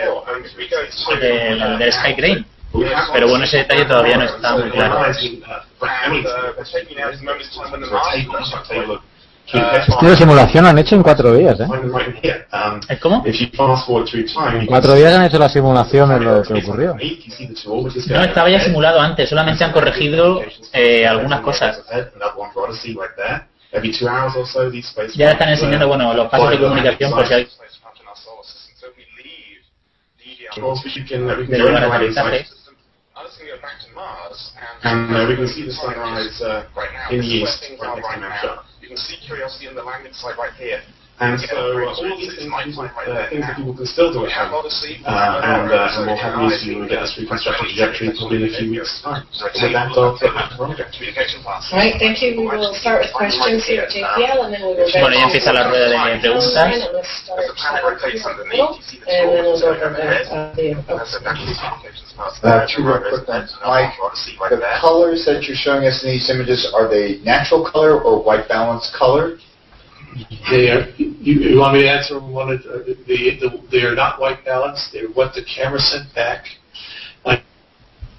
del, 1.20 1.78
del 1.78 2.16
Grain. 2.16 2.46
Pero 3.12 3.28
bueno, 3.28 3.44
ese 3.44 3.58
detalle 3.58 3.84
todavía 3.84 4.16
no 4.16 4.24
está 4.24 4.56
muy 4.56 4.70
claro. 4.70 5.06
Estilo 9.50 10.10
de 10.10 10.16
simulación 10.16 10.66
han 10.66 10.78
hecho 10.78 10.94
en 10.94 11.02
cuatro 11.02 11.32
días, 11.34 11.58
¿eh? 11.58 11.66
¿Cómo? 13.00 13.24
En 13.24 14.66
cuatro 14.66 14.94
días 14.94 15.14
han 15.14 15.24
hecho 15.24 15.38
la 15.38 15.48
simulación 15.48 16.10
de 16.10 16.20
lo 16.20 16.42
que 16.42 16.52
ocurrió. 16.52 16.94
No, 16.94 18.22
estaba 18.22 18.50
ya 18.50 18.60
simulado 18.60 19.00
antes, 19.00 19.30
solamente 19.30 19.64
han 19.64 19.72
corregido 19.72 20.42
eh, 20.72 21.06
algunas 21.06 21.40
cosas. 21.40 21.82
Ya 25.14 25.30
están 25.32 25.48
enseñando, 25.48 25.88
bueno, 25.88 26.12
los 26.12 26.28
pasos 26.28 26.50
de 26.50 26.58
comunicación 26.58 27.10
por 27.12 27.26
si 27.26 27.34
hay... 27.34 27.48
De 31.46 31.58
And, 34.84 35.16
uh, 35.16 35.26
we 35.28 35.34
can 35.34 35.48
see 35.48 35.64
the 35.66 35.72
sunrise 35.72 36.40
uh, 36.40 36.68
right 36.76 36.92
now. 36.92 37.10
in 37.10 37.18
the 37.18 37.26
east. 37.26 37.64
Right, 37.82 38.20
now. 38.20 38.62
You 38.80 38.88
can 38.88 38.96
see 38.96 39.16
Curiosity 39.26 39.66
and 39.66 39.76
the 39.76 39.82
landing 39.82 40.12
site 40.12 40.38
right 40.38 40.52
here. 40.54 40.80
And 41.18 41.34
so 41.34 41.50
uh, 41.50 41.90
all 41.90 42.14
these 42.14 42.30
things, 42.38 42.46
things, 42.46 42.78
like, 42.78 42.94
uh, 43.02 43.26
things 43.26 43.42
that 43.42 43.58
people 43.58 43.74
can 43.74 43.90
still 43.90 44.14
do 44.14 44.22
at 44.22 44.30
home. 44.30 44.62
Uh, 44.62 45.42
and, 45.42 45.66
uh, 45.66 45.90
and 45.98 46.06
we'll 46.06 46.14
have 46.14 46.38
news 46.38 46.62
for 46.62 46.70
you 46.70 46.78
when 46.78 46.86
we 46.86 46.94
get 46.94 47.02
this 47.02 47.18
reconstructed 47.18 47.74
trajectory 47.74 48.14
probably 48.14 48.46
in 48.46 48.46
a 48.46 48.54
few 48.54 48.70
weeks' 48.70 49.02
time. 49.02 49.26
With 49.26 49.74
that, 49.74 49.90
I'll 49.98 50.14
put 50.14 50.30
that 50.30 50.54
project. 50.54 50.94
All 50.94 51.74
right, 51.74 51.98
thank 51.98 52.22
you. 52.22 52.38
We 52.38 52.46
will 52.46 52.70
start 52.78 53.02
with 53.02 53.10
questions 53.10 53.66
here 53.66 53.82
at 53.82 53.90
JPL 53.90 54.46
and 54.46 54.54
then 54.54 54.62
we'll 54.62 54.78
go 54.78 54.86
back 54.86 55.02
bueno, 55.02 55.18
ya 55.18 55.26
empieza 55.26 55.50
la 55.52 55.66
rueda 55.66 55.90
de 55.90 55.98
preguntas. 56.22 56.54
And 59.10 59.26
then 59.34 59.42
we'll 59.42 59.58
go 59.58 59.74
from 59.74 59.94
there. 59.98 60.22
Uh, 62.42 62.66
two 62.66 62.86
real 62.86 63.02
quick 63.10 63.26
ones. 63.26 63.50
Mike, 63.66 63.94
the 64.50 64.62
colors 64.80 65.24
that 65.26 65.42
you're 65.50 65.58
showing 65.58 65.86
us 65.86 66.02
in 66.04 66.10
these 66.10 66.30
images, 66.30 66.70
are 66.74 66.86
they 66.88 67.18
natural 67.26 67.66
color 67.66 68.00
or 68.00 68.22
white 68.22 68.48
balance 68.48 68.90
color? 68.96 69.38
They 70.50 70.70
are, 70.70 70.88
you, 70.96 71.40
you 71.40 71.58
want 71.58 71.74
me 71.74 71.82
to 71.82 71.90
answer 71.90 72.18
one 72.20 72.50
of 72.50 72.62
the, 72.62 72.96
the, 73.06 73.38
the, 73.40 73.62
they 73.70 73.82
are 73.82 73.94
not 73.94 74.20
white 74.20 74.44
balance. 74.44 74.88
They're 74.92 75.08
what 75.08 75.34
the 75.34 75.44
camera 75.44 75.78
sent 75.78 76.12
back. 76.14 76.46
I, 77.24 77.42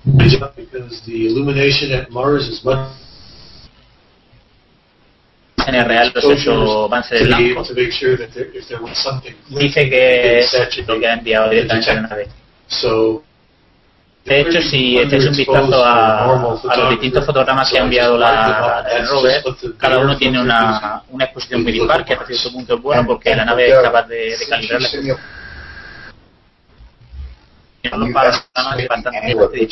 because 0.06 1.02
the 1.06 1.28
illumination 1.28 1.92
at 1.92 2.12
Mars 2.12 2.48
is 2.48 2.64
much 2.64 2.96
en 5.68 5.88
real 5.88 6.12
los 6.14 6.48
avance 6.48 7.16
de 7.16 7.26
blanco. 7.26 7.64
Dice 9.50 9.90
que 9.90 10.46
lo 10.88 11.00
que 11.00 11.08
ha 11.08 11.14
enviado 11.14 11.50
directamente 11.50 11.92
a 11.92 11.94
la 11.96 12.02
nave. 12.02 12.28
So, 12.68 13.24
De 14.26 14.42
hecho, 14.42 14.62
si 14.62 15.00
echáis 15.00 15.26
un 15.26 15.36
vistazo 15.36 15.84
a, 15.84 16.26
a, 16.26 16.78
los 16.78 16.90
distintos 16.92 17.26
fotogramas 17.26 17.72
que 17.72 17.80
ha 17.80 17.84
enviado 17.84 18.18
la, 18.18 18.86
el 18.92 19.08
rover, 19.08 19.44
cada 19.78 19.98
uno 19.98 20.18
tiene 20.18 20.42
una, 20.42 21.04
una 21.10 21.26
exposición 21.26 21.64
muy 21.64 21.72
dispar, 21.72 22.06
que 22.06 22.14
hasta 22.14 22.26
cierto 22.26 22.52
punto 22.52 22.76
es 22.76 22.82
bueno 22.82 23.08
porque 23.08 23.36
la 23.36 23.46
nave 23.46 23.70
es 23.70 23.80
capaz 23.80 24.08
de, 24.08 24.38
de 24.38 24.48
calibrar 24.48 24.82
la 24.82 24.88
bastante 28.90 29.68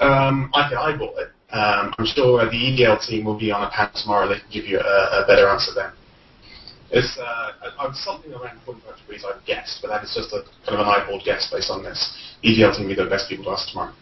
Um, 0.00 0.50
I 0.54 0.68
can 0.68 0.78
eyeball 0.78 1.14
it. 1.18 1.28
Um, 1.52 1.92
I'm 1.98 2.06
sure 2.06 2.44
the 2.46 2.56
EDL 2.56 3.06
team 3.06 3.24
will 3.24 3.38
be 3.38 3.52
on 3.52 3.62
a 3.62 3.70
panel 3.70 3.92
tomorrow. 3.94 4.28
They 4.28 4.40
can 4.40 4.50
give 4.50 4.64
you 4.64 4.78
a, 4.78 5.22
a 5.22 5.24
better 5.26 5.48
answer 5.48 5.72
then. 5.74 5.92
It's 6.90 7.18
uh, 7.18 7.52
I'm 7.78 7.94
something 7.94 8.32
around 8.32 8.58
45 8.64 8.96
degrees, 8.96 9.24
I've 9.24 9.44
guessed, 9.44 9.78
but 9.82 9.88
that 9.88 10.02
is 10.02 10.12
just 10.14 10.32
a 10.32 10.42
kind 10.66 10.80
of 10.80 10.86
an 10.86 10.92
eyeball 10.92 11.20
guess 11.24 11.50
based 11.52 11.70
on 11.70 11.84
this. 11.84 12.29
EDL 12.44 12.76
can 12.76 12.88
be 12.88 12.94
the 12.94 13.06
best 13.06 13.28
people 13.28 13.44
to 13.44 13.50
ask 13.50 13.68
tomorrow. 13.70 13.92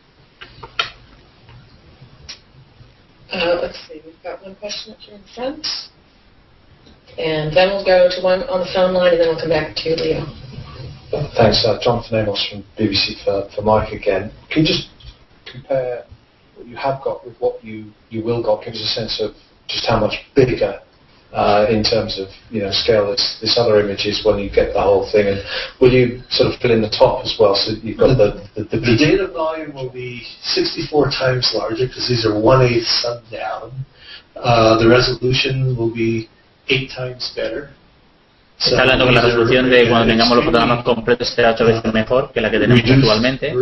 Uh, 3.32 3.58
let's 3.60 3.78
see, 3.86 4.00
we've 4.04 4.22
got 4.22 4.42
one 4.42 4.54
question 4.56 4.92
up 4.94 4.98
here 5.00 5.16
in 5.16 5.22
front. 5.34 5.66
And 7.18 7.54
then 7.54 7.68
we'll 7.68 7.84
go 7.84 8.08
to 8.08 8.22
one 8.22 8.42
on 8.44 8.60
the 8.60 8.70
phone 8.72 8.94
line, 8.94 9.12
and 9.12 9.20
then 9.20 9.28
we'll 9.28 9.40
come 9.40 9.50
back 9.50 9.74
to 9.76 9.90
Leo. 9.96 10.24
Thanks, 11.36 11.64
uh, 11.66 11.78
Jonathan 11.82 12.20
Amos 12.20 12.46
from 12.48 12.64
BBC 12.78 13.24
for, 13.24 13.48
for 13.54 13.62
Mike 13.62 13.92
again. 13.92 14.30
Can 14.50 14.62
you 14.62 14.68
just 14.68 14.88
compare 15.50 16.04
what 16.54 16.66
you 16.66 16.76
have 16.76 17.02
got 17.02 17.24
with 17.26 17.36
what 17.38 17.62
you, 17.64 17.92
you 18.10 18.22
will 18.22 18.42
got? 18.42 18.64
Give 18.64 18.74
us 18.74 18.80
a 18.80 18.86
sense 18.86 19.20
of 19.20 19.32
just 19.66 19.86
how 19.88 19.98
much 19.98 20.14
bigger 20.36 20.80
uh, 21.32 21.66
in 21.68 21.82
terms 21.82 22.18
of 22.18 22.28
you 22.50 22.62
know 22.62 22.70
scale 22.70 23.10
this, 23.10 23.38
this 23.40 23.58
other 23.58 23.80
image 23.80 24.06
is 24.06 24.24
when 24.24 24.38
you 24.38 24.48
get 24.48 24.72
the 24.72 24.80
whole 24.80 25.10
thing 25.12 25.26
and 25.28 25.42
will 25.80 25.92
you 25.92 26.22
sort 26.30 26.52
of 26.52 26.58
fill 26.60 26.70
in 26.70 26.80
the 26.80 26.88
top 26.88 27.24
as 27.24 27.36
well 27.38 27.54
so 27.54 27.72
you've 27.82 27.98
got 27.98 28.16
the 28.16 28.48
the, 28.56 28.64
the, 28.64 28.78
the 28.78 28.96
data 28.96 29.28
volume 29.28 29.74
will 29.74 29.90
be 29.90 30.22
64 30.42 31.10
times 31.10 31.52
larger 31.54 31.86
because 31.86 32.08
these 32.08 32.24
are 32.24 32.38
one 32.38 32.62
eighth 32.62 32.86
sundown. 32.86 33.84
Uh, 34.36 34.78
the 34.78 34.88
resolution 34.88 35.76
will 35.76 35.92
be 35.92 36.28
eight 36.68 36.90
times 36.90 37.32
better. 37.34 37.70
Está 38.58 38.82
hablando 38.82 39.06
que 39.06 39.12
la 39.12 39.20
resolución 39.20 39.70
de 39.70 39.88
cuando 39.88 40.08
tengamos 40.08 40.36
los 40.36 40.44
fotogramas 40.44 40.82
completos 40.82 41.28
será 41.28 41.52
ocho 41.52 41.64
veces 41.64 41.92
mejor 41.92 42.32
que 42.32 42.40
la 42.40 42.50
que 42.50 42.58
tenemos 42.58 42.90
actualmente. 42.90 43.54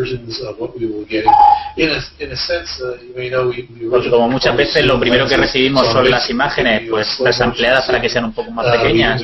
Porque 3.90 4.10
como 4.10 4.28
muchas 4.30 4.56
veces 4.56 4.84
lo 4.86 4.98
primero 4.98 5.26
que 5.26 5.36
recibimos 5.36 5.86
son 5.88 6.10
las 6.10 6.28
imágenes 6.30 6.88
pues 6.88 7.20
las 7.20 7.40
ampliadas 7.40 7.84
para 7.84 8.00
que 8.00 8.08
sean 8.08 8.24
un 8.24 8.32
poco 8.32 8.50
más 8.50 8.66
uh, 8.66 8.80
pequeñas. 8.80 9.22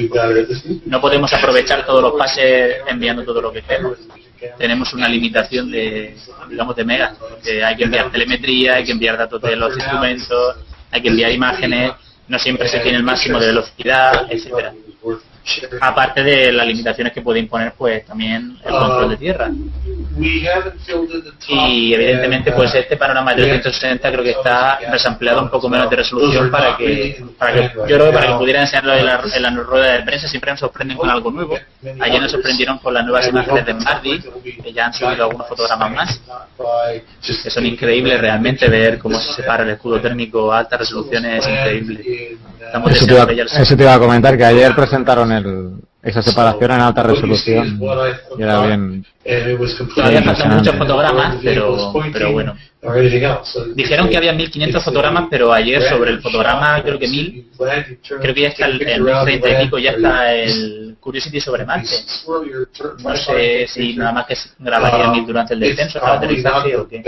No 0.85 1.01
podemos 1.01 1.33
aprovechar 1.33 1.87
todos 1.87 2.03
los 2.03 2.13
pases 2.19 2.77
enviando 2.87 3.25
todo 3.25 3.41
lo 3.41 3.51
que 3.53 3.63
queremos. 3.63 3.97
Tenemos 4.59 4.93
una 4.93 5.09
limitación 5.09 5.71
de, 5.71 6.17
digamos, 6.51 6.75
de 6.77 6.85
megas. 6.85 7.17
Que 7.43 7.65
hay 7.65 7.77
que 7.77 7.85
enviar 7.85 8.11
telemetría, 8.11 8.75
hay 8.75 8.85
que 8.85 8.93
enviar 8.93 9.17
datos 9.17 9.41
de 9.41 9.57
los 9.57 9.75
instrumentos, 9.75 10.57
hay 10.91 11.01
que 11.01 11.09
enviar 11.09 11.31
imágenes, 11.31 11.93
no 12.27 12.39
siempre 12.39 12.69
se 12.69 12.81
tiene 12.81 12.99
el 12.99 13.05
máximo 13.05 13.39
de 13.39 13.47
velocidad, 13.47 14.27
etcétera 14.29 14.75
aparte 15.81 16.22
de 16.22 16.52
las 16.52 16.66
limitaciones 16.66 17.12
que 17.12 17.22
puede 17.22 17.40
imponer 17.40 17.72
pues 17.76 18.05
también 18.05 18.57
el 18.64 18.70
control 18.70 19.11
de 19.11 19.16
tierra 19.16 19.50
y 21.48 21.94
evidentemente 21.94 22.53
pues 22.53 22.75
este 22.75 22.96
panorama 22.96 23.35
de 23.35 23.42
360 23.44 24.12
creo 24.12 24.25
que 24.25 24.31
está 24.31 24.79
resampleado 24.90 25.42
un 25.42 25.51
poco 25.51 25.68
menos 25.68 25.88
de 25.88 25.96
resolución 25.96 26.51
para 26.51 26.77
que, 26.77 27.25
para 27.38 27.53
que 27.53 27.62
yo 27.75 27.85
creo 27.85 28.07
que 28.07 28.12
para 28.12 28.27
que 28.29 28.35
pudiera 28.35 28.61
enseñarlo 28.61 28.94
en 28.94 29.07
la, 29.07 29.20
en 29.35 29.42
la 29.42 29.51
rueda 29.51 29.92
de 29.92 30.03
prensa 30.03 30.29
siempre 30.29 30.51
nos 30.51 30.61
sorprenden 30.61 30.96
con 30.96 31.09
algo 31.09 31.31
nuevo. 31.31 31.59
Ayer 32.01 32.20
nos 32.20 32.31
sorprendieron 32.31 32.79
con 32.79 32.94
las 32.94 33.05
nuevas 33.05 33.29
imágenes 33.29 33.64
de 33.64 33.75
Mardi 33.75 34.20
que 34.62 34.72
ya 34.72 34.87
han 34.87 34.92
subido 34.92 35.25
algunos 35.25 35.48
fotogramas 35.48 35.92
más. 35.92 36.20
que 37.20 37.51
son 37.51 37.66
increíbles 37.66 38.20
realmente 38.20 38.68
ver 38.68 38.98
cómo 38.98 39.18
se 39.20 39.33
separa 39.33 39.62
el 39.64 39.70
escudo 39.70 40.01
térmico 40.01 40.53
a 40.53 40.59
alta 40.61 40.77
resolución 40.77 41.25
es 41.27 41.46
increíble. 41.46 42.37
eso 42.90 43.07
te, 43.07 43.12
iba, 43.14 43.44
eso 43.44 43.77
te 43.77 43.83
iba 43.83 43.94
a 43.94 43.98
comentar 43.98 44.37
que 44.37 44.44
ayer 44.44 44.75
presentaron 44.75 45.33
el, 45.33 45.72
esa 46.03 46.21
separación 46.21 46.73
en 46.73 46.81
alta 46.81 47.03
resolución 47.05 47.81
y 48.37 48.43
era 48.43 48.67
bien. 48.67 49.07
todavía 49.95 50.23
faltan 50.23 50.57
muchos 50.57 50.75
fotogramas 50.75 51.37
pero, 51.43 51.93
pero 52.12 52.33
bueno. 52.33 52.57
dijeron 53.75 54.09
que 54.09 54.17
había 54.17 54.33
1500 54.33 54.83
fotogramas 54.83 55.29
pero 55.31 55.53
ayer 55.53 55.81
sobre 55.83 56.11
el 56.11 56.21
fotograma 56.21 56.83
creo 56.83 56.99
que 56.99 57.07
1000 57.07 57.51
creo 58.21 58.35
que 58.35 58.41
ya 58.41 58.49
está 58.49 58.67
el, 58.67 58.83
el 58.83 59.05
30 59.05 59.49
y 59.49 59.65
pico 59.65 59.79
ya 59.79 59.93
está 59.93 60.35
el 60.35 60.97
Curiosity 60.99 61.41
sobre 61.41 61.65
Marte. 61.65 61.88
no 63.03 63.17
sé 63.17 63.67
si 63.69 63.95
nada 63.95 64.12
más 64.12 64.27
que 64.27 64.35
grabaría 64.59 65.09
1000 65.09 65.27
durante 65.27 65.55
el 65.55 65.61
descenso 65.61 66.01
para 66.01 66.15
aterrizaje 66.15 66.77
o 66.77 66.88
qué 66.88 67.03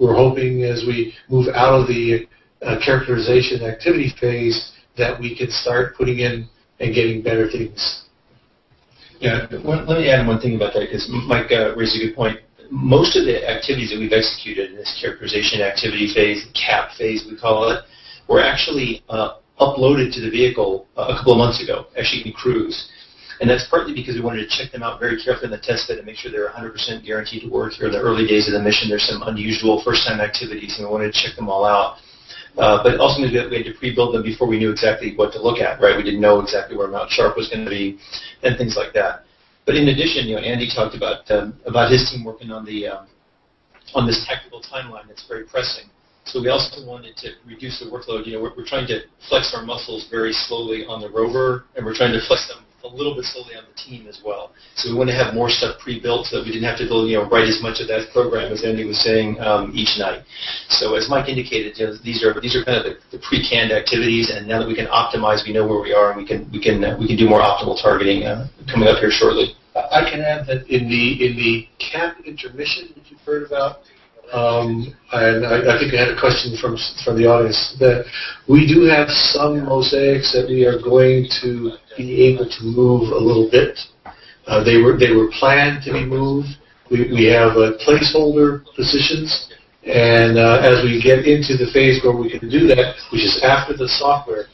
we're 0.00 0.16
hoping 0.16 0.64
as 0.64 0.82
we 0.86 1.12
move 1.28 1.46
out 1.54 1.74
of 1.74 1.86
the 1.86 2.26
uh, 2.62 2.76
characterization 2.84 3.62
activity 3.62 4.12
phase 4.20 4.72
that 4.96 5.18
we 5.18 5.36
can 5.36 5.50
start 5.50 5.96
putting 5.96 6.18
in 6.20 6.48
and 6.80 6.94
getting 6.94 7.22
better 7.22 7.50
things. 7.50 8.04
Yeah, 9.20 9.46
let 9.50 9.86
me 9.86 10.08
add 10.08 10.26
one 10.26 10.40
thing 10.40 10.56
about 10.56 10.72
that 10.74 10.80
because 10.80 11.06
Mike 11.28 11.52
uh, 11.52 11.76
raised 11.76 11.94
a 11.96 12.06
good 12.06 12.16
point. 12.16 12.40
Most 12.70 13.16
of 13.16 13.26
the 13.26 13.48
activities 13.48 13.90
that 13.90 13.98
we've 13.98 14.12
executed 14.12 14.70
in 14.70 14.76
this 14.76 14.96
characterization 15.00 15.60
activity 15.60 16.12
phase, 16.14 16.46
CAP 16.54 16.92
phase 16.96 17.26
we 17.28 17.36
call 17.36 17.68
it, 17.70 17.84
were 18.28 18.40
actually 18.40 19.02
uh, 19.08 19.40
uploaded 19.60 20.14
to 20.14 20.20
the 20.20 20.30
vehicle 20.30 20.86
a 20.96 21.16
couple 21.16 21.32
of 21.32 21.38
months 21.38 21.62
ago, 21.62 21.86
actually 21.98 22.22
in 22.24 22.32
Cruise. 22.32 22.88
And 23.40 23.48
that's 23.48 23.66
partly 23.68 23.94
because 23.94 24.14
we 24.16 24.20
wanted 24.20 24.48
to 24.48 24.50
check 24.52 24.72
them 24.72 24.82
out 24.82 25.00
very 25.00 25.20
carefully 25.20 25.46
in 25.46 25.50
the 25.50 25.60
test 25.60 25.88
bed 25.88 25.96
and 25.96 26.06
make 26.06 26.16
sure 26.16 26.30
they're 26.30 26.50
100% 26.50 27.04
guaranteed 27.04 27.42
to 27.42 27.48
work. 27.48 27.72
Here 27.72 27.86
in 27.86 27.92
the 27.92 28.00
early 28.00 28.26
days 28.26 28.48
of 28.48 28.52
the 28.52 28.60
mission, 28.60 28.88
there's 28.88 29.08
some 29.08 29.22
unusual 29.24 29.82
first-time 29.82 30.20
activities, 30.20 30.76
and 30.78 30.86
we 30.86 30.92
wanted 30.92 31.12
to 31.12 31.18
check 31.20 31.36
them 31.36 31.48
all 31.48 31.64
out. 31.64 31.96
Uh, 32.58 32.82
but 32.82 32.98
also 32.98 33.22
we 33.22 33.32
had 33.34 33.50
to 33.50 33.74
pre-build 33.78 34.14
them 34.14 34.22
before 34.22 34.48
we 34.48 34.58
knew 34.58 34.70
exactly 34.70 35.14
what 35.14 35.32
to 35.32 35.40
look 35.40 35.60
at, 35.60 35.80
right? 35.80 35.96
We 35.96 36.02
didn't 36.02 36.20
know 36.20 36.40
exactly 36.40 36.76
where 36.76 36.88
Mount 36.88 37.10
Sharp 37.10 37.36
was 37.36 37.48
going 37.48 37.64
to 37.64 37.70
be 37.70 37.98
and 38.42 38.58
things 38.58 38.76
like 38.76 38.92
that. 38.94 39.24
But 39.66 39.76
in 39.76 39.88
addition, 39.88 40.26
you 40.26 40.36
know, 40.36 40.42
Andy 40.42 40.68
talked 40.68 40.96
about 40.96 41.30
um, 41.30 41.58
about 41.64 41.92
his 41.92 42.10
team 42.10 42.24
working 42.24 42.50
on 42.50 42.64
the 42.64 42.88
um, 42.88 43.06
on 43.94 44.06
this 44.06 44.26
tactical 44.26 44.62
timeline 44.62 45.06
that's 45.06 45.26
very 45.28 45.44
pressing. 45.44 45.86
So 46.24 46.40
we 46.40 46.48
also 46.48 46.84
wanted 46.86 47.16
to 47.18 47.30
reduce 47.46 47.80
the 47.80 47.86
workload. 47.86 48.26
You 48.26 48.34
know, 48.34 48.42
we're, 48.42 48.56
we're 48.56 48.66
trying 48.66 48.86
to 48.88 49.02
flex 49.28 49.54
our 49.54 49.64
muscles 49.64 50.08
very 50.10 50.32
slowly 50.32 50.84
on 50.86 51.00
the 51.00 51.10
rover, 51.10 51.64
and 51.76 51.86
we're 51.86 51.94
trying 51.94 52.12
to 52.12 52.20
flex 52.26 52.48
them 52.48 52.64
a 52.84 52.88
little 52.88 53.14
bit 53.14 53.24
slowly 53.24 53.54
on 53.56 53.64
the 53.64 53.76
team 53.76 54.06
as 54.06 54.20
well. 54.24 54.52
So 54.74 54.90
we 54.90 54.96
want 54.96 55.10
to 55.10 55.16
have 55.16 55.34
more 55.34 55.50
stuff 55.50 55.78
pre-built 55.78 56.26
so 56.26 56.38
that 56.38 56.44
we 56.44 56.52
didn't 56.52 56.68
have 56.68 56.78
to 56.78 56.86
build, 56.86 57.10
you 57.10 57.18
know, 57.18 57.28
write 57.28 57.48
as 57.48 57.60
much 57.62 57.80
of 57.80 57.88
that 57.88 58.08
program 58.12 58.52
as 58.52 58.64
Andy 58.64 58.84
was 58.84 59.00
saying 59.02 59.38
um, 59.40 59.72
each 59.74 59.98
night. 59.98 60.24
So 60.68 60.94
as 60.96 61.08
Mike 61.08 61.28
indicated, 61.28 61.78
you 61.78 61.86
know, 61.86 61.96
these 62.02 62.24
are 62.24 62.40
these 62.40 62.56
are 62.56 62.64
kind 62.64 62.78
of 62.78 62.84
the, 62.84 62.94
the 63.12 63.20
pre-canned 63.22 63.72
activities, 63.72 64.30
and 64.30 64.48
now 64.48 64.58
that 64.60 64.68
we 64.68 64.74
can 64.74 64.86
optimize, 64.86 65.46
we 65.46 65.52
know 65.52 65.66
where 65.66 65.80
we 65.80 65.92
are, 65.92 66.12
and 66.12 66.18
we 66.18 66.26
can 66.26 66.48
we 66.50 66.60
can 66.62 66.82
uh, 66.82 66.96
we 66.98 67.06
can 67.06 67.16
do 67.16 67.28
more 67.28 67.40
optimal 67.40 67.80
targeting 67.80 68.24
uh, 68.24 68.48
coming 68.70 68.88
up 68.88 68.98
here 68.98 69.10
shortly. 69.10 69.56
I 69.76 70.02
can 70.10 70.20
add 70.20 70.46
that 70.46 70.66
in 70.68 70.88
the 70.88 71.04
in 71.24 71.36
the 71.36 71.68
camp 71.78 72.26
intermission 72.26 72.90
that 72.96 73.10
you've 73.10 73.20
heard 73.20 73.46
about, 73.46 73.86
um, 74.32 74.94
and 75.12 75.44
I, 75.44 75.74
I, 75.74 75.78
think 75.78 75.94
I 75.94 76.06
had 76.06 76.14
a 76.14 76.20
question 76.20 76.56
from 76.60 76.76
from 77.04 77.18
the 77.18 77.26
audience 77.26 77.76
that 77.80 78.06
we 78.48 78.66
do 78.66 78.86
have 78.86 79.08
some 79.08 79.64
mosaics 79.64 80.32
that 80.32 80.46
we 80.48 80.64
are 80.64 80.78
going 80.78 81.28
to 81.42 81.72
be 81.96 82.22
able 82.30 82.48
to 82.48 82.62
move 82.62 83.10
a 83.10 83.18
little 83.18 83.50
bit. 83.50 83.78
Uh, 84.46 84.62
they 84.62 84.78
were 84.78 84.96
they 84.96 85.10
were 85.10 85.30
planned 85.38 85.82
to 85.84 85.92
be 85.92 86.04
moved. 86.04 86.48
We, 86.90 87.10
we 87.10 87.24
have 87.26 87.58
uh, 87.58 87.78
placeholder 87.86 88.64
positions, 88.74 89.50
and 89.84 90.38
uh, 90.38 90.62
as 90.62 90.82
we 90.84 91.02
get 91.02 91.26
into 91.26 91.56
the 91.56 91.70
phase 91.72 92.02
where 92.02 92.14
we 92.14 92.30
can 92.30 92.48
do 92.48 92.66
that, 92.68 92.94
which 93.12 93.22
is 93.22 93.40
after 93.42 93.76
the 93.76 93.88
software 93.88 94.46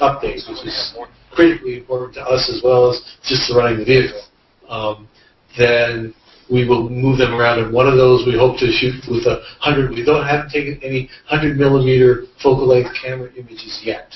updates, 0.00 0.48
which 0.48 0.64
is 0.66 0.96
critically 1.30 1.78
important 1.78 2.14
to 2.14 2.22
us 2.24 2.48
as 2.48 2.62
well 2.64 2.90
as 2.90 3.00
just 3.22 3.52
running 3.54 3.78
the 3.78 3.84
vehicle, 3.84 4.24
um, 4.68 5.08
then 5.56 6.14
we 6.50 6.66
will 6.66 6.88
move 6.88 7.18
them 7.18 7.34
around. 7.34 7.60
And 7.60 7.72
one 7.72 7.86
of 7.86 7.96
those 7.96 8.26
we 8.26 8.36
hope 8.36 8.58
to 8.58 8.70
shoot 8.72 8.94
with 9.08 9.26
a 9.26 9.42
hundred. 9.60 9.90
We 9.90 10.04
don't 10.04 10.26
have 10.26 10.50
taken 10.50 10.80
any 10.82 11.08
hundred 11.26 11.56
millimeter 11.56 12.24
focal 12.42 12.66
length 12.66 12.90
camera 13.00 13.30
images 13.36 13.80
yet, 13.84 14.14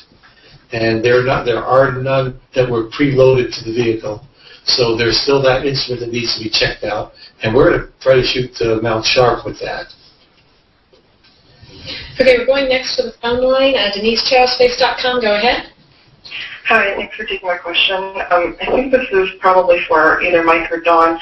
and 0.72 1.04
there 1.04 1.20
are 1.20 1.24
not 1.24 1.44
there 1.44 1.62
are 1.64 1.92
none 1.92 2.40
that 2.54 2.68
were 2.68 2.88
preloaded 2.90 3.56
to 3.58 3.64
the 3.64 3.74
vehicle. 3.74 4.26
So 4.64 4.96
there's 4.96 5.20
still 5.20 5.42
that 5.42 5.66
instrument 5.66 6.00
that 6.00 6.12
needs 6.12 6.38
to 6.38 6.44
be 6.44 6.50
checked 6.50 6.84
out, 6.84 7.12
and 7.42 7.54
we're 7.54 7.70
going 7.70 7.80
to 7.80 7.92
try 8.00 8.14
to 8.14 8.22
shoot 8.22 8.54
to 8.56 8.80
Mount 8.80 9.04
Sharp 9.04 9.44
with 9.44 9.58
that. 9.60 9.86
Okay, 12.20 12.38
we're 12.38 12.46
going 12.46 12.68
next 12.68 12.94
to 12.96 13.02
the 13.02 13.12
phone 13.20 13.42
line. 13.42 13.74
Uh, 13.74 13.90
Denise 13.92 14.22
Chow, 14.30 14.46
Space.com. 14.46 15.20
Go 15.20 15.34
ahead. 15.34 15.71
Hi, 16.66 16.94
thanks 16.94 17.16
for 17.16 17.24
taking 17.24 17.48
my 17.48 17.56
question. 17.56 17.96
Um, 18.30 18.56
I 18.60 18.66
think 18.70 18.92
this 18.92 19.08
is 19.10 19.30
probably 19.40 19.78
for 19.88 20.22
either 20.22 20.44
Mike 20.44 20.70
or 20.70 20.80
Don. 20.80 21.18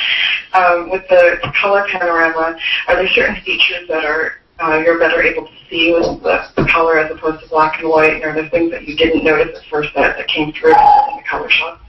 Um, 0.52 0.90
with 0.90 1.08
the 1.08 1.38
color 1.60 1.86
panorama, 1.90 2.58
are 2.88 2.96
there 2.96 3.08
certain 3.14 3.40
features 3.42 3.88
that 3.88 4.04
are 4.04 4.32
uh, 4.60 4.82
you're 4.84 4.98
better 4.98 5.22
able 5.22 5.46
to 5.46 5.52
see 5.70 5.92
with 5.92 6.22
the, 6.22 6.44
the, 6.56 6.68
color 6.70 6.98
as 6.98 7.10
opposed 7.10 7.42
to 7.42 7.48
black 7.48 7.80
and 7.80 7.88
white? 7.88 8.12
And 8.12 8.22
are 8.24 8.34
there 8.34 8.50
things 8.50 8.70
that 8.72 8.86
you 8.86 8.94
didn't 8.94 9.24
notice 9.24 9.56
at 9.56 9.62
first 9.70 9.88
that, 9.94 10.18
that 10.18 10.28
came 10.28 10.52
through 10.52 10.72
in 10.72 11.16
the 11.16 11.22
color 11.28 11.48
shot? 11.48 11.80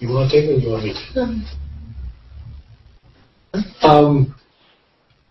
You 0.00 0.08
want 0.08 0.30
to 0.30 0.40
take 0.40 0.50
it 0.50 0.54
or 0.54 0.58
you 0.58 0.70
want 0.70 0.84
me 0.84 0.94
to? 1.14 1.44
Um, 3.86 4.34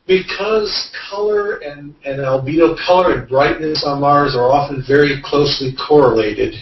because 0.07 0.89
color 1.09 1.57
and, 1.57 1.93
and 2.05 2.19
albedo 2.19 2.77
color 2.85 3.19
and 3.19 3.27
brightness 3.27 3.83
on 3.85 3.99
Mars 3.99 4.33
are 4.35 4.49
often 4.49 4.81
very 4.87 5.21
closely 5.25 5.75
correlated, 5.87 6.55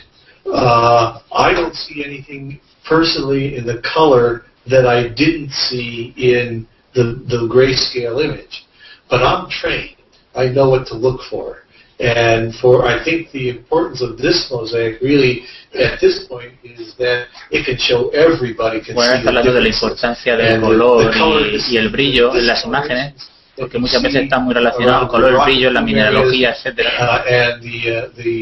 uh, 0.51 1.21
I 1.31 1.53
don't 1.53 1.75
see 1.75 2.03
anything 2.05 2.59
personally 2.87 3.57
in 3.57 3.65
the 3.65 3.81
color 3.81 4.43
that 4.69 4.85
I 4.85 5.07
didn't 5.07 5.51
see 5.51 6.13
in 6.17 6.67
the, 6.93 7.23
the 7.27 7.47
grayscale 7.47 8.23
image. 8.23 8.65
But 9.09 9.23
I'm 9.23 9.49
trained. 9.49 9.97
I 10.35 10.47
know 10.47 10.69
what 10.69 10.87
to 10.87 10.95
look 10.95 11.21
for. 11.29 11.63
And 11.99 12.55
for 12.55 12.85
I 12.85 13.03
think 13.03 13.31
the 13.31 13.49
importance 13.49 14.01
of 14.01 14.17
this 14.17 14.49
mosaic 14.49 15.01
really 15.01 15.43
at 15.75 16.01
this 16.01 16.25
point 16.27 16.53
is 16.63 16.95
that 16.97 17.27
it 17.51 17.65
can 17.65 17.77
show 17.77 18.09
everybody 18.09 18.83
can 18.83 18.95
bueno, 18.95 19.21
see 19.21 19.27
hablando 19.27 19.53
de 19.53 19.61
la 19.61 19.67
importancia 19.67 20.35
del 20.35 20.61
color 20.61 21.13
y, 21.53 21.59
y 21.69 21.77
el 21.77 21.89
brillo 21.89 22.35
en 22.35 22.47
las 22.47 22.65
imágenes 22.65 23.13
porque 23.61 23.77
muchas 23.77 24.01
veces 24.01 24.23
está 24.23 24.39
muy 24.39 24.55
relacionado 24.55 25.03
el 25.03 25.07
color, 25.07 25.33
el 25.33 25.37
brillo, 25.45 25.69
la 25.69 25.81
mineralogía, 25.81 26.49
etcétera. 26.49 27.23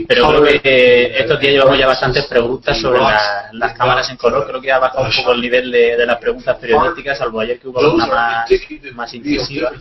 Pero 0.08 0.30
creo 0.30 0.62
que 0.62 1.20
estos 1.20 1.38
días 1.42 1.54
llevamos 1.56 1.78
ya 1.78 1.88
bastantes 1.88 2.26
preguntas 2.26 2.80
sobre 2.80 3.02
las 3.52 3.74
cámaras 3.78 4.10
en 4.10 4.16
color. 4.16 4.48
Creo 4.48 4.62
que 4.62 4.72
ha 4.72 4.80
bajado 4.80 5.04
un 5.04 5.12
poco 5.14 5.34
el 5.34 5.42
nivel 5.42 5.72
de, 5.72 6.06
las 6.06 6.18
preguntas 6.20 6.56
periodísticas, 6.58 7.18
salvo 7.18 7.42
ayer 7.42 7.60
que 7.60 7.68
hubo 7.68 7.82
una 7.96 8.08
más, 8.08 8.50
más 8.94 9.14
incisiva. 9.14 9.72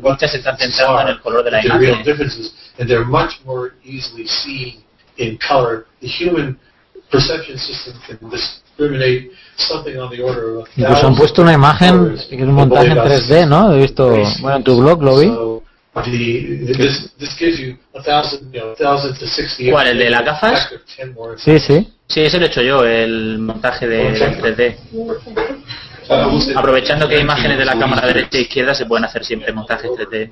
Muchas 0.00 0.32
se 0.32 0.38
están 0.38 0.58
centrando 0.58 1.00
en 1.02 1.08
el 1.10 1.20
color 1.20 1.44
de 1.44 1.50
la 1.52 1.64
imagen. 1.64 2.02
Incluso 10.76 11.06
han 11.06 11.14
puesto 11.16 11.42
una 11.42 11.52
imagen, 11.54 12.16
que 12.28 12.36
es 12.36 12.42
un 12.42 12.52
montaje 12.52 12.88
en 12.88 12.98
3D, 12.98 13.48
¿no? 13.48 13.72
He 13.74 13.78
visto, 13.82 14.08
bueno, 14.40 14.56
en 14.56 14.64
tu 14.64 14.78
blog 14.80 15.02
lo 15.02 15.18
vi. 15.18 15.32
¿Cuál, 19.70 19.88
el 19.88 19.98
de 19.98 20.10
las 20.10 20.24
gafas? 20.24 20.68
Sí, 21.38 21.58
sí. 21.58 21.92
Sí, 22.08 22.20
ese 22.20 22.38
lo 22.38 22.44
he 22.44 22.48
hecho 22.48 22.60
yo, 22.62 22.84
el 22.84 23.38
montaje 23.38 23.86
de 23.88 24.12
3D. 24.40 24.76
Aprovechando 26.54 27.08
que 27.08 27.16
hay 27.16 27.22
imágenes 27.22 27.58
de 27.58 27.64
la 27.64 27.78
cámara 27.78 28.06
derecha 28.06 28.38
e 28.38 28.42
izquierda, 28.42 28.74
se 28.74 28.84
pueden 28.86 29.06
hacer 29.06 29.24
siempre 29.24 29.52
montajes 29.52 29.90
3D. 29.90 30.30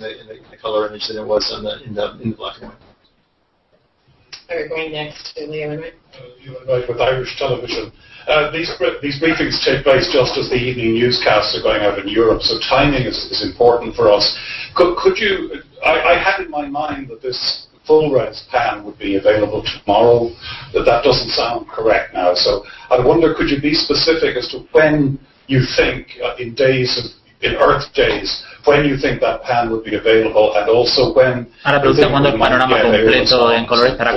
Okay, 8.28 8.40
going 8.40 8.52
next 8.52 8.78
to 8.78 8.78
Leo 8.78 8.78
right? 8.78 8.78
Uh, 8.78 8.78
with 8.78 8.78
Irish 8.78 8.78
television. 8.78 9.00
These, 9.02 9.02
these 9.02 9.22
briefings 9.22 9.64
take 9.64 9.84
place 9.84 10.08
just 10.12 10.38
as 10.38 10.48
the 10.48 10.56
evening 10.56 10.94
newscasts 10.94 11.56
are 11.58 11.62
going 11.62 11.82
out 11.82 11.98
in 11.98 12.08
Europe, 12.08 12.42
so 12.42 12.58
timing 12.60 13.06
is, 13.06 13.16
is 13.30 13.42
important 13.44 13.94
for 13.94 14.10
us. 14.10 14.38
Could, 14.74 14.96
could 14.96 15.18
you, 15.18 15.62
I, 15.84 16.14
I 16.14 16.18
had 16.18 16.40
in 16.40 16.50
my 16.50 16.66
mind 16.66 17.08
that 17.08 17.22
this 17.22 17.66
full 17.86 18.10
res 18.10 18.46
pan 18.50 18.84
would 18.84 18.98
be 18.98 19.16
available 19.16 19.62
tomorrow, 19.62 20.30
that 20.72 20.84
that 20.84 21.04
doesn't 21.04 21.30
sound 21.30 21.68
correct 21.68 22.14
now. 22.14 22.34
So 22.34 22.64
I 22.90 23.04
wonder, 23.04 23.34
could 23.34 23.50
you 23.50 23.60
be 23.60 23.74
specific 23.74 24.36
as 24.36 24.48
to 24.48 24.66
when 24.72 25.18
you 25.46 25.62
think, 25.76 26.08
uh, 26.24 26.36
in 26.38 26.54
days 26.54 26.96
of, 26.96 27.12
in 27.42 27.56
Earth 27.56 27.92
days, 27.92 28.42
when 28.64 28.86
you 28.86 28.96
think 28.96 29.20
that 29.20 29.42
pan 29.42 29.70
would 29.70 29.84
be 29.84 29.96
available, 29.96 30.56
and 30.56 30.70
also 30.70 31.12
when. 31.12 31.46
Ahora 31.64 31.82
pregunta 31.82 32.08
cuándo 32.08 32.30
el 32.30 32.38
panorama 32.38 32.80
completo 32.80 33.52
en 33.52 33.66
color 33.66 33.88
estará 33.88 34.14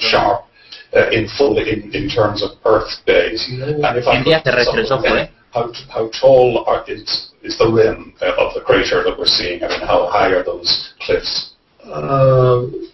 sharp 0.00 0.47
uh, 0.94 1.10
in 1.10 1.28
full 1.36 1.58
in, 1.58 1.94
in 1.94 2.08
terms 2.08 2.42
of 2.42 2.50
Earth 2.64 2.90
days. 3.06 3.46
And 3.50 3.62
if 3.96 4.06
I 4.06 4.22
could, 4.22 5.30
how, 5.52 5.72
how 5.90 6.10
tall 6.20 6.64
are, 6.66 6.84
is, 6.88 7.32
is 7.42 7.58
the 7.58 7.70
rim 7.70 8.14
of 8.20 8.54
the 8.54 8.60
crater 8.64 9.02
that 9.04 9.18
we're 9.18 9.26
seeing? 9.26 9.62
I 9.62 9.68
mean, 9.68 9.80
how 9.80 10.08
high 10.10 10.28
are 10.28 10.44
those 10.44 10.94
cliffs? 11.00 11.54
Um, 11.84 12.90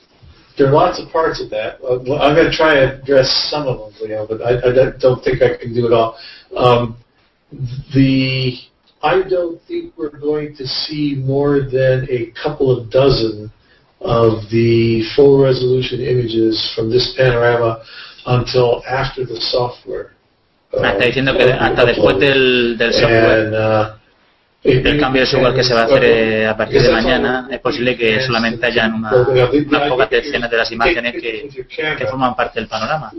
there 0.57 0.69
are 0.69 0.73
lots 0.73 1.01
of 1.01 1.11
parts 1.11 1.43
of 1.43 1.51
that. 1.51 1.81
Uh, 1.83 1.99
I'm 2.23 2.35
going 2.37 2.51
to 2.51 2.57
try 2.57 2.79
and 2.79 3.03
address 3.03 3.49
some 3.51 3.67
of 3.67 3.79
them, 3.79 4.09
Leo, 4.09 4.27
but 4.27 4.41
I, 4.41 4.59
I 4.59 4.91
don't 4.99 5.23
think 5.23 5.43
I 5.43 5.57
can 5.57 5.75
do 5.75 5.87
it 5.87 5.93
all. 5.93 6.17
Um, 6.57 6.97
the 7.95 8.59
I 9.03 9.23
don't 9.29 9.61
think 9.69 9.93
we're 9.99 10.19
going 10.19 10.57
to 10.57 10.67
see 10.67 11.17
more 11.17 11.61
than 11.61 12.07
a 12.09 12.33
couple 12.43 12.77
of 12.77 12.91
dozen 12.91 13.53
of 14.05 14.49
the 14.51 15.03
full 15.17 15.43
resolution 15.43 16.01
images 16.01 16.73
from 16.75 16.91
this 16.91 17.15
panorama 17.17 17.83
until 18.27 18.83
after 18.87 19.25
the 19.27 19.41
software. 19.41 20.13
Uh, 20.73 20.85
está 20.85 21.05
diciendo 21.07 21.37
que 21.37 21.45
hasta 21.45 21.85
después 21.85 22.19
del, 22.19 22.77
del 22.77 22.93
software. 22.93 23.47
And, 23.47 23.55
uh, 23.55 24.05
el 24.65 24.99
cambio 24.99 25.21
de 25.21 25.27
software 25.27 25.55
que 25.55 25.63
se 25.63 25.75
va 25.75 25.83
a 25.83 25.85
hacer 25.85 26.05
eh, 26.05 26.47
a 26.47 26.57
partir 26.57 26.81
de 26.81 26.91
mañana, 26.91 27.49
es 27.51 27.61
posible 27.61 27.97
que 27.99 28.19
solamente 28.23 28.65
hayan 28.65 28.95
una, 28.95 29.13
unas 29.15 29.89
pocas 29.91 30.11
escenas 30.11 30.51
de 30.51 30.57
las 30.57 30.73
imágenes 30.73 31.13
que, 31.21 31.51
que 31.99 32.07
forman 32.07 32.35
parte 32.35 32.61
del 32.61 32.69
panorama. 32.69 33.13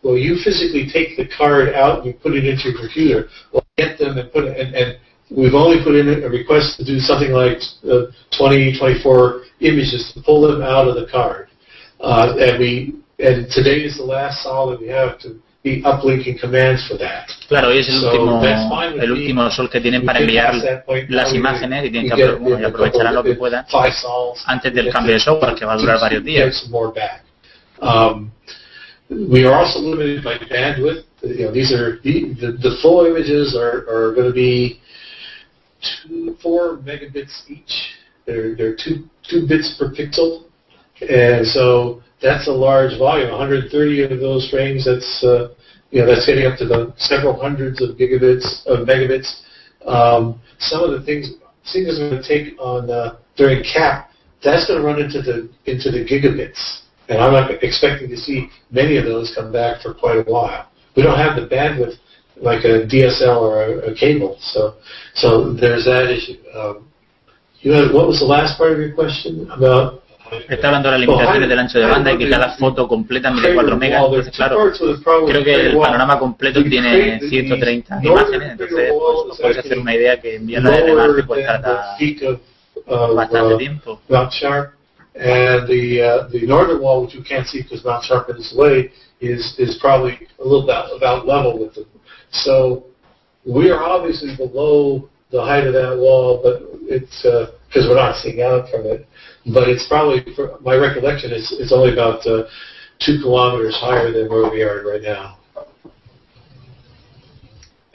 Well, 0.00 0.16
you 0.16 0.36
physically 0.36 0.86
take 0.86 1.16
the 1.16 1.26
card 1.26 1.74
out 1.74 1.98
and 1.98 2.06
you 2.06 2.12
put 2.12 2.32
it 2.34 2.44
into 2.44 2.70
your 2.70 2.78
computer. 2.78 3.28
Well, 3.52 3.64
get 3.76 3.98
them 3.98 4.16
and 4.16 4.30
put 4.30 4.44
it, 4.44 4.56
and, 4.56 4.72
and 4.74 4.96
we've 5.30 5.54
only 5.54 5.82
put 5.82 5.94
in 5.94 6.08
a 6.24 6.28
request 6.28 6.78
to 6.78 6.84
do 6.84 6.98
something 6.98 7.32
like 7.32 7.58
uh, 7.84 8.06
20, 8.36 8.78
24 8.78 9.42
images 9.60 10.12
to 10.14 10.22
pull 10.22 10.42
them 10.42 10.62
out 10.62 10.88
of 10.88 10.94
the 10.94 11.06
card. 11.10 11.48
Uh, 12.00 12.34
and 12.38 12.58
we, 12.58 12.94
and 13.18 13.50
today 13.50 13.82
is 13.84 13.96
the 13.96 14.04
last 14.04 14.42
sol 14.42 14.70
that 14.70 14.80
we 14.80 14.88
have 14.88 15.18
to 15.20 15.40
be 15.62 15.82
uplinking 15.82 16.40
commands 16.40 16.86
for 16.86 16.96
that. 16.96 17.28
Claro, 17.48 17.68
hoy 17.68 17.78
es 17.78 17.88
el 17.88 18.04
último, 18.04 18.42
el 19.02 19.12
último 19.12 19.50
sol 19.50 19.68
que 19.68 19.80
tienen 19.80 20.04
para 20.04 20.20
enviar 20.20 20.54
las 21.08 21.34
imágenes 21.34 21.86
y 21.86 21.90
tienen 21.90 22.10
que 22.10 22.30
bueno, 22.36 22.68
aprovecharán 22.68 23.14
lo 23.14 23.24
que 23.24 23.34
puedan 23.34 23.66
antes 24.46 24.72
del 24.72 24.90
cambio 24.90 25.14
de 25.14 25.20
software 25.20 25.54
que 25.56 25.64
va 25.64 25.74
a 25.74 25.76
durar 25.76 26.00
varios 26.00 26.24
días. 26.24 26.68
Um, 27.80 28.30
We 29.10 29.44
are 29.46 29.54
also 29.54 29.78
limited 29.78 30.22
by 30.22 30.36
bandwidth. 30.36 31.04
You 31.22 31.46
know, 31.46 31.52
these 31.52 31.72
are 31.72 31.98
the, 32.04 32.34
the, 32.40 32.52
the 32.60 32.76
full 32.82 33.06
images 33.06 33.56
are, 33.56 33.88
are 33.88 34.14
going 34.14 34.26
to 34.26 34.34
be 34.34 34.80
two, 35.80 36.36
four 36.42 36.78
megabits 36.78 37.48
each. 37.48 37.94
They're, 38.26 38.54
they're 38.54 38.76
two, 38.76 39.08
two 39.28 39.46
bits 39.48 39.76
per 39.78 39.90
pixel. 39.90 40.44
And 41.00 41.46
so 41.46 42.02
that's 42.20 42.48
a 42.48 42.52
large 42.52 42.98
volume. 42.98 43.30
130 43.30 44.02
of 44.02 44.20
those 44.20 44.48
frames, 44.50 44.84
that's, 44.84 45.24
uh, 45.24 45.54
you 45.90 46.00
know, 46.00 46.06
that's 46.06 46.26
getting 46.26 46.46
up 46.46 46.58
to 46.58 46.66
the 46.66 46.92
several 46.98 47.40
hundreds 47.40 47.80
of 47.80 47.96
gigabits, 47.96 48.66
of 48.66 48.86
megabits. 48.86 49.42
Um, 49.86 50.40
some 50.58 50.82
of 50.82 50.90
the 50.90 51.04
things, 51.06 51.30
things 51.72 51.98
are 51.98 52.10
going 52.10 52.22
to 52.22 52.28
take 52.28 52.58
on, 52.60 52.90
uh, 52.90 53.16
during 53.36 53.62
CAP, 53.62 54.10
that's 54.42 54.66
going 54.66 54.80
to 54.80 54.86
run 54.86 55.00
into 55.00 55.22
the, 55.22 55.48
into 55.66 55.90
the 55.90 56.04
gigabits. 56.04 56.82
And 57.08 57.18
I'm 57.18 57.32
not 57.32 57.50
expecting 57.62 58.10
to 58.10 58.16
see 58.16 58.50
many 58.70 58.96
of 58.96 59.04
those 59.04 59.32
come 59.34 59.50
back 59.50 59.80
for 59.80 59.94
quite 59.94 60.18
a 60.18 60.30
while. 60.30 60.68
We 60.96 61.02
don't 61.02 61.16
have 61.16 61.36
the 61.36 61.46
bandwidth 61.46 61.94
like 62.40 62.64
a 62.64 62.86
DSL 62.86 63.40
or 63.40 63.62
a, 63.62 63.90
a 63.90 63.94
cable, 63.94 64.36
so 64.40 64.74
so 65.14 65.52
there's 65.52 65.84
that 65.84 66.10
issue. 66.10 66.36
Um, 66.54 66.88
you 67.60 67.72
had, 67.72 67.92
what 67.92 68.06
was 68.06 68.20
the 68.20 68.26
last 68.26 68.56
part 68.56 68.72
of 68.72 68.78
your 68.78 68.92
question 68.92 69.50
about? 69.50 70.02
Está 70.46 70.68
hablando 70.68 70.90
de 70.90 70.98
las 70.98 71.00
limitaciones 71.00 71.48
del 71.48 71.58
ancho 71.58 71.78
de 71.78 71.86
banda 71.86 72.12
y 72.12 72.18
que 72.18 72.28
cada 72.28 72.50
foto 72.58 72.86
completa 72.86 73.30
mide 73.30 73.54
4 73.54 73.76
megas. 73.78 74.04
Entonces, 74.04 74.36
claro, 74.36 74.70
creo 75.26 75.42
que 75.42 75.54
el 75.54 75.78
panorama 75.78 76.18
completo 76.18 76.62
tiene 76.64 77.18
130 77.18 78.00
imágenes. 78.02 78.52
Entonces, 78.52 78.92
pues, 78.92 79.40
puedes 79.40 79.58
hacer 79.58 79.78
una 79.78 79.94
idea 79.94 80.20
que 80.20 80.36
enviarla 80.36 80.70
de 80.70 80.92
Marte 80.92 81.22
pues 81.22 81.46
tarda 81.46 81.96
bastante 83.14 83.56
tiempo. 83.56 84.00
and 85.18 85.66
the 85.66 86.00
uh, 86.00 86.28
the 86.28 86.46
northern 86.46 86.80
wall, 86.80 87.02
which 87.02 87.14
you 87.14 87.22
can't 87.22 87.46
see 87.46 87.62
because 87.62 87.84
Mount 87.84 88.04
Sharpen 88.04 88.36
is 88.36 88.54
away, 88.54 88.92
is 89.20 89.54
is 89.58 89.76
probably 89.80 90.14
a 90.38 90.44
little 90.44 90.62
about 90.62 90.96
about 90.96 91.26
level 91.26 91.58
with 91.58 91.74
them. 91.74 91.86
So 92.30 92.84
we 93.46 93.70
are 93.70 93.82
obviously 93.82 94.36
below 94.36 95.08
the 95.30 95.42
height 95.42 95.66
of 95.66 95.72
that 95.74 95.96
wall, 95.96 96.40
but 96.42 96.62
it's 96.88 97.22
because 97.22 97.86
uh, 97.86 97.88
we're 97.88 97.96
not 97.96 98.16
seeing 98.16 98.42
out 98.42 98.68
from 98.70 98.86
it. 98.86 99.06
But 99.52 99.68
it's 99.68 99.86
probably, 99.88 100.24
for 100.34 100.58
my 100.60 100.76
recollection, 100.76 101.32
is 101.32 101.54
it's 101.58 101.72
only 101.72 101.92
about 101.92 102.26
uh, 102.26 102.44
two 103.00 103.20
kilometers 103.20 103.76
higher 103.76 104.12
than 104.12 104.28
where 104.28 104.50
we 104.50 104.62
are 104.62 104.82
right 104.86 105.02
now. 105.02 105.38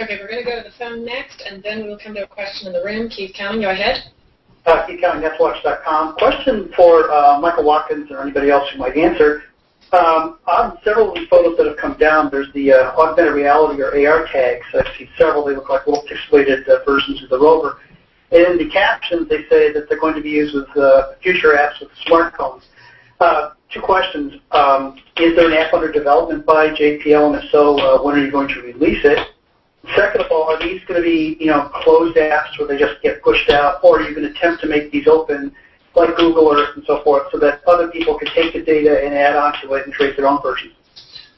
Okay, 0.02 0.18
we're 0.20 0.28
going 0.28 0.44
to 0.44 0.50
go 0.50 0.58
to 0.58 0.64
the 0.64 0.76
phone 0.78 1.06
next, 1.06 1.44
and 1.48 1.64
then 1.64 1.86
we'll 1.86 2.00
come 2.00 2.14
to 2.16 2.24
a 2.24 2.28
question 2.28 2.68
in 2.68 2.74
the 2.74 2.84
room. 2.84 3.10
Keith 3.10 3.34
Counting, 3.36 3.62
go 3.62 3.70
ahead 3.70 4.12
uh, 4.66 4.88
KeithCountyNetWatch.com. 4.88 6.16
Question 6.16 6.72
for 6.76 7.12
uh, 7.12 7.40
Michael 7.40 7.64
Watkins 7.64 8.12
or 8.12 8.22
anybody 8.22 8.50
else 8.50 8.70
who 8.72 8.80
might 8.80 8.98
answer. 8.98 9.44
Um, 9.92 10.40
on 10.48 10.80
several 10.84 11.10
of 11.10 11.16
the 11.16 11.28
photos 11.30 11.56
that 11.58 11.68
have 11.68 11.78
come 11.78 11.98
down, 11.98 12.30
there's 12.32 12.52
the 12.54 12.74
uh, 12.74 12.96
augmented 12.98 13.34
reality 13.34 13.82
or 13.82 13.90
AR 13.90 14.26
tags. 14.28 14.66
I 14.74 14.84
see 14.98 15.10
several. 15.18 15.46
They 15.46 15.56
look 15.56 15.70
like 15.70 15.86
little 15.86 16.04
pixelated 16.04 16.68
uh, 16.68 16.84
versions 16.86 17.22
of 17.22 17.30
the 17.30 17.40
rover. 17.40 17.80
And 18.32 18.42
in 18.42 18.58
the 18.58 18.70
captions, 18.72 19.30
they 19.30 19.44
say 19.50 19.72
that 19.74 19.88
they're 19.88 20.00
going 20.00 20.16
to 20.16 20.22
be 20.22 20.32
used 20.32 20.56
with 20.56 20.76
uh, 20.76 21.14
future 21.22 21.54
apps 21.54 21.80
with 21.80 21.90
smartphones. 22.08 22.64
Uh, 23.20 23.52
two 23.70 23.82
questions. 23.82 24.34
Um, 24.52 25.00
is 25.18 25.36
there 25.36 25.48
an 25.48 25.54
app 25.54 25.74
under 25.74 25.92
development 25.92 26.46
by 26.46 26.70
JPL, 26.70 27.36
and 27.36 27.44
if 27.44 27.52
so, 27.52 27.78
uh, 27.78 28.02
when 28.02 28.16
are 28.16 28.26
you 28.26 28.32
going 28.32 28.48
to 28.48 28.62
release 28.62 29.06
it? 29.06 29.28
Second 29.96 30.22
of 30.22 30.32
all, 30.32 30.44
are 30.44 30.60
these 30.60 30.84
going 30.86 31.00
to 31.00 31.04
be, 31.04 31.38
you 31.40 31.48
know, 31.48 31.70
closed 31.84 32.18
apps 32.18 32.58
where 32.58 32.68
they 32.68 32.78
just 32.78 33.02
get 33.02 33.22
pushed 33.22 33.50
out, 33.50 33.84
or 33.84 34.00
are 34.00 34.02
you 34.02 34.16
going 34.16 34.28
to 34.28 34.38
attempt 34.38 34.62
to 34.62 34.68
make 34.68 34.92
these 34.92 35.08
open, 35.08 35.54
like 35.96 36.16
Google 36.16 36.52
Earth 36.52 36.76
and 36.76 36.86
so 36.86 37.04
forth, 37.04 37.28
so 37.32 37.40
that 37.40 37.62
other 37.68 37.90
people 37.90 38.18
can 38.18 38.28
take 38.34 38.54
the 38.54 38.64
data 38.64 39.04
and 39.04 39.14
add 39.14 39.36
on 39.36 39.54
to 39.62 39.74
it 39.74 39.86
and 39.86 39.94
create 39.94 40.18
their 40.18 40.28
own 40.28 40.42
version? 40.42 40.72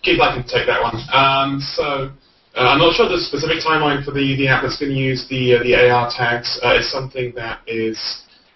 Keith, 0.01 0.19
I 0.21 0.35
can 0.35 0.43
take 0.43 0.67
that 0.67 0.81
one. 0.81 0.95
Um, 1.11 1.59
so 1.59 2.11
uh, 2.55 2.69
I'm 2.71 2.79
not 2.79 2.95
sure 2.95 3.09
the 3.09 3.19
specific 3.19 3.59
timeline 3.65 4.05
for 4.05 4.11
the, 4.11 4.35
the 4.37 4.47
app 4.47 4.63
that's 4.63 4.79
going 4.79 4.91
to 4.91 4.97
use 4.97 5.27
the, 5.29 5.55
uh, 5.55 5.63
the 5.63 5.75
AR 5.75 6.11
tags. 6.15 6.59
Uh, 6.63 6.75
it's 6.75 6.91
something 6.91 7.33
that 7.35 7.59
is 7.67 7.97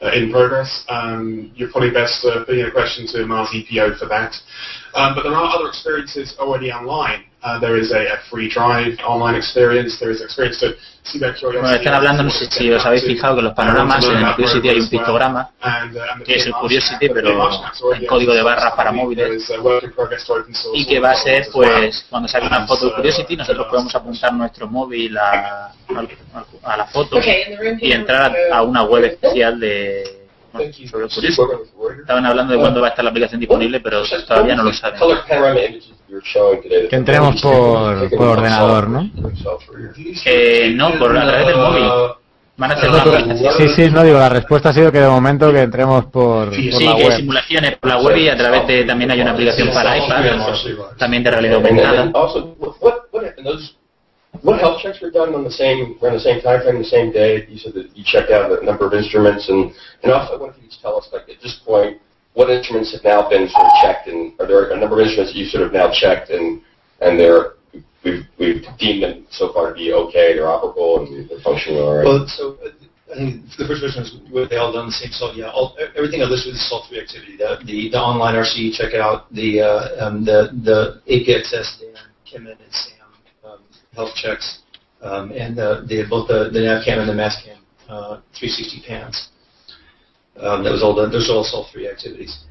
uh, 0.01 0.11
in 0.13 0.31
progress. 0.31 0.85
Um, 0.87 1.51
you're 1.55 1.71
probably 1.71 1.91
best 1.91 2.23
uh, 2.23 2.45
putting 2.45 2.63
a 2.65 2.71
question 2.71 3.07
to 3.13 3.25
Mars 3.25 3.49
EPO 3.53 3.99
for 3.99 4.07
that. 4.07 4.33
Um, 4.95 5.15
but 5.15 5.23
there 5.23 5.33
are 5.33 5.55
other 5.55 5.67
experiences 5.67 6.35
already 6.39 6.71
online 6.71 7.25
Uh, 7.41 7.57
there 7.59 7.77
is 7.77 7.93
a, 7.93 7.99
a, 7.99 8.17
free 8.29 8.49
drive 8.49 8.97
online 9.07 9.35
experience. 9.35 9.97
There 9.97 10.11
is 10.11 10.21
experience 10.21 10.59
to 10.59 10.73
see 11.03 11.19
that 11.19 11.37
curiosity. 11.37 11.61
Bueno, 11.61 11.75
están 11.77 11.93
hablando, 11.93 12.23
no 12.23 12.31
sé 12.31 12.51
si 12.51 12.69
os 12.69 12.85
habéis 12.85 13.05
fijado 13.05 13.37
que 13.37 13.43
los 13.43 13.53
panoramas 13.53 14.05
en 14.05 14.17
el 14.17 14.35
Curiosity 14.35 14.67
hay 14.67 14.79
un 14.81 14.89
pictograma 14.89 15.49
uh, 15.63 16.23
que 16.25 16.35
es 16.35 16.45
el 16.45 16.51
Curiosity, 16.51 17.07
pero 17.07 17.49
en 17.95 18.05
código 18.07 18.33
de 18.33 18.43
barras 18.43 18.73
para 18.73 18.91
móviles. 18.91 19.49
Y 20.73 20.85
que 20.85 20.99
va 20.99 21.11
a 21.11 21.15
ser, 21.15 21.47
pues, 21.53 22.05
cuando 22.09 22.27
salga 22.27 22.47
una 22.47 22.67
foto 22.67 22.87
de 22.87 22.95
Curiosity, 22.95 23.37
nosotros 23.37 23.67
podemos 23.69 23.95
apuntar 23.95 24.33
nuestro 24.33 24.67
móvil 24.67 25.17
a, 25.17 25.71
a, 25.71 26.73
a 26.73 26.77
la 26.77 26.85
foto 26.87 27.21
y 27.79 27.91
entrar 27.93 28.35
a, 28.51 28.57
a 28.57 28.63
una 28.63 28.83
web 28.83 29.05
especial 29.05 29.61
de 29.61 30.18
Estaban 31.99 32.25
hablando 32.25 32.53
de 32.53 32.59
cuándo 32.59 32.81
va 32.81 32.87
a 32.87 32.89
estar 32.89 33.03
la 33.03 33.11
aplicación 33.11 33.39
disponible, 33.39 33.79
pero 33.79 34.03
todavía 34.27 34.55
no 34.55 34.63
lo 34.63 34.73
saben. 34.73 34.99
Que 36.89 36.95
entremos 36.95 37.41
por, 37.41 38.09
por 38.09 38.27
ordenador, 38.27 38.89
¿no? 38.89 39.09
Eh, 40.25 40.73
no, 40.75 40.97
por 40.97 41.17
a 41.17 41.27
través 41.27 41.47
del 41.47 41.57
móvil. 41.57 41.83
Van 42.57 42.71
a 42.71 42.73
hacer 42.73 42.89
una 42.89 43.01
aplicación. 43.01 43.53
Sí, 43.57 43.69
sí, 43.69 43.89
no 43.89 44.03
digo, 44.03 44.19
la 44.19 44.27
respuesta 44.27 44.69
ha 44.69 44.73
sido 44.73 44.91
que 44.91 44.99
de 44.99 45.07
momento 45.07 45.49
que 45.53 45.61
entremos 45.61 46.05
por, 46.07 46.53
sí, 46.53 46.69
por 46.69 46.79
sí, 46.79 46.85
la 46.85 46.95
que 46.95 47.03
web. 47.03 47.11
hay 47.11 47.17
simulaciones 47.19 47.77
por 47.77 47.89
la 47.89 47.97
web 48.01 48.17
y 48.17 48.27
a 48.27 48.35
través 48.35 48.67
de 48.67 48.83
también 48.83 49.11
hay 49.11 49.21
una 49.21 49.31
aplicación 49.31 49.69
para 49.73 49.97
iPad, 49.97 50.25
también 50.97 51.23
de 51.23 51.31
realidad 51.31 51.55
aumentada. 51.55 52.11
What 54.41 54.59
health 54.59 54.81
checks 54.81 55.01
were 55.01 55.11
done 55.11 55.35
on 55.35 55.43
the 55.43 55.51
same 55.51 55.97
around 56.01 56.13
the 56.13 56.19
same 56.19 56.41
time 56.41 56.61
frame, 56.61 56.77
the 56.77 56.85
same 56.85 57.11
day? 57.11 57.45
You 57.47 57.57
said 57.57 57.73
that 57.73 57.95
you 57.97 58.03
checked 58.05 58.31
out 58.31 58.51
a 58.51 58.63
number 58.63 58.85
of 58.85 58.93
instruments, 58.93 59.49
and 59.49 59.73
and 60.03 60.11
also 60.11 60.35
I 60.35 60.37
wonder 60.37 60.55
if 60.55 60.63
you 60.63 60.69
could 60.69 60.79
tell 60.81 60.97
us, 60.97 61.09
like 61.11 61.27
at 61.27 61.41
this 61.41 61.59
point, 61.65 61.99
what 62.33 62.49
instruments 62.49 62.93
have 62.93 63.03
now 63.03 63.27
been 63.27 63.49
sort 63.49 63.65
of 63.65 63.71
checked, 63.81 64.07
and 64.07 64.33
are 64.39 64.47
there 64.47 64.71
a 64.71 64.79
number 64.79 64.95
of 64.99 65.05
instruments 65.05 65.33
that 65.33 65.39
you 65.39 65.45
sort 65.45 65.65
of 65.65 65.73
now 65.73 65.91
checked, 65.91 66.29
and 66.29 66.61
and 67.01 67.19
they're 67.19 67.59
we've 68.03 68.23
we've 68.37 68.63
deemed 68.77 69.03
them 69.03 69.25
so 69.29 69.51
far 69.51 69.69
to 69.69 69.73
be 69.73 69.91
okay, 69.93 70.33
they're 70.33 70.45
operable, 70.45 71.03
and 71.03 71.29
they're 71.29 71.41
functioning 71.41 71.79
all 71.79 71.97
right. 71.97 72.05
Well, 72.05 72.27
so 72.27 72.57
I 73.11 73.15
think 73.15 73.43
the 73.57 73.65
first 73.67 73.81
question 73.81 74.03
is 74.03 74.31
were 74.31 74.47
they 74.47 74.57
all 74.57 74.71
done 74.71 74.87
the 74.87 74.93
same 74.93 75.11
salt? 75.11 75.35
Yeah, 75.35 75.49
all, 75.49 75.75
everything 75.97 76.21
I 76.21 76.25
listed 76.25 76.53
is 76.53 76.69
salt 76.69 76.87
free 76.87 77.01
activity. 77.01 77.37
The, 77.37 77.59
the 77.65 77.89
the 77.89 77.97
online 77.97 78.35
RC 78.35 78.77
checkout, 78.77 79.25
the 79.31 79.61
uh, 79.61 80.05
um, 80.05 80.23
the 80.23 80.53
the 80.63 81.01
APXS, 81.09 81.81
Dan, 81.81 81.97
Kimmin, 82.23 82.55
and 82.61 82.71
Sam 82.71 82.98
health 83.95 84.13
checks, 84.15 84.59
um, 85.01 85.31
and 85.31 85.57
the, 85.57 85.85
the 85.87 86.05
both 86.09 86.27
the 86.27 86.49
the 86.51 86.59
NavCam 86.59 86.99
and 86.99 87.09
the 87.09 87.13
MassCam 87.13 87.59
uh, 87.89 88.21
360 88.37 88.83
pans. 88.87 89.29
Um, 90.37 90.63
that 90.63 90.71
was 90.71 90.83
all 90.83 90.95
done. 90.95 91.11
Those 91.11 91.29
are 91.29 91.33
all 91.33 91.67
three 91.71 91.89
activities. 91.89 92.45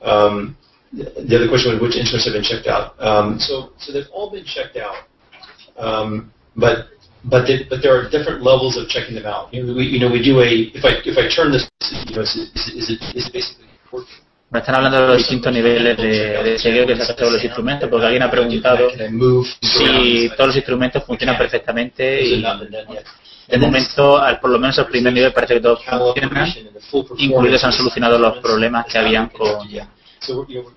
Um, 0.00 0.56
the 0.92 1.36
other 1.36 1.48
question 1.48 1.72
was 1.72 1.82
which 1.82 1.96
instruments 1.96 2.24
have 2.24 2.32
been 2.32 2.46
checked 2.46 2.68
out. 2.68 2.94
Um, 3.00 3.38
so 3.38 3.72
so 3.78 3.92
they've 3.92 4.08
all 4.12 4.30
been 4.30 4.44
checked 4.44 4.76
out, 4.76 5.04
um, 5.76 6.32
but 6.56 6.88
but 7.28 7.46
they, 7.46 7.66
but 7.68 7.82
there 7.82 7.92
are 7.92 8.08
different 8.08 8.42
levels 8.42 8.78
of 8.78 8.88
checking 8.88 9.14
them 9.14 9.26
out. 9.26 9.52
You 9.52 9.64
know, 9.64 9.74
we, 9.74 9.84
you 9.84 9.98
know, 9.98 10.10
we 10.10 10.22
do 10.22 10.40
a 10.40 10.70
if 10.72 10.84
I 10.84 11.02
if 11.04 11.18
I 11.18 11.26
turn 11.34 11.52
this, 11.52 11.68
you 12.06 12.14
know, 12.14 12.22
is, 12.22 12.36
is, 12.36 12.72
is 12.72 12.90
it 12.90 13.00
is 13.16 13.26
it 13.26 13.32
basically 13.32 13.66
working? 13.92 14.22
Me 14.48 14.60
están 14.60 14.76
hablando 14.76 15.00
de 15.00 15.06
los 15.08 15.16
distintos 15.18 15.52
niveles 15.52 15.96
de, 15.96 16.42
de 16.42 16.56
chequeo 16.56 16.86
que 16.86 16.94
se 16.96 17.02
hace 17.02 17.14
sobre 17.14 17.32
los 17.32 17.44
instrumentos, 17.44 17.88
porque 17.90 18.06
alguien 18.06 18.22
ha 18.22 18.30
preguntado 18.30 18.88
si 19.60 20.28
todos 20.36 20.46
los 20.48 20.56
instrumentos 20.56 21.02
funcionan 21.04 21.36
perfectamente 21.36 22.22
y 22.22 22.44
de 23.48 23.58
momento, 23.58 24.18
al, 24.18 24.40
por 24.40 24.50
lo 24.50 24.58
menos 24.58 24.78
al 24.78 24.86
primer 24.86 25.12
nivel 25.12 25.32
parece 25.32 25.54
que 25.54 25.60
todo 25.60 25.76
funciona, 25.78 26.46
incluidos 27.18 27.62
han 27.64 27.72
solucionado 27.72 28.18
los 28.18 28.38
problemas 28.38 28.86
que 28.86 28.98
habían 28.98 29.28
con, 29.28 29.68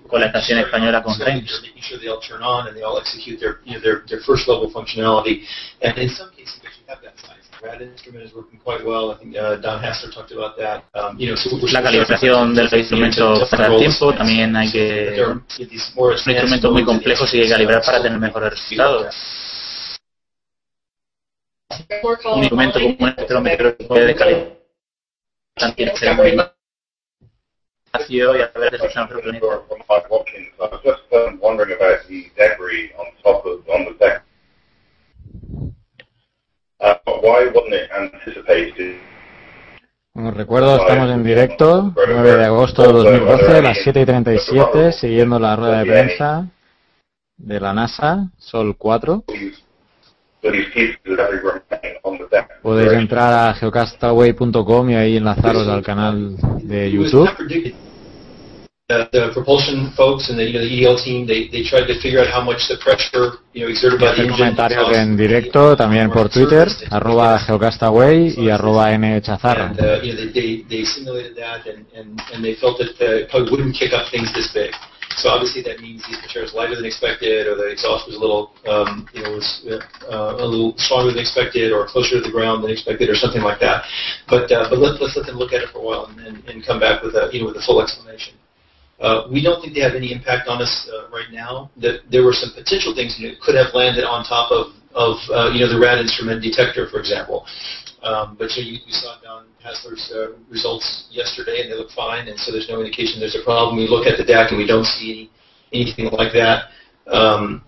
con 0.06 0.20
la 0.20 0.26
estación 0.26 0.58
española 0.60 1.02
con 1.02 1.18
REMS. 1.18 1.62
La 11.72 11.82
calibración 11.82 12.54
del 12.54 12.74
instrumento 12.74 13.46
para 13.50 13.66
el 13.66 13.78
tiempo 13.78 14.14
también 14.14 14.56
hay 14.56 14.72
que 14.72 15.16
son 15.16 15.44
instrumentos 16.32 16.72
muy 16.72 16.84
complejos 16.84 17.34
y 17.34 17.40
hay 17.40 17.44
que 17.44 17.50
calibrar 17.50 17.82
para 17.84 18.02
tener 18.02 18.18
mejores 18.18 18.50
resultados. 18.50 19.14
Un 22.24 22.38
instrumento 22.38 22.80
como 22.80 22.96
un 22.98 23.08
espectrómetro 23.08 23.76
puede 23.76 24.14
calibrar 24.14 24.56
también 25.54 25.96
ser 25.96 26.14
muy 26.14 26.40
espacio 27.84 28.36
y 28.36 28.40
a 28.40 28.52
través 28.52 28.70
de 28.72 28.78
sus 28.78 28.92
sensores 28.92 29.40
wondering 31.40 31.76
about 31.76 32.06
the 32.08 32.30
debris 32.36 32.90
on 32.98 33.06
top 33.22 33.44
of 33.44 33.68
on 33.68 33.84
the 33.86 33.94
deck. 33.98 34.22
Uh, 35.52 35.66
why 35.66 35.66
wasn't 35.66 35.66
it 35.66 35.68
anticipated? 36.50 36.69
Como 40.12 40.30
recuerdo, 40.32 40.76
estamos 40.76 41.10
en 41.10 41.22
directo, 41.22 41.94
9 41.94 42.36
de 42.36 42.44
agosto 42.44 42.82
de 42.82 42.92
2012, 42.92 43.56
a 43.58 43.62
las 43.62 43.78
7 43.82 44.00
y 44.00 44.06
37, 44.06 44.92
siguiendo 44.92 45.38
la 45.38 45.56
rueda 45.56 45.78
de 45.78 45.90
prensa 45.90 46.48
de 47.36 47.60
la 47.60 47.72
NASA, 47.72 48.30
Sol 48.38 48.76
4. 48.76 49.24
Podéis 52.62 52.92
entrar 52.92 53.48
a 53.48 53.54
geocastaway.com 53.54 54.90
y 54.90 54.94
ahí 54.94 55.16
enlazaros 55.16 55.68
al 55.68 55.82
canal 55.82 56.36
de 56.62 56.90
YouTube. 56.90 57.28
The, 58.90 59.06
the 59.12 59.30
propulsion 59.32 59.92
folks 59.94 60.30
and 60.30 60.36
the, 60.38 60.42
you 60.42 60.54
know, 60.58 60.66
the 60.66 60.84
EL 60.84 60.98
team, 60.98 61.24
they, 61.24 61.46
they 61.46 61.62
tried 61.62 61.86
to 61.86 61.94
figure 62.02 62.18
out 62.18 62.26
how 62.26 62.42
much 62.42 62.66
the 62.66 62.76
pressure, 62.82 63.38
you 63.52 63.62
know, 63.62 63.70
exerted 63.70 64.00
by 64.00 64.10
the 64.16 64.22
engine. 64.26 64.50
comentarios 64.50 64.96
en 64.96 65.16
directo, 65.16 65.76
también 65.76 66.10
por 66.10 66.28
Twitter, 66.28 66.66
arroba 66.90 67.38
geocastaway 67.38 68.34
y 68.36 68.50
arroba 68.50 68.90
nchazarra. 68.90 69.70
And, 69.70 69.80
uh, 69.80 70.02
you 70.02 70.12
know, 70.12 70.18
they, 70.18 70.32
they, 70.34 70.64
they 70.68 70.84
simulated 70.84 71.36
that 71.36 71.68
and, 71.68 71.86
and, 71.94 72.20
and 72.34 72.44
they 72.44 72.56
felt 72.56 72.78
that 72.78 72.98
uh, 73.00 73.22
it 73.22 73.30
probably 73.30 73.52
wouldn't 73.52 73.76
kick 73.76 73.92
up 73.92 74.10
things 74.10 74.32
this 74.34 74.50
big. 74.52 74.74
So 75.16 75.28
obviously 75.28 75.62
that 75.62 75.80
means 75.80 76.02
the 76.02 76.16
temperature 76.16 76.42
is 76.42 76.54
lighter 76.54 76.74
than 76.74 76.84
expected, 76.84 77.46
or 77.46 77.54
the 77.54 77.68
exhaust 77.70 78.06
was 78.06 78.16
a 78.16 78.18
little, 78.18 78.54
um, 78.66 79.06
you 79.12 79.22
know, 79.22 79.32
was 79.32 79.66
uh, 79.68 80.36
a 80.38 80.46
little 80.46 80.74
stronger 80.78 81.10
than 81.10 81.20
expected, 81.20 81.72
or 81.72 81.86
closer 81.86 82.16
to 82.16 82.22
the 82.22 82.30
ground 82.30 82.64
than 82.64 82.70
expected, 82.70 83.10
or 83.10 83.14
something 83.14 83.42
like 83.42 83.60
that. 83.60 83.84
But 84.28 84.50
uh, 84.50 84.70
but 84.70 84.78
let, 84.78 85.00
let's 85.00 85.16
let 85.16 85.26
them 85.26 85.36
look 85.36 85.52
at 85.52 85.62
it 85.62 85.68
for 85.70 85.78
a 85.78 85.82
while 85.82 86.06
and, 86.06 86.20
and, 86.20 86.36
and 86.48 86.64
come 86.64 86.78
back 86.80 87.02
with 87.02 87.14
a 87.16 87.28
you 87.32 87.40
know 87.40 87.46
with 87.46 87.56
a 87.56 87.62
full 87.62 87.82
explanation. 87.82 88.34
Uh, 89.00 89.26
we 89.32 89.42
don't 89.42 89.60
think 89.62 89.72
they 89.74 89.80
have 89.80 89.96
any 89.96 90.12
impact 90.12 90.46
on 90.46 90.60
us 90.60 90.88
uh, 90.92 91.08
right 91.08 91.32
now. 91.32 91.70
That 91.80 92.04
there 92.10 92.22
were 92.22 92.36
some 92.36 92.52
potential 92.52 92.94
things 92.94 93.16
that 93.16 93.40
could 93.40 93.56
have 93.56 93.72
landed 93.72 94.04
on 94.04 94.24
top 94.24 94.52
of 94.52 94.76
of 94.94 95.16
uh, 95.32 95.50
you 95.50 95.60
know 95.60 95.72
the 95.72 95.80
rad 95.80 95.98
instrument 95.98 96.42
detector, 96.42 96.88
for 96.88 97.00
example. 97.00 97.46
Um, 98.02 98.36
but 98.38 98.48
you, 98.56 98.80
you 98.80 98.92
saw 98.92 99.20
Don 99.22 99.44
Hassler's 99.64 100.10
uh, 100.14 100.36
results 100.48 101.08
yesterday, 101.10 101.60
and 101.60 101.70
they 101.70 101.76
look 101.76 101.90
fine, 101.90 102.28
and 102.28 102.38
so 102.38 102.50
there's 102.50 102.68
no 102.68 102.80
indication 102.80 103.20
there's 103.20 103.36
a 103.36 103.44
problem. 103.44 103.76
We 103.76 103.88
look 103.88 104.06
at 104.06 104.16
the 104.16 104.24
DAC, 104.24 104.50
and 104.50 104.58
we 104.58 104.66
don't 104.66 104.86
see 104.86 105.30
any, 105.72 105.84
anything 105.84 106.08
like 106.16 106.32
that. 106.32 106.72
Um, 107.06 107.64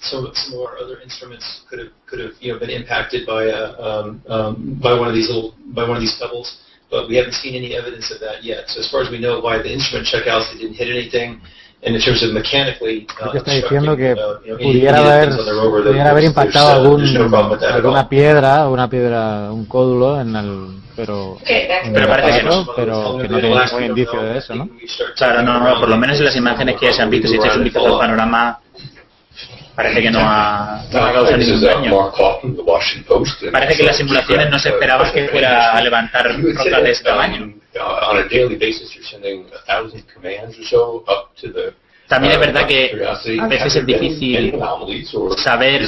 some, 0.00 0.28
some 0.34 0.54
of 0.54 0.60
our 0.66 0.78
other 0.78 1.00
instruments 1.00 1.64
could 1.68 1.78
have 1.78 1.88
could 2.06 2.20
have 2.20 2.32
you 2.40 2.52
know 2.52 2.58
been 2.58 2.70
impacted 2.70 3.26
by 3.26 3.44
a, 3.44 3.72
um, 3.80 4.22
um, 4.28 4.80
by 4.82 4.98
one 4.98 5.08
of 5.08 5.14
these 5.14 5.28
little 5.28 5.54
by 5.74 5.86
one 5.86 5.96
of 5.96 6.02
these 6.02 6.16
pebbles, 6.20 6.60
but 6.90 7.08
we 7.08 7.16
haven't 7.16 7.34
seen 7.34 7.54
any 7.54 7.76
evidence 7.76 8.10
of 8.10 8.20
that 8.20 8.42
yet. 8.42 8.68
So 8.68 8.80
as 8.80 8.90
far 8.90 9.02
as 9.02 9.10
we 9.10 9.18
know, 9.18 9.40
by 9.42 9.58
the 9.58 9.72
instrument 9.72 10.06
checkouts, 10.06 10.52
they 10.52 10.58
didn't 10.58 10.76
hit 10.76 10.88
anything. 10.88 11.40
And 11.80 11.94
in 11.94 12.00
terms 12.02 12.24
of 12.24 12.32
mechanically, 12.32 13.06
uh, 13.20 13.30
está 13.34 13.52
diciendo 13.52 13.96
que 13.96 14.10
uh, 14.12 14.40
you 14.44 14.50
know, 14.50 14.58
pudiera 14.58 14.98
haber, 14.98 15.30
rover, 15.30 15.84
pudiera 15.84 16.10
haber 16.10 16.24
impactado 16.24 16.70
uh, 16.70 16.74
algún, 16.74 17.14
no 17.14 17.58
alguna 17.72 18.08
piedra, 18.08 18.68
una 18.68 18.90
piedra, 18.90 19.52
un 19.52 19.64
códulo 19.66 20.20
en 20.20 20.34
el, 20.34 20.80
pero, 20.96 21.38
en 21.46 21.92
Pero 21.92 22.04
el 22.06 22.10
parece 22.10 22.40
que 22.40 22.44
no. 22.44 22.66
pero 22.74 23.18
que 23.18 23.28
no 23.28 23.38
tiene 23.38 23.54
ningún 23.54 23.84
indicio 23.84 24.20
de 24.20 24.38
eso, 24.38 24.56
¿no? 24.56 24.68
Claro, 25.14 25.42
no, 25.42 25.60
no, 25.60 25.78
por 25.78 25.88
lo 25.88 25.96
menos 25.96 26.18
en 26.18 26.24
las 26.24 26.34
imágenes 26.34 26.80
que 26.80 26.92
se 26.92 27.00
han 27.00 27.10
visto, 27.10 27.28
si 27.28 27.36
echáis 27.36 27.54
un 27.54 27.62
vistazo 27.62 27.94
al 27.94 28.00
panorama, 28.00 28.58
parece 29.76 30.02
que 30.02 30.10
no 30.10 30.18
ha, 30.20 30.82
no 30.90 30.98
ha 30.98 31.12
causado 31.12 31.38
This 31.38 31.46
ningún 31.46 31.62
is 31.62 31.62
daño. 31.62 32.12
Parece 33.52 33.76
que 33.76 33.82
las 33.84 33.96
simulaciones 33.96 34.50
no 34.50 34.58
se 34.58 34.68
esperaba 34.70 35.10
que 35.12 35.28
fuera 35.28 35.72
a 35.72 35.80
levantar 35.82 36.26
rocas 36.40 36.82
de 36.82 36.90
ese 36.90 37.04
tamaño. 37.04 37.54
También 42.08 42.32
es 42.32 42.38
uh, 42.38 42.40
verdad 42.40 42.66
que 42.66 43.04
a 43.38 43.46
veces 43.46 43.76
es 43.76 43.86
difícil 43.86 44.58
saber 45.36 45.82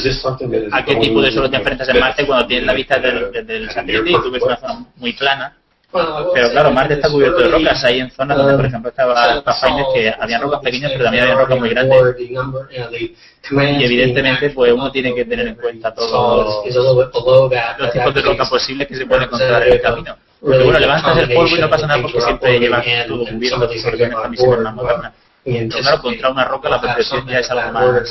a 0.71 0.85
qué 0.85 0.97
tipo 0.97 1.23
de 1.23 1.33
suelo 1.33 1.51
te 1.51 1.57
enfrentas 1.57 1.89
en 1.89 1.99
Marte 1.99 2.27
cuando 2.27 2.47
tienes 2.47 2.67
la 2.67 2.75
vista 2.75 2.99
del, 2.99 3.33
del- 3.33 3.47
del 3.47 3.71
satélite 3.71 4.11
y 4.11 4.15
tú 4.15 4.31
ves 4.31 4.43
una 4.43 4.57
zona 4.57 4.85
muy 4.97 5.13
plana. 5.15 5.57
Pero 5.93 6.32
say 6.32 6.51
claro, 6.51 6.70
Marte 6.70 6.95
está 6.95 7.11
cubierto 7.11 7.38
de 7.38 7.49
rocas. 7.49 7.84
Hay 7.84 8.01
en 8.01 8.11
zonas 8.11 8.36
donde, 8.36 8.53
por 8.53 8.61
um, 8.61 8.66
ejemplo, 8.66 8.91
estaba 8.91 9.43
Pathfinder 9.43 9.86
que 9.93 10.14
había 10.18 10.38
rocas 10.38 10.61
pequeñas, 10.61 10.93
pero 10.93 11.05
también 11.05 11.24
había 11.24 11.36
rocas 11.36 11.59
muy 11.59 11.68
grandes. 11.70 12.16
Y 12.20 13.84
evidentemente, 13.84 14.51
pues 14.51 14.72
uno 14.72 14.93
tiene 14.93 15.14
que 15.14 15.24
tener 15.24 15.49
en 15.49 15.55
cuenta 15.57 15.93
todos 15.93 16.62
los 16.64 17.93
tipos 17.93 18.14
de 18.14 18.22
roca 18.22 18.45
posibles 18.45 18.86
que 18.86 18.95
se 18.95 19.07
pueden 19.07 19.24
encontrar 19.24 19.66
en 19.66 19.72
el 19.72 19.80
camino. 19.80 20.16
Porque 20.41 20.62
bueno, 20.62 20.78
levantas 20.78 21.18
el 21.18 21.34
polvo 21.34 21.57
y 21.57 21.61
no 21.61 21.68
pasa 21.68 21.86
nada 21.86 22.01
porque 22.01 22.20
siempre 22.20 22.59
llevas 22.59 22.84
todo 23.07 23.26
cubierto 23.26 23.61
porque 23.61 23.78
son 23.78 23.99
las 23.99 24.30
misiones 24.30 24.61
más 24.61 24.74
modernas. 24.74 25.12
Pero 25.45 25.68
claro, 25.68 26.03
contra 26.03 26.30
una 26.30 26.45
roca 26.45 26.68
la 26.68 26.80
percepción 26.80 27.26
ya 27.26 27.41
es 27.41 27.51
algo 27.51 27.72
más 27.72 28.11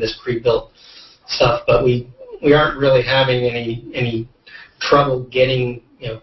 this 0.00 0.18
pre-built 0.22 0.70
stuff, 1.26 1.62
but 1.66 1.82
we 1.82 2.06
we 2.42 2.52
aren't 2.52 2.78
really 2.78 3.02
having 3.02 3.44
any 3.44 3.90
any 3.94 4.28
trouble 4.80 5.24
getting 5.30 5.82
you 5.98 6.08
know 6.08 6.20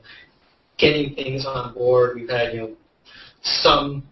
getting 0.78 1.16
things 1.16 1.46
on 1.46 1.74
board. 1.74 2.16
We've 2.16 2.30
had 2.30 2.54
you 2.54 2.60
know 2.62 2.72
some 3.42 4.04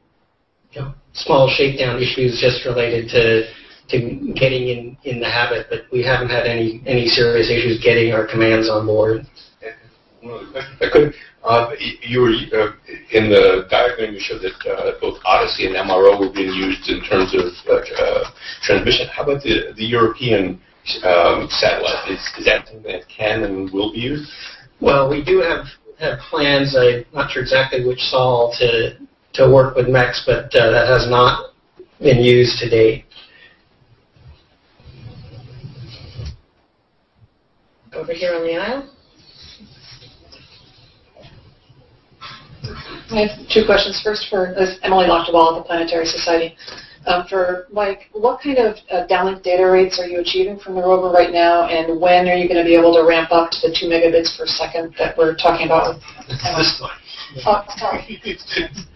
you 0.72 0.82
know 0.82 0.93
small 1.14 1.49
shakedown 1.49 2.01
issues 2.01 2.39
just 2.39 2.66
related 2.66 3.10
to 3.10 3.51
to 3.89 4.34
getting 4.36 4.68
in 4.70 4.97
in 5.03 5.20
the 5.20 5.30
habit, 5.30 5.68
but 5.70 5.82
we 5.91 6.03
haven't 6.03 6.30
had 6.30 6.45
any 6.45 6.82
any 6.86 7.08
serious 7.08 7.49
issues 7.49 7.84
getting 7.84 8.14
our 8.14 8.26
commands 8.26 8.70
on 8.70 8.86
board. 8.86 9.26
I 10.82 10.89
could. 10.91 11.14
Uh, 11.43 11.72
you 12.01 12.20
were 12.20 12.34
uh, 12.60 12.72
in 13.12 13.30
the 13.30 13.68
diagram. 13.70 14.14
You 14.14 14.20
showed 14.20 14.41
that 14.41 14.60
uh, 14.70 14.99
both 14.99 15.18
Odyssey 15.24 15.66
and 15.68 15.76
MRO 15.76 16.20
were 16.20 16.34
being 16.34 16.51
used 16.51 16.89
in 16.89 17.01
terms 17.05 17.34
of 17.34 17.53
uh, 17.70 17.80
uh, 18.03 18.32
transmission. 18.64 19.08
How 19.08 19.24
about 19.24 19.43
the 19.43 19.72
the 19.78 19.86
European 19.86 20.60
um, 21.04 21.48
satellite? 21.50 22.10
Is, 22.10 22.20
is 22.38 22.46
that 22.46 22.68
something 22.68 22.84
that 22.92 23.08
can 23.08 23.44
and 23.44 23.72
will 23.72 23.92
be 23.92 24.00
used? 24.00 24.30
Well, 24.80 25.10
we 25.10 25.24
do 25.24 25.40
have 25.40 25.66
have 26.00 26.20
plans. 26.30 26.76
I'm 26.78 27.06
not 27.14 27.32
sure 27.32 27.42
exactly 27.42 27.86
which 27.86 28.00
sol 28.00 28.54
to 28.60 28.98
to 29.34 29.50
work 29.50 29.76
with 29.76 29.88
MEX, 29.88 30.24
but 30.26 30.46
uh, 30.56 30.72
that 30.72 30.88
has 30.88 31.10
not 31.10 31.54
been 32.00 32.20
used 32.20 32.60
to 32.60 32.70
date. 32.70 33.06
Over 37.94 38.14
here 38.14 38.36
on 38.36 38.44
the 38.44 38.56
aisle. 38.56 38.94
I 43.10 43.28
have 43.28 43.48
two 43.50 43.66
questions. 43.66 44.02
First, 44.04 44.28
for 44.30 44.54
Emily 44.84 45.06
Lochteball 45.06 45.56
at 45.56 45.60
the 45.60 45.64
Planetary 45.66 46.06
Society. 46.06 46.56
Um, 47.06 47.26
for 47.28 47.68
Mike, 47.72 48.10
what 48.12 48.41
kind 48.41 48.58
of 48.58 48.76
uh, 48.91 49.08
downlink 49.08 49.43
data 49.43 49.66
rates 49.70 50.00
are 50.00 50.08
you 50.08 50.20
achieving 50.20 50.60
from 50.60 50.76
the 50.76 50.82
rover 50.82 51.10
right 51.10 51.32
now, 51.32 51.68
and 51.68 52.00
when 52.02 52.28
are 52.28 52.36
you 52.36 52.48
going 52.48 52.60
to 52.60 52.66
be 52.66 52.76
able 52.76 52.93
to 52.95 53.08
ramp 53.08 53.32
up 53.32 53.52
to 53.52 53.68
the 53.68 53.76
two 53.78 53.88
megabits 53.88 54.38
per 54.38 54.45
second 54.45 54.93
that 54.98 55.18
we're 55.18 55.36
talking 55.36 55.68
about 55.68 55.95
with 55.95 56.28
This 56.28 56.82
one. 56.82 56.91
Oh, 57.45 57.64
sorry. 57.78 58.20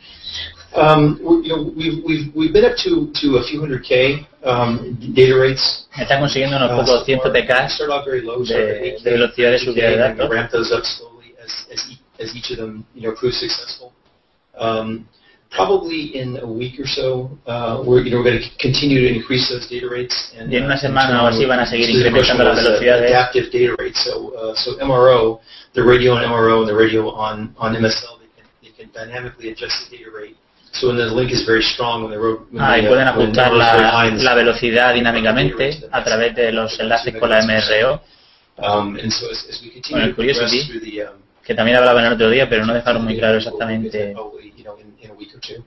Um, 0.74 1.20
we, 1.22 1.47
you 1.47 1.49
know, 1.49 1.74
we've, 1.76 2.04
we've, 2.06 2.36
we've 2.36 2.54
been 2.54 2.64
up 2.64 2.78
to, 2.78 3.12
to 3.14 3.38
a 3.38 3.43
few 3.43 3.60
hundred 3.60 3.84
K 3.84 4.26
um, 4.43 4.97
data 5.14 5.36
rates. 5.36 5.88
Está 5.97 6.18
consiguiendo 6.18 6.56
unos 6.56 6.72
pocos 6.72 7.06
cientos 7.06 7.34
de 7.34 7.45
K 7.45 7.54
off 7.89 8.06
very 8.06 8.22
low, 8.22 8.41
de, 8.43 8.97
de 9.04 9.12
velocidad 9.12 9.52
de 9.52 9.60
subida 9.60 9.89
de 9.89 9.97
datos. 9.97 10.30
ramp 10.30 10.49
those 10.49 10.72
up 10.72 10.86
slowly 10.86 11.36
as, 11.43 11.68
as, 11.74 11.91
each, 11.91 11.99
as 12.22 12.36
each 12.36 12.52
of 12.52 12.58
them 12.58 12.86
you 12.95 13.02
know 13.02 13.14
prove 13.14 13.34
successful. 13.34 13.91
Um, 14.58 15.10
probably 15.52 16.16
in 16.16 16.38
a 16.38 16.47
week 16.47 16.80
or 16.80 16.88
so, 16.88 17.30
uh, 17.45 17.84
we're 17.86 18.02
you 18.02 18.12
know 18.12 18.18
we're 18.18 18.32
going 18.32 18.41
to 18.41 18.49
continue 18.58 19.02
to 19.02 19.10
increase 19.14 19.49
those 19.49 19.68
data 19.68 19.88
rates. 19.88 20.34
And, 20.36 20.52
en 20.54 20.64
una 20.64 20.76
uh, 20.76 20.80
semana 20.80 21.24
o 21.24 21.28
así 21.28 21.45
van 21.45 21.60
a 21.60 21.66
seguir 21.66 21.89
incrementando 21.89 22.43
las 22.43 22.64
velocidades. 22.64 23.12
Adaptive 23.12 23.52
data 23.52 23.76
rates. 23.78 24.04
So 24.04 24.34
uh, 24.34 24.56
so 24.56 24.78
MRO, 24.80 25.39
the 25.74 25.84
radio 25.84 26.14
on 26.14 26.24
MRO 26.24 26.62
and 26.62 26.70
the 26.70 26.76
radio 26.76 27.10
on 27.12 27.54
on 27.58 27.76
MSL, 27.76 28.20
they 28.20 28.32
can, 28.36 28.47
they 28.64 28.72
can 28.72 28.91
dynamically 28.91 29.52
adjust 29.52 29.89
the 29.89 29.97
data 29.97 30.10
rate. 30.10 30.38
So 30.74 30.88
when 30.88 30.95
the 30.95 31.12
link 31.14 31.32
is 31.32 31.43
very 31.45 31.62
strong, 31.62 32.04
when 32.04 32.12
the 32.12 32.20
road 32.20 32.47
when 32.49 32.64
Ah, 32.64 32.78
y 32.80 32.88
pueden 32.88 33.08
ajustar 33.08 33.52
la, 33.52 34.36
velocidad 34.36 34.93
dinámicamente 34.93 35.84
a 35.91 36.02
través 36.02 36.34
de 36.34 36.54
los 36.54 36.80
enlaces 36.80 37.14
con 37.20 37.30
la 37.30 37.41
MRO, 37.43 38.02
Um, 38.58 38.95
and 38.97 39.12
so 39.12 39.30
as, 39.32 39.43
as 39.49 39.62
we 39.64 39.72
con 39.72 39.82
continue 39.82 40.04
el 40.04 40.10
to 40.10 40.16
progress 40.16 40.38
Curiosity, 40.38 40.72
through 40.72 40.86
the 40.86 41.02
um, 41.08 41.18
que 41.43 41.56
también 41.56 41.78
hablaban 41.78 42.06
el 42.06 42.14
otro 42.14 42.30
día, 42.30 42.47
pero 42.47 42.66
no 42.66 42.74
dejaron 42.74 43.04
muy 43.04 43.18
claro 43.18 43.38
exactamente 43.38 44.14
in, 45.02 45.12
a 45.12 45.14
week 45.14 45.34
or 45.36 45.39
two. 45.39 45.64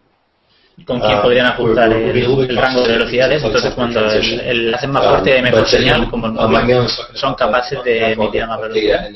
con 0.87 0.99
quién 1.01 1.18
Uh, 1.18 1.22
podrían 1.22 1.47
ajustar 1.47 1.89
we're- 1.89 2.05
we're 2.05 2.12
being 2.12 2.24
a 2.26 2.28
little 2.28 2.43
el, 2.43 2.49
bit 2.49 2.51
el 2.51 2.57
rango 2.62 2.82
de 2.82 2.93
velocidades. 2.99 3.45
Entonces, 3.45 3.74
cuando 3.74 4.01
el, 4.11 4.41
el 4.41 4.61
enlace 4.66 4.87
más 4.89 5.05
fuerte 5.07 5.30
de 5.30 5.39
Um, 5.39 5.45
mejor 5.45 5.62
uh, 5.62 5.66
señal, 5.66 6.11
como 6.11 6.26
el 6.26 6.32
uh, 6.32 6.49
móvil, 6.49 6.89
son 7.14 7.35
capaces 7.37 7.78
de 7.85 8.12
emitir 8.12 8.43
a 8.43 8.47
más 8.49 8.61
velocidad. 8.61 9.07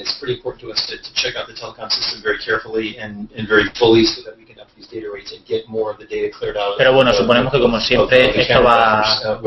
Pero 6.79 6.93
bueno, 6.93 7.13
suponemos 7.13 7.53
que 7.53 7.59
como 7.59 7.81
siempre 7.81 8.41
esto 8.41 8.63
va 8.63 9.03
uh, 9.35 9.43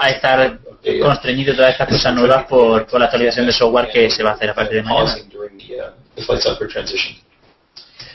a 0.00 0.10
estar 0.10 0.58
constreñido 1.02 1.54
todas 1.54 1.72
estas 1.72 1.88
cosas 1.88 2.14
nuevas 2.14 2.46
por, 2.46 2.86
por 2.86 2.98
la 3.00 3.04
actualización 3.06 3.44
de 3.44 3.52
software 3.52 3.90
que 3.92 4.08
se 4.10 4.22
va 4.22 4.30
a 4.30 4.32
hacer 4.32 4.48
a 4.48 4.54
partir 4.54 4.76
de 4.76 4.82
mañana. 4.82 5.14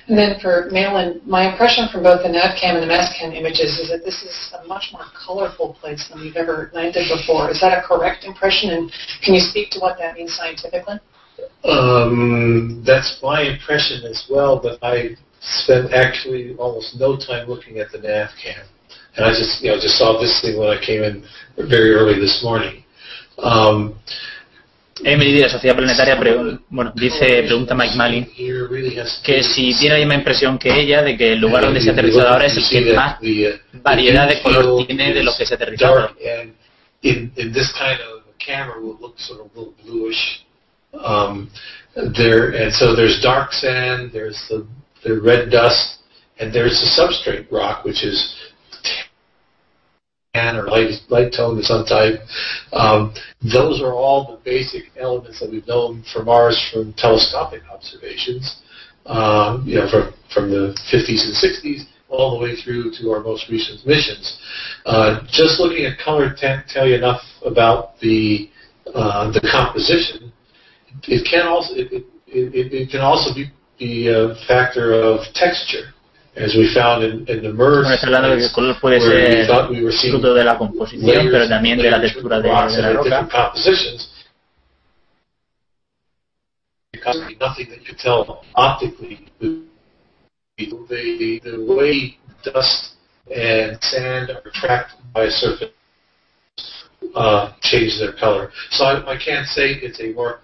And 0.07 0.17
then 0.17 0.39
for 0.39 0.69
Malin, 0.71 1.19
my 1.25 1.49
impression 1.49 1.87
from 1.91 2.03
both 2.03 2.21
the 2.21 2.29
NavCam 2.29 2.77
and 2.77 2.83
the 2.83 2.93
MassCam 2.93 3.33
images 3.33 3.79
is 3.79 3.89
that 3.89 4.05
this 4.05 4.21
is 4.21 4.53
a 4.53 4.67
much 4.67 4.89
more 4.93 5.05
colorful 5.17 5.73
place 5.73 6.07
than 6.09 6.21
we've 6.21 6.35
ever 6.35 6.69
landed 6.73 7.09
before. 7.09 7.49
Is 7.49 7.59
that 7.61 7.73
a 7.73 7.81
correct 7.81 8.23
impression? 8.23 8.69
And 8.69 8.91
can 9.23 9.33
you 9.33 9.39
speak 9.39 9.71
to 9.71 9.79
what 9.79 9.97
that 9.97 10.13
means 10.13 10.35
scientifically? 10.35 10.99
Um, 11.63 12.83
that's 12.85 13.19
my 13.23 13.41
impression 13.41 14.05
as 14.05 14.27
well, 14.29 14.59
but 14.61 14.77
I 14.83 15.17
spent 15.41 15.91
actually 15.91 16.55
almost 16.57 16.99
no 16.99 17.17
time 17.17 17.49
looking 17.49 17.79
at 17.79 17.91
the 17.91 17.97
NAVCAM. 17.97 18.63
And 19.17 19.25
I 19.25 19.29
just, 19.29 19.63
you 19.63 19.71
know, 19.71 19.77
just 19.77 19.97
saw 19.97 20.19
this 20.19 20.39
thing 20.41 20.59
when 20.59 20.69
I 20.69 20.79
came 20.85 21.01
in 21.01 21.25
very 21.57 21.95
early 21.95 22.19
this 22.19 22.41
morning. 22.43 22.83
Um, 23.39 23.97
Emily 25.03 25.33
de 25.33 25.41
la 25.41 25.49
Sociedad 25.49 25.75
Planetaria 25.75 26.15
bueno, 26.69 26.93
dice, 26.95 27.43
pregunta 27.43 27.75
Mike 27.75 27.97
has 29.01 29.21
que 29.23 29.43
si 29.43 29.73
tiene 29.77 29.95
la 29.95 29.99
misma 29.99 30.15
impresión 30.15 30.57
que 30.57 30.69
ella 30.69 31.01
de 31.03 31.17
que 31.17 31.33
el 31.33 31.39
lugar 31.39 31.65
donde 31.65 31.81
se 31.81 31.89
ha 31.89 31.93
aterrizado 31.93 32.29
ahora 32.29 32.45
es 32.45 32.57
el 32.57 32.85
que 32.85 32.93
más 32.93 33.19
variedad 33.73 34.27
de 34.27 34.41
color 34.41 34.85
tiene 34.87 35.13
de 35.13 35.23
lo 35.23 35.31
is 35.31 35.37
que 35.37 35.45
se 35.45 35.53
ha 35.53 35.57
aterrizado. 35.57 36.11
Um, 41.03 41.49
and 41.97 42.73
so 42.73 42.95
there's 42.95 43.21
dark 43.21 43.51
sand, 43.51 44.11
there's 44.13 44.47
the 44.47 44.65
the 45.05 45.21
red 45.21 45.49
dust, 45.49 45.99
and 46.39 46.51
there's 46.51 46.79
the 46.81 46.89
substrate 47.01 47.49
rock, 47.51 47.85
which 47.85 48.03
is 48.03 48.35
or 50.35 50.67
light 50.67 50.91
light 51.09 51.33
tone 51.35 51.57
of 51.57 51.65
some 51.65 51.85
type. 51.85 52.19
Um, 52.73 53.13
those 53.41 53.81
are 53.81 53.93
all 53.93 54.31
the 54.31 54.43
basic 54.43 54.83
elements 54.97 55.39
that 55.39 55.49
we've 55.49 55.67
known 55.67 56.03
from 56.11 56.25
Mars 56.25 56.59
from 56.71 56.93
telescopic 56.93 57.61
observations. 57.71 58.61
Um, 59.05 59.63
you 59.67 59.75
know, 59.75 59.87
from 59.89 60.13
from 60.33 60.49
the 60.49 60.75
50s 60.91 61.25
and 61.25 61.35
60s 61.37 61.85
all 62.09 62.37
the 62.37 62.43
way 62.43 62.55
through 62.55 62.91
to 62.91 63.11
our 63.11 63.21
most 63.21 63.49
recent 63.49 63.85
missions. 63.85 64.39
Uh, 64.85 65.21
just 65.27 65.59
looking 65.59 65.85
at 65.85 65.97
color 65.99 66.33
can't 66.33 66.67
tell 66.67 66.87
you 66.87 66.95
enough 66.95 67.21
about 67.45 67.99
the 67.99 68.49
uh, 68.93 69.31
the 69.31 69.41
composition. 69.51 70.31
It 71.03 71.27
can 71.29 71.47
also 71.47 71.73
it, 71.75 71.91
it, 71.91 72.05
it, 72.27 72.73
it 72.73 72.89
can 72.91 73.01
also 73.01 73.33
be, 73.33 73.51
be 73.79 74.07
a 74.07 74.35
factor 74.47 74.93
of 74.93 75.21
texture, 75.33 75.93
as 76.35 76.53
we 76.55 76.71
found 76.73 77.03
in, 77.03 77.25
in 77.27 77.43
the 77.43 77.53
MERS. 77.53 77.83
Bueno, 77.83 77.93
está 77.93 78.07
hablando 78.07 78.29
de 78.29 78.37
que 78.37 78.45
el 78.45 78.51
color 78.51 78.79
puede 78.79 78.99
ser 78.99 79.47
thought 79.47 79.69
we 79.69 79.83
were 79.83 79.91
seeing 79.91 80.13
fruto 80.13 80.33
de 80.33 80.43
la 80.43 80.57
composición, 80.57 81.05
layers 81.05 81.31
pero 81.31 81.49
también 81.49 81.77
de 81.77 81.89
la 81.89 82.01
textura 82.01 82.37
of 82.37 82.43
de, 82.43 82.49
de 82.49 82.81
la 82.81 82.93
roca. 82.93 83.03
different 83.03 83.31
compositions. 83.31 84.11
Because 86.91 87.19
nothing 87.39 87.69
that 87.69 87.79
you 87.79 87.85
could 87.85 87.99
tell 87.99 88.43
optically. 88.55 89.27
The, 89.39 89.63
the, 90.57 91.41
the 91.43 91.65
way 91.67 92.17
dust 92.43 92.95
and 93.33 93.77
sand 93.81 94.29
are 94.29 94.51
trapped 94.53 94.93
by 95.13 95.25
a 95.25 95.31
surface 95.31 95.71
uh, 97.15 97.53
change 97.61 97.99
their 97.99 98.13
color. 98.13 98.51
So 98.71 98.85
I, 98.85 99.13
I 99.13 99.17
can't 99.17 99.47
say 99.47 99.75
it's 99.81 99.99
a 99.99 100.13
more 100.13 100.39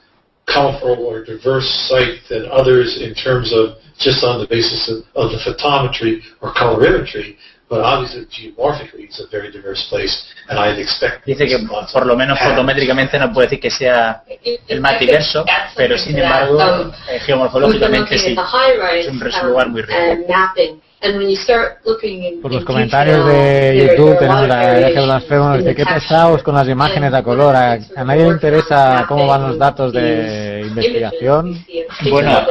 colorful 0.47 1.05
or 1.05 1.23
diverse 1.23 1.67
site 1.87 2.19
than 2.29 2.45
others 2.51 2.99
in 3.01 3.13
terms 3.13 3.53
of 3.53 3.77
just 3.99 4.23
on 4.23 4.39
the 4.39 4.47
basis 4.47 4.89
of, 4.89 5.03
of 5.15 5.31
the 5.31 5.37
photometry 5.37 6.21
or 6.41 6.51
colorimetry, 6.53 7.35
but 7.69 7.81
obviously 7.81 8.25
geomorphically 8.25 9.05
it's 9.05 9.19
a 9.21 9.27
very 9.31 9.51
diverse 9.51 9.87
place, 9.89 10.25
and 10.49 10.59
I'd 10.59 10.79
expect 10.79 11.25
Dice 11.25 11.47
que 11.47 11.57
por 11.93 12.05
lo 12.05 12.17
menos 12.17 12.37
fotométricamente 12.39 13.17
no 13.17 13.31
puede 13.31 13.47
decir 13.47 13.59
que 13.61 13.69
sea 13.69 14.23
el 14.67 14.81
más 14.81 14.99
diverso, 14.99 15.45
pero 15.75 15.97
sin 15.97 16.17
embargo 16.17 16.91
eh, 17.09 17.19
geomorfológicamente 17.19 18.17
sí. 18.17 18.35
Es 18.35 19.07
un 19.07 19.49
lugar 19.49 19.69
muy 19.69 19.83
rico. 19.83 19.99
And 21.01 21.13
mapping. 21.13 21.13
And 21.13 21.17
when 21.17 21.29
you 21.29 21.35
start 21.37 21.77
looking 21.85 22.23
in, 22.23 22.41
Por 22.41 22.51
los 22.53 22.63
comentarios 22.63 23.25
de 23.25 23.33
there- 23.33 23.75
YouTube 23.97 24.17
there 24.19 24.29
are 24.31 24.39
a 24.39 24.41
tenemos 24.41 24.41
lot 24.41 24.43
of 24.43 24.49
la 24.49 24.55
variations 24.73 25.05
Blasfemo, 25.05 25.55
in 25.55 25.59
dice 25.61 25.75
qué 25.75 25.85
pesados 25.85 26.43
con 26.43 26.55
las 26.55 26.67
imágenes 26.67 27.13
a 27.13 27.23
color. 27.23 27.55
A, 27.55 27.71
a 27.95 28.03
nadie 28.03 28.23
le 28.23 28.29
interesa 28.29 29.05
cómo 29.07 29.27
van 29.27 29.41
los 29.47 29.57
datos 29.57 29.93
de 29.93 30.65
investigación. 30.67 31.65
Bueno, 32.09 32.41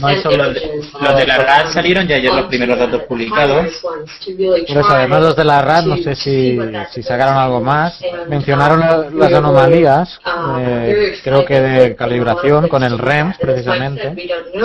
no 0.00 0.06
hay 0.06 0.20
solo 0.22 0.44
los 0.44 0.54
de, 0.54 0.60
los 1.00 1.16
de 1.16 1.26
la 1.26 1.38
RAD 1.38 1.66
salieron 1.72 2.06
ya 2.06 2.16
ayer 2.16 2.32
los 2.32 2.46
primeros 2.46 2.78
datos 2.78 3.02
publicados. 3.02 3.66
Pues 3.82 4.86
además 4.90 5.20
los 5.22 5.36
de 5.36 5.44
la 5.44 5.62
RAD, 5.62 5.84
no 5.84 5.96
sé 5.98 6.14
si, 6.14 6.58
si 6.92 7.02
sacaron 7.02 7.36
algo 7.36 7.60
más. 7.60 8.00
Mencionaron 8.28 9.18
las 9.18 9.32
anomalías, 9.32 10.18
eh, 10.60 11.18
creo 11.22 11.44
que 11.44 11.60
de 11.60 11.96
calibración 11.96 12.68
con 12.68 12.82
el 12.82 12.98
REMS 12.98 13.36
precisamente. 13.38 14.14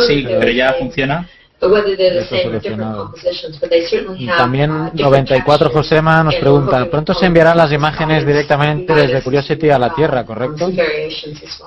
Sí, 0.07 0.25
pero 0.27 0.51
ya 0.51 0.73
funciona. 0.73 1.27
Y 4.17 4.27
también 4.27 4.91
94 4.93 5.69
Josema 5.69 6.23
nos 6.23 6.35
pregunta, 6.35 6.85
pronto 6.89 7.13
se 7.13 7.25
enviarán 7.25 7.57
las 7.57 7.71
imágenes 7.71 8.25
directamente 8.25 8.93
desde 8.93 9.21
Curiosity 9.21 9.69
a 9.69 9.79
la 9.79 9.93
Tierra, 9.93 10.25
¿correcto? 10.25 10.69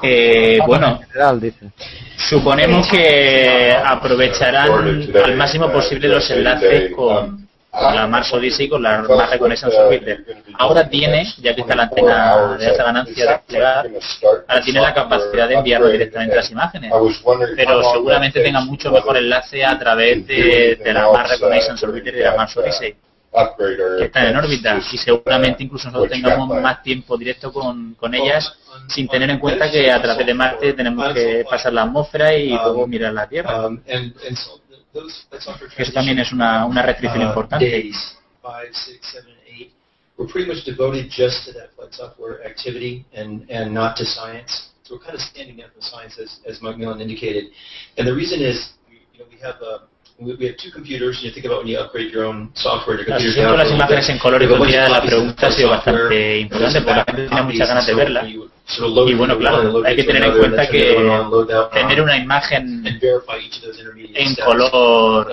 Eh, 0.03 0.59
bueno, 0.66 1.01
suponemos 2.16 2.88
que 2.88 3.74
aprovecharán 3.84 5.09
al 5.24 5.36
máximo 5.36 5.70
posible 5.70 6.09
los 6.09 6.30
enlaces 6.30 6.92
con 6.94 7.45
la 7.80 8.06
Mars 8.06 8.32
Odyssey 8.32 8.68
con 8.68 8.82
la 8.82 9.02
Mars 9.02 9.30
Reconnaissance 9.30 9.76
Orbiter. 9.76 10.24
Ahora 10.58 10.88
tiene, 10.88 11.26
ya 11.38 11.54
que 11.54 11.60
está 11.60 11.74
la 11.74 11.84
antena 11.84 12.56
de 12.56 12.66
alta 12.66 12.84
ganancia 12.84 13.32
desplegada, 13.32 13.84
ahora 14.48 14.62
tiene 14.62 14.80
la 14.80 14.94
capacidad 14.94 15.48
de 15.48 15.54
enviarlo 15.54 15.88
directamente 15.88 16.36
las 16.36 16.50
imágenes. 16.50 16.92
Pero 17.56 17.82
seguramente 17.92 18.42
tenga 18.42 18.60
mucho 18.60 18.90
mejor 18.90 19.16
enlace 19.16 19.64
a 19.64 19.78
través 19.78 20.26
de, 20.26 20.78
la 20.84 21.10
Mars 21.10 21.30
Reconnaissance 21.30 21.84
Orbiter 21.84 22.14
y 22.14 22.18
de 22.18 22.24
la 22.24 22.36
Mars 22.36 22.56
Odyssey 22.56 22.96
que 23.98 24.04
están 24.04 24.26
en 24.26 24.36
órbita 24.36 24.78
y 24.90 24.96
seguramente 24.96 25.62
incluso 25.62 25.88
nosotros 25.88 26.10
tengamos 26.10 26.60
más 26.60 26.82
tiempo 26.82 27.18
directo 27.18 27.52
con, 27.52 27.94
con 27.94 28.14
ellas 28.14 28.56
sin 28.88 29.08
tener 29.08 29.28
en 29.30 29.38
cuenta 29.38 29.70
que 29.70 29.90
a 29.90 30.00
través 30.00 30.26
de 30.26 30.34
Marte 30.34 30.72
tenemos 30.72 31.12
que 31.12 31.44
pasar 31.48 31.72
la 31.72 31.82
atmósfera 31.82 32.34
y 32.34 32.50
luego 32.50 32.86
mirar 32.86 33.12
la 33.12 33.28
Tierra. 33.28 33.68
Eso 35.76 35.92
también 35.92 36.18
es 36.18 36.32
una, 36.32 36.64
una 36.66 36.82
restricción 36.82 37.22
uh, 37.22 37.28
importante. 37.28 37.90
We're 40.18 40.28
pretty 40.32 40.49
much 40.49 40.64
devoted 40.64 41.11
just 41.11 41.44
to 41.44 41.53
that 41.53 41.74
flight 41.76 41.92
software 41.92 42.42
activity 42.42 43.05
and, 43.12 43.44
and 43.51 43.74
not 43.74 43.97
to 43.99 44.07
science. 44.07 44.70
So 44.84 44.94
we're 44.94 45.05
kind 45.05 45.14
of 45.14 45.20
standing 45.20 45.62
up 45.62 45.74
for 45.74 45.82
science, 45.82 46.18
as, 46.18 46.40
as 46.49 46.62
Mike 46.62 46.78
Millen 46.78 47.03
indicated. 47.03 47.53
And 47.99 48.09
the 48.09 48.14
reason 48.14 48.40
is, 48.40 48.72
you 48.88 49.18
know, 49.18 49.26
we 49.30 49.36
have 49.40 49.61
a, 49.61 49.84
we, 50.18 50.34
we 50.36 50.47
have 50.47 50.57
two 50.57 50.70
computers. 50.70 51.20
You 51.22 51.30
think 51.32 51.44
about 51.44 51.59
when 51.59 51.66
you 51.66 51.76
upgrade 51.78 52.12
your 52.12 52.24
own 52.24 52.51
software 52.55 52.97
las 53.59 53.70
imágenes 53.70 54.09
en 54.09 54.18
color 54.18 54.42
y 54.42 54.47
la 54.47 55.03
pregunta 55.03 55.49
ha 55.49 55.51
sido 55.51 55.68
bastante 55.68 56.40
importante 56.40 56.80
porque 56.80 56.97
la 56.97 57.05
gente 57.05 57.28
tiene 57.28 57.42
muchas 57.42 57.68
ganas 57.68 57.86
de 57.86 57.94
verla. 57.94 58.26
Y 58.68 59.14
bueno, 59.14 59.38
claro, 59.38 59.80
hay 59.84 59.94
que 59.94 60.02
tener 60.02 60.24
en 60.24 60.38
cuenta 60.38 60.66
que 60.66 60.96
tener 61.72 62.02
una 62.02 62.16
imagen 62.16 62.84
en 62.84 64.34
color 64.34 65.32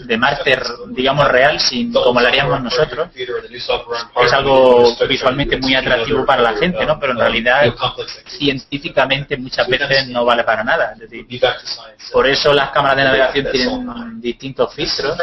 de 0.00 0.16
máster, 0.16 0.62
digamos, 0.88 1.28
real, 1.28 1.60
sin 1.60 1.92
como 1.92 2.20
lo 2.20 2.26
haríamos 2.28 2.62
nosotros, 2.62 3.08
es 3.14 4.32
algo 4.32 4.96
visualmente 5.06 5.58
muy 5.58 5.74
atractivo 5.74 6.24
para 6.24 6.42
la 6.42 6.54
gente, 6.54 6.86
¿no? 6.86 6.98
Pero 6.98 7.12
en 7.12 7.18
realidad, 7.18 7.74
científicamente 8.26 9.36
muchas 9.36 9.68
veces 9.68 10.08
no 10.08 10.24
vale 10.24 10.44
para 10.44 10.64
nada. 10.64 10.94
por 12.10 12.26
eso 12.26 12.54
las 12.54 12.70
cámaras 12.70 12.96
de 12.96 13.04
navegación 13.04 13.46
tienen 13.52 14.20
distintos 14.20 14.74
filtros 14.74 15.14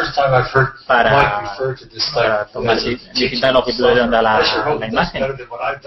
para, 0.85 1.55
para 2.13 2.45
tomar 2.45 2.79
distintas 2.79 3.51
longitudes 3.51 3.95
de 3.95 4.01
onda 4.01 4.21
la, 4.21 4.41
la 4.79 4.87
imagen. 4.87 5.35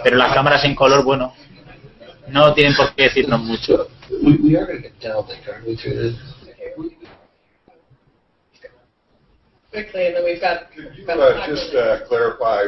Pero 0.03 0.17
las 0.17 0.33
cámaras 0.35 0.65
en 0.65 0.75
color 0.75 0.88
color 0.89 1.05
bueno. 1.05 1.35
No 2.29 2.55
tienen 2.55 2.75
por 2.75 2.95
qué 2.95 3.05
decirnos 3.05 3.41
mucho. 3.41 3.89
Quickly, 9.71 10.07
and 10.07 10.17
then 10.17 10.25
we've 10.25 10.41
got. 10.41 10.71
Could 10.75 10.97
you 10.97 11.07
uh, 11.07 11.47
just 11.47 11.75
uh, 11.75 12.07
clarify 12.09 12.63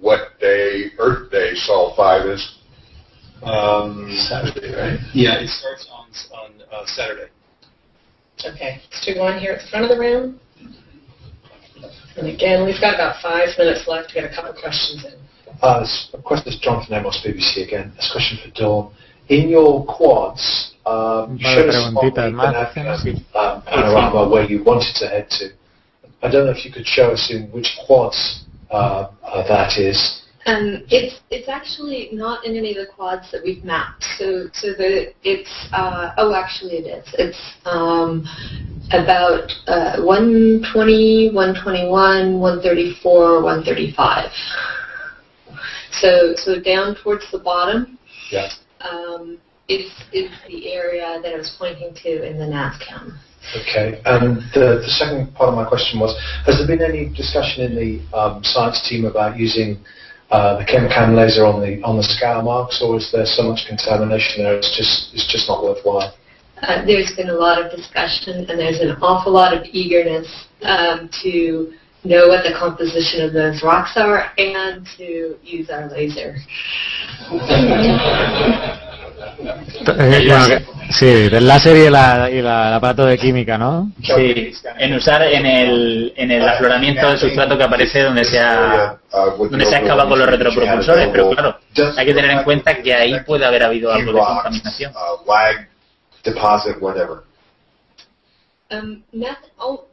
what 0.00 0.38
day 0.40 0.92
Earth 0.98 1.30
Day 1.30 1.54
Sol 1.54 1.94
5 1.94 2.26
is? 2.26 2.58
Um, 3.42 4.08
Saturday, 4.28 4.74
right? 4.74 4.98
Yeah, 5.14 5.40
it 5.40 5.48
starts 5.48 5.86
on 5.92 6.08
on 6.32 6.62
uh, 6.72 6.86
Saturday. 6.86 7.28
Okay, 8.44 8.80
let's 8.82 9.06
do 9.06 9.20
one 9.20 9.38
here 9.38 9.52
at 9.52 9.60
the 9.60 9.68
front 9.68 9.84
of 9.84 9.90
the 9.90 9.98
room. 9.98 10.40
And 12.16 12.28
again, 12.28 12.64
we've 12.64 12.80
got 12.80 12.94
about 12.94 13.22
five 13.22 13.50
minutes 13.58 13.86
left 13.86 14.08
to 14.08 14.14
get 14.14 14.24
a 14.24 14.34
couple 14.34 14.52
questions 14.54 15.04
in. 15.04 15.27
Uh, 15.62 15.84
of 16.14 16.22
course, 16.22 16.44
this 16.44 16.54
is 16.54 16.60
Jonathan 16.60 16.94
Amos, 16.94 17.24
BBC 17.26 17.66
again. 17.66 17.92
This 17.96 18.10
question 18.12 18.38
for 18.44 18.50
Dawn. 18.54 18.94
In 19.28 19.48
your 19.48 19.84
quads, 19.84 20.74
um, 20.86 21.36
you 21.36 21.44
showed 21.44 21.68
us 21.68 21.86
um, 23.34 23.62
panorama 23.62 24.28
where 24.28 24.44
you 24.44 24.62
wanted 24.62 24.94
to 24.96 25.08
head 25.08 25.28
to. 25.30 25.50
I 26.22 26.30
don't 26.30 26.46
know 26.46 26.52
if 26.52 26.64
you 26.64 26.72
could 26.72 26.86
show 26.86 27.10
us 27.10 27.30
in 27.30 27.50
which 27.50 27.76
quads 27.86 28.44
uh, 28.70 29.10
uh, 29.22 29.48
that 29.48 29.78
is. 29.78 30.22
Um, 30.46 30.84
it's 30.88 31.20
it's 31.30 31.48
actually 31.48 32.08
not 32.12 32.46
in 32.46 32.56
any 32.56 32.70
of 32.70 32.86
the 32.86 32.90
quads 32.90 33.30
that 33.32 33.42
we've 33.44 33.62
mapped. 33.64 34.02
So 34.16 34.48
so 34.54 34.68
the 34.68 35.12
it's 35.22 35.68
uh, 35.72 36.14
oh 36.16 36.34
actually 36.34 36.78
it 36.78 36.86
is. 36.86 37.14
It's 37.18 37.52
um, 37.66 38.24
about 38.92 39.52
uh, 39.66 40.00
120, 40.02 41.32
121, 41.34 42.40
134, 42.40 43.42
135. 43.42 44.30
So, 46.00 46.34
so 46.36 46.60
down 46.60 46.96
towards 47.02 47.30
the 47.30 47.38
bottom 47.38 47.98
yeah. 48.30 48.48
um, 48.80 49.38
is, 49.68 49.90
is 50.12 50.30
the 50.46 50.72
area 50.72 51.20
that 51.22 51.34
I 51.34 51.36
was 51.36 51.54
pointing 51.58 51.94
to 51.94 52.28
in 52.28 52.38
the 52.38 52.44
NAVCAM. 52.44 53.18
Okay, 53.56 54.00
and 54.04 54.38
the, 54.52 54.82
the 54.84 54.92
second 54.98 55.34
part 55.34 55.48
of 55.48 55.54
my 55.54 55.64
question 55.64 56.00
was, 56.00 56.14
has 56.44 56.58
there 56.58 56.66
been 56.66 56.84
any 56.84 57.08
discussion 57.14 57.64
in 57.64 57.74
the 57.74 58.16
um, 58.16 58.44
science 58.44 58.86
team 58.88 59.06
about 59.06 59.38
using 59.38 59.78
uh, 60.30 60.58
the 60.58 60.64
ChemCam 60.64 61.16
laser 61.16 61.46
on 61.46 61.60
the 61.60 61.80
on 61.82 61.96
the 61.96 62.02
scour 62.02 62.42
marks, 62.42 62.82
or 62.82 62.96
is 62.96 63.10
there 63.12 63.24
so 63.24 63.44
much 63.44 63.64
contamination 63.66 64.44
there 64.44 64.56
it's 64.56 64.76
just 64.76 65.14
it's 65.14 65.26
just 65.32 65.48
not 65.48 65.62
worthwhile? 65.64 66.14
Uh, 66.60 66.84
there's 66.84 67.14
been 67.16 67.30
a 67.30 67.34
lot 67.34 67.64
of 67.64 67.70
discussion, 67.70 68.44
and 68.50 68.58
there's 68.60 68.80
an 68.80 68.90
awful 69.00 69.32
lot 69.32 69.56
of 69.56 69.64
eagerness 69.72 70.28
um, 70.62 71.08
to 71.22 71.72
know 72.04 72.28
what 72.28 72.42
the 72.42 72.52
composition 72.58 73.24
of 73.24 73.32
those 73.32 73.62
rocks 73.62 73.96
are 73.96 74.30
and 74.38 74.86
to 74.96 75.36
use 75.42 75.70
our 75.70 75.88
laser. 75.90 76.36
Sí, 80.90 81.06
del 81.28 81.46
láser 81.46 81.76
y, 81.76 81.90
la, 81.90 82.30
y 82.30 82.40
la, 82.40 82.68
el 82.68 82.74
aparato 82.74 83.04
de 83.04 83.18
química, 83.18 83.58
¿no? 83.58 83.90
Sí, 84.02 84.52
en 84.78 84.94
usar 84.94 85.22
en 85.22 85.44
el, 85.44 86.12
en 86.16 86.30
el 86.30 86.48
afloramiento 86.48 87.08
del 87.08 87.18
sustrato 87.18 87.58
que 87.58 87.64
aparece 87.64 88.02
donde 88.02 88.24
se 88.24 88.38
ha, 88.38 88.98
donde 89.38 89.66
se 89.66 89.76
ha 89.76 89.80
excavado 89.80 90.08
con 90.08 90.18
los 90.18 90.28
retropropulsores, 90.28 91.08
pero 91.12 91.30
claro, 91.30 91.58
hay 91.96 92.06
que 92.06 92.14
tener 92.14 92.30
en 92.30 92.44
cuenta 92.44 92.80
que 92.80 92.94
ahí 92.94 93.20
puede 93.26 93.44
haber 93.44 93.64
habido 93.64 93.92
algo 93.92 94.12
de 94.12 94.18
contaminación. 94.18 94.92
deposit, 96.24 96.80
whatever. 96.80 97.22
Um, 98.70 99.02
oh, 99.58 99.86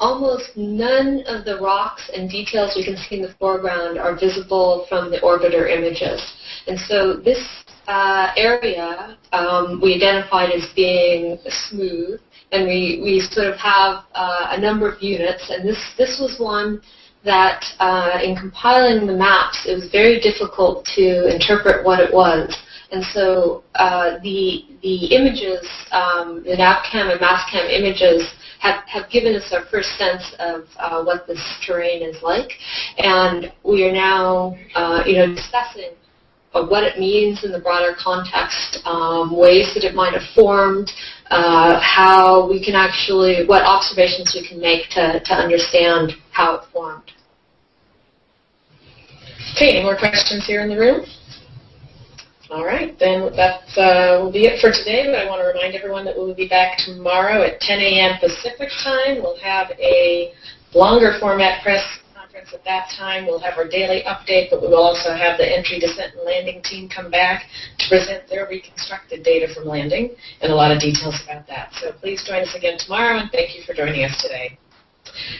almost 0.00 0.56
none 0.56 1.22
of 1.26 1.44
the 1.44 1.58
rocks 1.60 2.10
and 2.14 2.28
details 2.28 2.72
we 2.74 2.84
can 2.84 2.96
see 2.96 3.16
in 3.16 3.22
the 3.22 3.34
foreground 3.38 3.98
are 3.98 4.18
visible 4.18 4.86
from 4.88 5.10
the 5.10 5.20
orbiter 5.20 5.70
images. 5.70 6.20
And 6.66 6.78
so 6.78 7.16
this 7.16 7.38
uh, 7.86 8.32
area 8.36 9.16
um, 9.32 9.80
we 9.82 9.94
identified 9.94 10.50
as 10.50 10.68
being 10.74 11.38
smooth, 11.48 12.20
and 12.52 12.66
we, 12.66 13.00
we 13.02 13.20
sort 13.20 13.46
of 13.46 13.56
have 13.58 14.04
uh, 14.14 14.56
a 14.56 14.60
number 14.60 14.90
of 14.90 15.02
units, 15.02 15.50
and 15.50 15.68
this, 15.68 15.78
this 15.96 16.18
was 16.18 16.40
one 16.40 16.80
that 17.24 17.64
uh, 17.78 18.18
in 18.24 18.34
compiling 18.34 19.06
the 19.06 19.12
maps, 19.12 19.66
it 19.66 19.74
was 19.74 19.90
very 19.90 20.18
difficult 20.20 20.84
to 20.96 21.32
interpret 21.32 21.84
what 21.84 22.00
it 22.00 22.12
was. 22.12 22.56
And 22.92 23.04
so 23.04 23.62
uh, 23.74 24.18
the, 24.22 24.64
the 24.82 25.14
images, 25.14 25.68
um, 25.92 26.42
the 26.42 26.56
NavCam 26.56 27.12
and 27.12 27.20
MassCam 27.20 27.70
images 27.70 28.32
have, 28.60 28.84
have 28.86 29.10
given 29.10 29.34
us 29.34 29.52
our 29.52 29.64
first 29.70 29.88
sense 29.98 30.34
of 30.38 30.64
uh, 30.78 31.02
what 31.02 31.26
this 31.26 31.40
terrain 31.66 32.02
is 32.02 32.22
like. 32.22 32.52
And 32.98 33.52
we 33.64 33.84
are 33.84 33.92
now, 33.92 34.56
uh, 34.74 35.02
you 35.06 35.16
know, 35.16 35.34
discussing 35.34 35.92
uh, 36.52 36.66
what 36.66 36.84
it 36.84 36.98
means 36.98 37.44
in 37.44 37.52
the 37.52 37.60
broader 37.60 37.94
context, 37.98 38.80
um, 38.84 39.36
ways 39.36 39.72
that 39.74 39.84
it 39.84 39.94
might 39.94 40.12
have 40.12 40.28
formed, 40.34 40.90
uh, 41.30 41.80
how 41.80 42.48
we 42.48 42.62
can 42.62 42.74
actually, 42.74 43.46
what 43.46 43.62
observations 43.62 44.32
we 44.34 44.46
can 44.46 44.60
make 44.60 44.88
to, 44.90 45.20
to 45.24 45.32
understand 45.32 46.12
how 46.32 46.56
it 46.56 46.62
formed. 46.72 47.12
Okay, 49.56 49.76
any 49.76 49.82
more 49.82 49.96
questions 49.96 50.46
here 50.46 50.60
in 50.60 50.68
the 50.68 50.76
room? 50.76 51.06
All 52.50 52.64
right, 52.64 52.98
then 52.98 53.30
that 53.36 53.62
uh, 53.78 54.18
will 54.18 54.32
be 54.32 54.50
it 54.50 54.58
for 54.60 54.74
today, 54.74 55.06
but 55.06 55.14
I 55.14 55.30
want 55.30 55.38
to 55.38 55.46
remind 55.46 55.76
everyone 55.78 56.04
that 56.04 56.16
we'll 56.18 56.34
be 56.34 56.48
back 56.48 56.78
tomorrow 56.78 57.46
at 57.46 57.60
10 57.60 57.78
a.m. 57.78 58.18
Pacific 58.18 58.70
time. 58.82 59.22
We'll 59.22 59.38
have 59.38 59.70
a 59.78 60.34
longer 60.74 61.14
format 61.20 61.62
press 61.62 61.78
conference 62.12 62.50
at 62.52 62.64
that 62.64 62.90
time. 62.98 63.26
We'll 63.26 63.38
have 63.38 63.54
our 63.54 63.68
daily 63.68 64.02
update, 64.02 64.50
but 64.50 64.62
we 64.62 64.66
will 64.66 64.82
also 64.82 65.14
have 65.14 65.38
the 65.38 65.46
entry, 65.46 65.78
descent, 65.78 66.18
and 66.18 66.26
landing 66.26 66.60
team 66.66 66.88
come 66.88 67.08
back 67.08 67.46
to 67.78 67.88
present 67.88 68.28
their 68.28 68.48
reconstructed 68.50 69.22
data 69.22 69.46
from 69.54 69.70
landing 69.70 70.10
and 70.42 70.50
a 70.50 70.54
lot 70.54 70.72
of 70.72 70.80
details 70.80 71.22
about 71.22 71.46
that. 71.46 71.70
So 71.78 71.92
please 72.02 72.24
join 72.26 72.42
us 72.42 72.54
again 72.56 72.78
tomorrow, 72.78 73.18
and 73.18 73.30
thank 73.30 73.54
you 73.54 73.62
for 73.62 73.74
joining 73.74 74.02
us 74.02 74.20
today. 74.20 74.58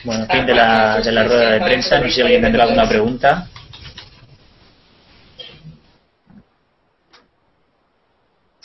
Bueno, 0.05 0.25
fin 0.27 0.45
de 0.45 0.53
la, 0.53 1.01
de 1.01 1.11
la 1.11 1.23
rueda 1.23 1.51
de 1.51 1.59
prensa. 1.59 1.99
No 1.99 2.07
sé 2.07 2.11
si 2.11 2.21
alguien 2.21 2.41
tendrá 2.41 2.63
alguna 2.63 2.87
pregunta. 2.87 3.49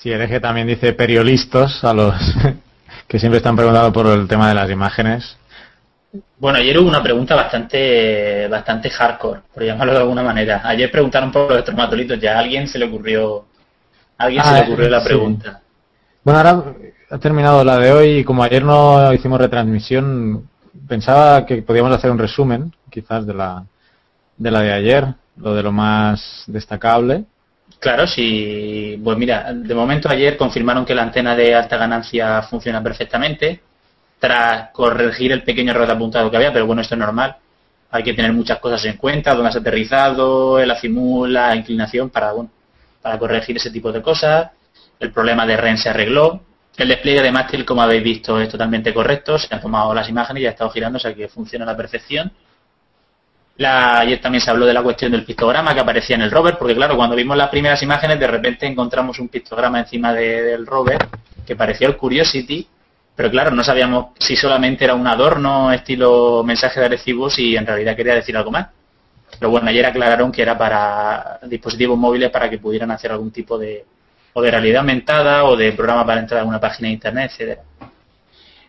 Sí, 0.07 0.13
el 0.13 0.23
eje 0.23 0.39
también 0.39 0.69
dice 0.69 0.93
periodistas 0.93 1.83
a 1.83 1.93
los 1.93 2.15
que 3.09 3.19
siempre 3.19 3.39
están 3.39 3.57
preguntando 3.57 3.93
por 3.93 4.07
el 4.07 4.29
tema 4.29 4.49
de 4.49 4.55
las 4.55 4.71
imágenes. 4.71 5.37
Bueno, 6.39 6.59
ayer 6.59 6.79
hubo 6.79 6.89
una 6.89 7.03
pregunta 7.03 7.35
bastante 7.35 8.47
bastante 8.47 8.89
hardcore, 8.89 9.41
por 9.53 9.65
llamarlo 9.65 9.95
de 9.95 9.99
alguna 9.99 10.23
manera. 10.23 10.61
Ayer 10.63 10.93
preguntaron 10.93 11.33
por 11.33 11.51
los 11.51 11.59
estromatolitos, 11.59 12.21
ya 12.21 12.37
a 12.37 12.39
alguien 12.39 12.69
se 12.69 12.79
le 12.79 12.85
ocurrió 12.85 13.47
a 14.17 14.27
alguien 14.27 14.45
se 14.45 14.53
le 14.53 14.59
ah, 14.59 14.63
ocurrió 14.63 14.89
la 14.91 15.03
pregunta. 15.03 15.61
Bueno, 16.23 16.39
ahora 16.39 16.65
ha 17.11 17.19
terminado 17.19 17.65
la 17.65 17.77
de 17.77 17.91
hoy 17.91 18.09
y 18.19 18.25
como 18.25 18.45
ayer 18.45 18.65
no 18.65 19.13
hicimos 19.13 19.41
retransmisión, 19.41 20.49
pensaba 20.87 21.45
que 21.45 21.63
podíamos 21.63 21.91
hacer 21.93 22.13
un 22.13 22.19
resumen, 22.19 22.73
quizás 22.91 23.27
de 23.27 23.35
la 23.35 23.65
de 24.37 24.51
la 24.53 24.61
de 24.61 24.73
ayer, 24.73 25.15
lo 25.37 25.53
de 25.53 25.65
lo 25.65 25.73
más 25.73 26.45
destacable. 26.47 27.25
Claro, 27.79 28.07
sí. 28.07 29.01
Pues 29.03 29.19
mira, 29.19 29.53
de 29.53 29.75
momento 29.75 30.09
ayer 30.09 30.37
confirmaron 30.37 30.85
que 30.85 30.95
la 30.95 31.03
antena 31.03 31.37
de 31.37 31.55
alta 31.55 31.77
ganancia 31.77 32.43
funciona 32.43 32.83
perfectamente 32.83 33.61
tras 34.19 34.71
corregir 34.71 35.33
el 35.33 35.43
pequeño 35.43 35.73
error 35.73 35.87
de 35.87 35.93
apuntado 35.93 36.31
que 36.31 36.37
había, 36.37 36.53
pero 36.53 36.67
bueno, 36.67 36.83
esto 36.83 36.95
es 36.95 36.99
normal. 36.99 37.37
Hay 37.91 38.03
que 38.03 38.15
tener 38.15 38.33
muchas 38.33 38.59
cosas 38.59 38.85
en 38.87 38.97
cuenta, 38.97 39.35
dónde 39.35 39.51
has 39.51 39.57
aterrizado, 39.57 40.59
el 40.59 40.71
azimul, 40.71 41.33
la 41.33 41.55
inclinación 41.55 42.11
para, 42.11 42.33
bueno, 42.33 42.51
para 43.03 43.19
corregir 43.19 43.57
ese 43.57 43.71
tipo 43.71 43.93
de 43.93 44.03
cosas. 44.03 44.51
El 44.99 45.13
problema 45.13 45.47
de 45.47 45.57
REN 45.57 45.79
se 45.79 45.91
arregló. 45.91 46.41
El 46.77 46.89
despliegue 46.89 47.23
de 47.23 47.33
mástil, 47.33 47.65
como 47.65 47.83
habéis 47.83 48.03
visto, 48.03 48.41
es 48.41 48.49
totalmente 48.49 48.93
correcto. 48.93 49.39
Se 49.39 49.55
han 49.55 49.61
tomado 49.61 49.95
las 49.95 50.09
imágenes 50.09 50.43
y 50.43 50.47
ha 50.47 50.51
estado 50.51 50.71
girando, 50.71 50.97
o 50.97 51.01
sea 51.01 51.15
que 51.15 51.29
funciona 51.29 51.65
a 51.65 51.69
la 51.69 51.77
perfección. 51.77 52.33
La, 53.59 54.01
ayer 54.01 54.21
también 54.21 54.43
se 54.43 54.51
habló 54.51 54.67
de 54.67 54.75
la 54.75 54.83
cuestión 54.83 55.13
del 55.13 55.25
pictograma 55.25 55.73
que 55.73 55.81
aparecía 55.81 56.17
en 56.17 56.23
el 56.23 56.31
rover, 56.31 56.59
porque 56.59 56.75
claro, 56.75 56.97
cuando 56.97 57.17
vimos 57.17 57.37
las 57.37 57.49
primeras 57.49 57.83
imágenes, 57.83 58.21
de 58.21 58.27
repente 58.27 58.67
encontramos 58.67 59.19
un 59.19 59.29
pictograma 59.29 59.81
encima 59.81 60.13
del 60.13 60.67
rover 60.67 60.99
que 61.47 61.57
parecía 61.57 61.87
el 61.89 61.97
Curiosity, 61.97 62.67
pero 63.15 63.31
claro, 63.31 63.51
no 63.53 63.65
sabíamos 63.65 64.09
si 64.19 64.37
solamente 64.37 64.85
era 64.85 64.95
un 64.95 65.07
adorno 65.07 65.73
estilo 65.73 66.43
mensaje 66.45 66.81
de 66.81 66.89
recibos 66.89 67.39
y 67.39 67.57
en 67.57 67.67
realidad 67.67 67.97
quería 67.97 68.15
decir 68.15 68.37
algo 68.37 68.51
más. 68.51 68.69
Pero 69.39 69.51
bueno, 69.51 69.69
ayer 69.69 69.87
aclararon 69.87 70.31
que 70.31 70.43
era 70.43 70.57
para 70.57 71.41
dispositivos 71.45 71.99
móviles 71.99 72.31
para 72.31 72.51
que 72.51 72.59
pudieran 72.59 72.91
hacer 72.91 73.11
algún 73.11 73.31
tipo 73.31 73.59
de, 73.59 73.85
o 74.35 74.43
de 74.43 74.51
realidad 74.51 74.81
aumentada 74.81 75.45
o 75.45 75.57
de 75.57 75.73
programa 75.73 76.05
para 76.05 76.21
entrar 76.21 76.43
a 76.43 76.45
una 76.45 76.61
página 76.61 76.89
de 76.89 76.95
internet, 76.95 77.31
etcétera. 77.33 77.63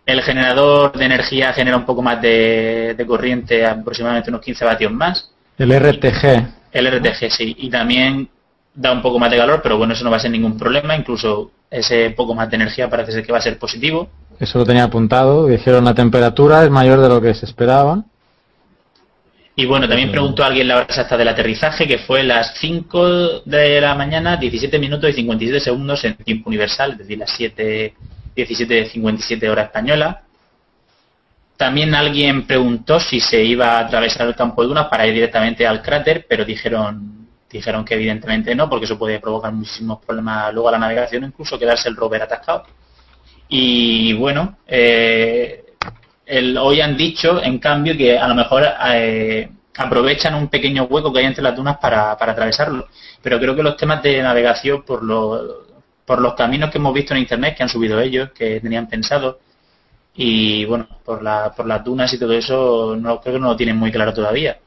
El 0.07 0.21
generador 0.21 0.93
de 0.93 1.03
energía 1.03 1.51
genera 1.51 1.75
un 1.75 1.85
poco 1.85 2.01
más 2.01 2.21
de, 2.21 2.95
corriente, 3.05 3.65
aproximadamente 3.65 4.29
unos 4.29 4.39
15 4.39 4.63
vatios 4.63 4.91
más. 4.93 5.29
El 5.57 5.77
RTG. 5.77 6.47
El 6.71 6.87
RTG, 6.87 7.29
sí. 7.29 7.53
Y 7.59 7.69
también 7.69 8.29
da 8.73 8.93
un 8.93 9.01
poco 9.01 9.19
más 9.19 9.29
de 9.29 9.35
calor, 9.35 9.59
pero 9.61 9.77
bueno, 9.77 9.93
eso 9.93 10.05
no 10.05 10.09
va 10.09 10.15
a 10.15 10.21
ser 10.21 10.31
ningún 10.31 10.57
problema. 10.57 10.95
Incluso 10.95 11.51
ese 11.69 12.11
poco 12.11 12.33
más 12.33 12.49
de 12.49 12.55
energía 12.55 12.89
parece 12.89 13.11
ser 13.11 13.25
que 13.25 13.33
va 13.33 13.39
a 13.39 13.41
ser 13.41 13.59
positivo. 13.59 14.07
Eso 14.39 14.57
lo 14.57 14.65
tenía 14.65 14.85
apuntado. 14.85 15.45
Dijeron 15.45 15.83
la 15.83 15.93
temperatura 15.93 16.63
es 16.63 16.71
mayor 16.71 17.01
de 17.01 17.09
lo 17.09 17.19
que 17.19 17.33
se 17.33 17.45
esperaba. 17.45 18.05
Y 19.57 19.65
bueno, 19.65 19.89
también 19.89 20.09
preguntó 20.09 20.45
alguien 20.45 20.69
la 20.69 20.75
hora 20.75 20.85
exacta 20.85 21.17
del 21.17 21.27
aterrizaje, 21.27 21.85
que 21.85 21.97
fue 21.97 22.23
las 22.23 22.53
5 22.59 23.41
de 23.43 23.81
la 23.81 23.93
mañana, 23.93 24.37
17 24.37 24.79
minutos 24.79 25.09
y 25.09 25.13
57 25.13 25.59
segundos 25.59 26.05
en 26.05 26.15
tiempo 26.15 26.47
universal, 26.47 26.91
es 26.91 26.99
decir, 26.99 27.17
las 27.17 27.31
7 27.31 27.93
17.57 28.37 29.49
hora 29.49 29.63
española. 29.63 30.21
También 31.57 31.95
alguien 31.95 32.45
preguntó 32.45 32.99
si 32.99 33.19
se 33.19 33.43
iba 33.43 33.77
a 33.77 33.79
atravesar 33.79 34.27
el 34.27 34.35
campo 34.35 34.61
de 34.61 34.67
dunas 34.67 34.87
para 34.87 35.07
ir 35.07 35.13
directamente 35.15 35.65
al 35.65 35.81
cráter, 35.81 36.27
pero 36.29 36.45
dijeron, 36.45 37.27
dijeron 37.49 37.83
que 37.83 37.95
evidentemente 37.95 38.53
no, 38.53 38.69
porque 38.69 38.85
eso 38.85 38.99
puede 38.99 39.19
provocar 39.19 39.51
muchísimos 39.51 39.99
problemas 40.05 40.53
luego 40.53 40.69
a 40.69 40.73
la 40.73 40.77
navegación, 40.77 41.23
incluso 41.23 41.57
quedarse 41.57 41.89
el 41.89 41.95
rover 41.95 42.21
atascado. 42.21 42.65
Y 43.49 44.13
bueno, 44.13 44.57
eh, 44.67 45.65
hoy 46.59 46.81
han 46.81 46.95
dicho, 46.95 47.41
en 47.41 47.57
cambio, 47.57 47.97
que 47.97 48.19
a 48.19 48.27
lo 48.27 48.35
mejor 48.35 48.63
eh, 48.93 49.49
aprovechan 49.77 50.35
un 50.35 50.49
pequeño 50.49 50.83
hueco 50.83 51.11
que 51.11 51.19
hay 51.19 51.25
entre 51.25 51.43
las 51.43 51.55
dunas 51.55 51.77
para, 51.77 52.15
para 52.17 52.33
atravesarlo. 52.33 52.87
Pero 53.23 53.39
creo 53.39 53.55
que 53.55 53.63
los 53.63 53.77
temas 53.77 54.03
de 54.03 54.21
navegación, 54.21 54.83
por 54.83 55.03
lo, 55.03 55.66
por 56.07 56.21
los 56.21 56.35
caminos 56.35 56.71
que 56.71 56.77
hemos 56.77 56.93
visto 56.93 57.13
en 57.13 57.19
internet 57.19 57.57
que 57.57 57.63
han 57.63 57.69
subido 57.69 57.99
ellos, 57.99 58.29
que 58.31 58.61
tenían 58.61 58.87
pensado, 58.87 59.39
y 60.15 60.63
bueno, 60.63 60.87
por, 61.03 61.21
la, 61.21 61.53
por 61.53 61.67
las 61.67 61.83
dunas 61.83 62.11
y 62.13 62.17
todo 62.17 62.31
eso, 62.31 62.95
no 62.97 63.19
creo 63.19 63.33
que 63.33 63.39
no 63.41 63.47
lo 63.49 63.57
tienen 63.57 63.75
muy 63.75 63.91
claro 63.91 64.13
todavía. 64.13 64.57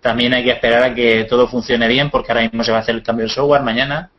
También 0.00 0.34
hay 0.34 0.42
que 0.42 0.50
esperar 0.50 0.82
a 0.82 0.92
que 0.92 1.22
todo 1.30 1.46
funcione 1.46 1.86
bien, 1.86 2.10
porque 2.10 2.32
ahora 2.32 2.42
mismo 2.42 2.64
se 2.64 2.72
va 2.72 2.78
a 2.78 2.80
hacer 2.80 2.96
el 2.96 3.04
cambio 3.04 3.26
de 3.26 3.32
software 3.32 3.62
mañana, 3.62 4.10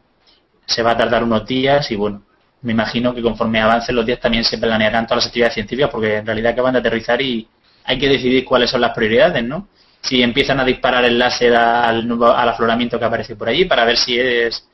se 0.65 0.81
va 0.81 0.91
a 0.91 0.97
tardar 0.97 1.21
unos 1.21 1.45
días 1.45 1.91
y 1.91 1.97
bueno, 1.97 2.23
me 2.61 2.71
imagino 2.71 3.13
que 3.13 3.21
conforme 3.21 3.59
avancen 3.59 3.97
los 3.97 4.05
días 4.05 4.21
también 4.21 4.45
se 4.45 4.57
planearán 4.57 5.05
todas 5.05 5.23
las 5.23 5.27
actividades 5.27 5.55
científicas, 5.55 5.89
porque 5.91 6.15
en 6.15 6.25
realidad 6.25 6.53
acaban 6.53 6.71
de 6.71 6.79
aterrizar 6.79 7.21
y 7.21 7.45
hay 7.83 7.99
que 7.99 8.07
decidir 8.07 8.45
cuáles 8.45 8.69
son 8.69 8.79
las 8.79 8.95
prioridades, 8.95 9.43
¿no? 9.43 9.67
Si 10.01 10.23
empiezan 10.23 10.61
a 10.61 10.63
disparar 10.63 11.03
el 11.03 11.19
láser 11.19 11.53
al, 11.57 12.09
al 12.09 12.49
afloramiento 12.49 12.97
que 12.97 13.03
aparece 13.03 13.35
por 13.35 13.49
allí 13.49 13.65
para 13.65 13.83
ver 13.83 13.97
si 13.97 14.17
es 14.17 14.68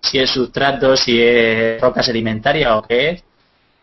si 0.00 0.18
es 0.18 0.30
sustrato, 0.30 0.96
si 0.96 1.20
es 1.20 1.80
roca 1.80 2.02
sedimentaria 2.02 2.76
o 2.76 2.82
qué 2.82 3.10
es. 3.10 3.24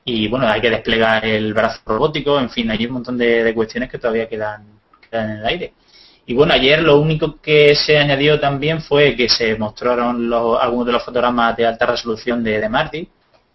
Y 0.05 0.27
bueno, 0.27 0.47
hay 0.47 0.61
que 0.61 0.69
desplegar 0.69 1.25
el 1.25 1.53
brazo 1.53 1.81
robótico, 1.85 2.39
en 2.39 2.49
fin, 2.49 2.69
hay 2.69 2.85
un 2.85 2.93
montón 2.93 3.17
de, 3.17 3.51
cuestiones 3.55 3.89
que 3.89 3.97
todavía 3.97 4.29
quedan, 4.29 4.79
quedan 5.09 5.31
en 5.31 5.37
el 5.37 5.45
aire. 5.45 5.73
Y 6.27 6.33
bueno, 6.33 6.53
ayer 6.53 6.81
lo 6.81 6.99
único 6.99 7.39
que 7.41 7.75
se 7.75 7.97
añadió 7.97 8.39
también 8.39 8.81
fue 8.81 9.15
que 9.15 9.29
se 9.29 9.55
mostraron 9.57 10.31
algunos 10.61 10.85
de 10.87 10.91
los 10.91 11.03
fotogramas 11.03 11.55
de 11.57 11.65
alta 11.65 11.85
resolución 11.87 12.43
de, 12.43 12.59
de 12.59 12.69
Marty, 12.69 13.07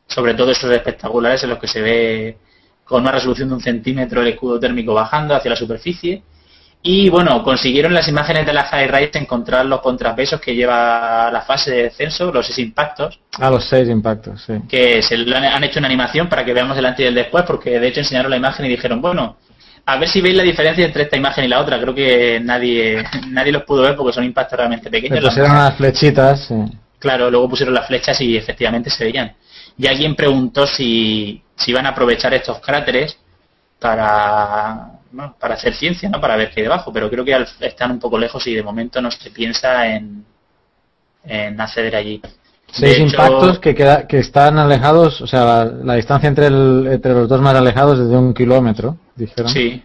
sobre 0.07 0.35
todo 0.35 0.51
esos 0.51 0.71
espectaculares 0.71 1.43
en 1.45 1.51
los 1.51 1.59
que 1.59 1.69
se 1.69 1.81
ve 1.81 2.39
con 2.85 3.03
una 3.03 3.13
resolución 3.13 3.49
de 3.49 3.55
un 3.55 3.61
centímetro 3.61 4.21
el 4.21 4.29
escudo 4.29 4.59
térmico 4.59 4.93
bajando 4.95 5.35
hacia 5.35 5.51
la 5.51 5.57
superficie 5.57 6.23
y 6.83 7.11
bueno, 7.11 7.43
consiguieron 7.43 7.93
las 7.93 8.09
imágenes 8.09 8.47
de 8.47 8.55
la 8.55 8.64
High 8.64 8.89
Rise 8.89 9.18
encontrar 9.18 9.66
los 9.66 9.83
contrapesos 9.83 10.41
que 10.41 10.55
lleva 10.55 11.31
la 11.31 11.43
fase 11.43 11.70
de 11.70 11.83
descenso, 11.85 12.33
los 12.33 12.47
seis 12.47 12.59
impactos. 12.59 13.20
Ah, 13.39 13.51
los 13.51 13.68
seis 13.68 13.87
impactos, 13.89 14.43
sí. 14.47 14.55
Que 14.66 15.03
se 15.03 15.14
han 15.14 15.64
hecho 15.64 15.78
una 15.78 15.89
animación 15.89 16.28
para 16.28 16.43
que 16.43 16.55
veamos 16.55 16.78
el 16.78 16.87
antes 16.87 17.05
y 17.05 17.09
el 17.09 17.14
después, 17.14 17.45
porque 17.47 17.78
de 17.78 17.89
hecho 17.89 18.01
enseñaron 18.01 18.31
la 18.31 18.39
imagen 18.39 18.64
y 18.64 18.70
dijeron, 18.70 19.03
bueno, 19.03 19.37
a 19.85 19.99
ver 19.99 20.09
si 20.09 20.22
veis 20.22 20.35
la 20.35 20.43
diferencia 20.43 20.87
entre 20.87 21.03
esta 21.03 21.18
imagen 21.18 21.45
y 21.45 21.49
la 21.49 21.61
otra. 21.61 21.78
Creo 21.78 21.95
que 21.95 22.41
nadie 22.41 23.05
nadie 23.28 23.53
los 23.53 23.64
pudo 23.64 23.83
ver 23.83 23.95
porque 23.95 24.14
son 24.14 24.24
impactos 24.24 24.57
realmente 24.57 24.91
pequeños. 24.91 25.22
pusieron 25.22 25.55
las 25.55 25.76
flechitas, 25.76 26.47
sí. 26.47 26.55
Claro, 26.99 27.31
luego 27.31 27.49
pusieron 27.49 27.74
las 27.74 27.87
flechas 27.87 28.18
y 28.22 28.37
efectivamente 28.37 28.89
se 28.89 29.05
veían. 29.05 29.35
Y 29.76 29.87
alguien 29.87 30.14
preguntó 30.14 30.66
si, 30.66 31.43
si 31.57 31.70
iban 31.70 31.87
a 31.87 31.91
aprovechar 31.91 32.33
estos 32.33 32.59
cráteres 32.61 33.18
para 33.78 34.99
para 35.39 35.55
hacer 35.55 35.75
ciencia, 35.75 36.09
¿no? 36.09 36.21
para 36.21 36.37
ver 36.37 36.51
qué 36.51 36.61
hay 36.61 36.65
debajo, 36.65 36.93
pero 36.93 37.11
creo 37.11 37.25
que 37.25 37.37
están 37.61 37.91
un 37.91 37.99
poco 37.99 38.19
lejos 38.19 38.47
y 38.47 38.55
de 38.55 38.63
momento 38.63 39.01
no 39.01 39.11
se 39.11 39.31
piensa 39.31 39.87
en, 39.87 40.25
en 41.25 41.61
acceder 41.61 41.97
allí. 41.97 42.21
Seis 42.73 42.99
impactos 42.99 43.59
que, 43.59 43.75
queda, 43.75 44.07
que 44.07 44.19
están 44.19 44.57
alejados, 44.59 45.21
o 45.21 45.27
sea, 45.27 45.65
la, 45.65 45.95
distancia 45.95 46.29
entre, 46.29 46.47
el, 46.47 46.89
entre 46.93 47.13
los 47.13 47.29
dos 47.29 47.41
más 47.41 47.55
alejados 47.57 47.99
es 47.99 48.09
de 48.09 48.17
un 48.17 48.33
kilómetro, 48.33 48.97
dijeron. 49.17 49.51
Sí. 49.51 49.83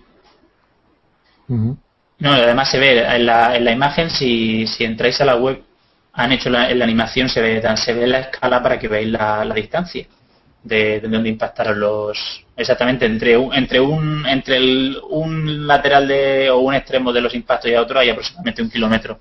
No, 1.48 2.32
además 2.32 2.70
se 2.70 2.78
ve 2.78 3.00
en 3.00 3.26
la, 3.26 3.56
en 3.56 3.66
la 3.66 3.72
imagen, 3.72 4.12
si, 4.12 4.68
si 4.68 4.84
entráis 4.84 5.20
a 5.22 5.26
la 5.26 5.36
web, 5.36 5.64
han 6.14 6.32
hecho 6.32 6.50
la, 6.50 6.70
en 6.70 6.78
la 6.78 6.86
animación, 6.86 7.28
se 7.28 7.42
ve, 7.42 7.62
se 7.76 7.94
ve 7.94 8.06
la 8.06 8.20
escala 8.20 8.62
para 8.62 8.78
que 8.78 8.88
veáis 8.88 9.10
la, 9.10 9.44
la 9.44 9.56
distancia 9.56 10.06
de, 10.66 11.00
de 11.00 11.08
donde 11.08 11.30
impactaron 11.30 11.80
los 11.80 12.44
exactamente 12.58 13.06
entre 13.06 13.38
un, 13.38 13.54
entre 13.54 13.80
un 13.80 14.26
entre 14.26 14.58
el, 14.58 14.98
un 15.10 15.68
lateral 15.68 16.08
de 16.08 16.50
o 16.50 16.58
un 16.58 16.74
extremo 16.74 17.14
de 17.14 17.22
los 17.22 17.34
impactos 17.36 17.70
y 17.70 17.76
otro 17.76 18.00
hay 18.00 18.10
aproximadamente 18.10 18.62
un 18.64 18.70
kilómetro. 18.70 19.20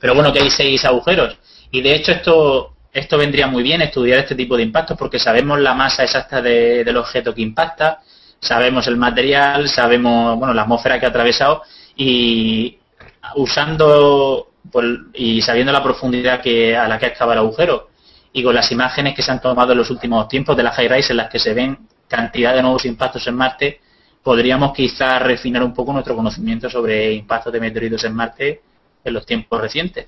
Pero 0.00 0.14
bueno 0.14 0.32
que 0.32 0.40
hay 0.40 0.50
seis 0.50 0.84
agujeros. 0.84 1.36
Y 1.70 1.82
de 1.82 1.94
hecho 1.94 2.12
esto 2.12 2.74
esto 2.92 3.18
vendría 3.18 3.48
muy 3.48 3.62
bien 3.62 3.82
estudiar 3.82 4.20
este 4.20 4.34
tipo 4.36 4.56
de 4.56 4.62
impactos 4.62 4.96
porque 4.96 5.18
sabemos 5.18 5.58
la 5.60 5.74
masa 5.74 6.04
exacta 6.04 6.40
del 6.40 6.96
objeto 6.96 7.34
que 7.34 7.42
impacta 7.42 8.00
sabemos 8.40 8.86
el 8.86 8.96
material 8.96 9.68
sabemos 9.68 10.38
bueno 10.38 10.54
la 10.54 10.62
atmósfera 10.62 10.98
que 10.98 11.06
ha 11.06 11.10
atravesado 11.10 11.62
y 11.96 12.78
usando 13.34 14.52
pues, 14.72 14.86
y 15.12 15.42
sabiendo 15.42 15.72
la 15.72 15.82
profundidad 15.82 16.40
que 16.40 16.76
a 16.76 16.88
la 16.88 16.98
que 16.98 17.06
excava 17.06 17.34
el 17.34 17.40
agujero 17.40 17.87
y 18.32 18.42
con 18.42 18.54
las 18.54 18.70
imágenes 18.70 19.14
que 19.14 19.22
se 19.22 19.30
han 19.30 19.40
tomado 19.40 19.72
en 19.72 19.78
los 19.78 19.90
últimos 19.90 20.28
tiempos 20.28 20.56
de 20.56 20.62
la 20.62 20.70
High 20.72 20.88
Rise 20.88 21.12
en 21.12 21.18
las 21.18 21.30
que 21.30 21.38
se 21.38 21.54
ven 21.54 21.78
cantidad 22.06 22.54
de 22.54 22.62
nuevos 22.62 22.84
impactos 22.84 23.26
en 23.26 23.34
Marte, 23.34 23.80
podríamos 24.22 24.72
quizás 24.72 25.22
refinar 25.22 25.62
un 25.62 25.74
poco 25.74 25.92
nuestro 25.92 26.14
conocimiento 26.14 26.68
sobre 26.68 27.12
impactos 27.12 27.52
de 27.52 27.60
meteoritos 27.60 28.04
en 28.04 28.14
Marte 28.14 28.62
en 29.04 29.14
los 29.14 29.24
tiempos 29.24 29.60
recientes. 29.60 30.06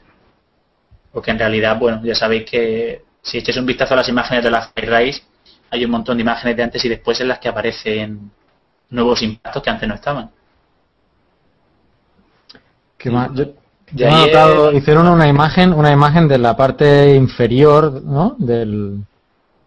Porque 1.12 1.30
en 1.30 1.38
realidad, 1.38 1.78
bueno, 1.78 2.00
ya 2.04 2.14
sabéis 2.14 2.44
que 2.48 3.02
si 3.22 3.38
echáis 3.38 3.56
un 3.56 3.66
vistazo 3.66 3.94
a 3.94 3.98
las 3.98 4.08
imágenes 4.08 4.44
de 4.44 4.50
la 4.50 4.62
High 4.62 4.86
Rise, 4.86 5.22
hay 5.70 5.84
un 5.84 5.90
montón 5.90 6.16
de 6.16 6.22
imágenes 6.22 6.56
de 6.56 6.62
antes 6.62 6.84
y 6.84 6.88
después 6.88 7.20
en 7.20 7.28
las 7.28 7.38
que 7.38 7.48
aparecen 7.48 8.30
nuevos 8.90 9.22
impactos 9.22 9.62
que 9.62 9.70
antes 9.70 9.88
no 9.88 9.94
estaban. 9.94 10.30
¿Qué 12.98 13.10
más? 13.10 13.30
Hicieron 13.92 15.08
una 15.08 15.28
imagen, 15.28 15.72
una 15.72 15.90
imagen 15.90 16.28
de 16.28 16.38
la 16.38 16.56
parte 16.56 17.14
inferior 17.14 18.02
¿no? 18.02 18.36
del, 18.38 18.98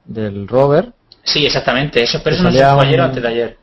del 0.05 0.47
rover 0.47 0.93
Sí, 1.23 1.45
exactamente. 1.45 2.03
Eso, 2.03 2.19
pero 2.23 2.35
eso 2.35 2.43
no 2.43 2.51
fue 2.51 2.85
ayer 2.85 2.99
o 2.99 3.03
antes 3.03 3.23
de 3.23 3.29
ayer. 3.29 3.57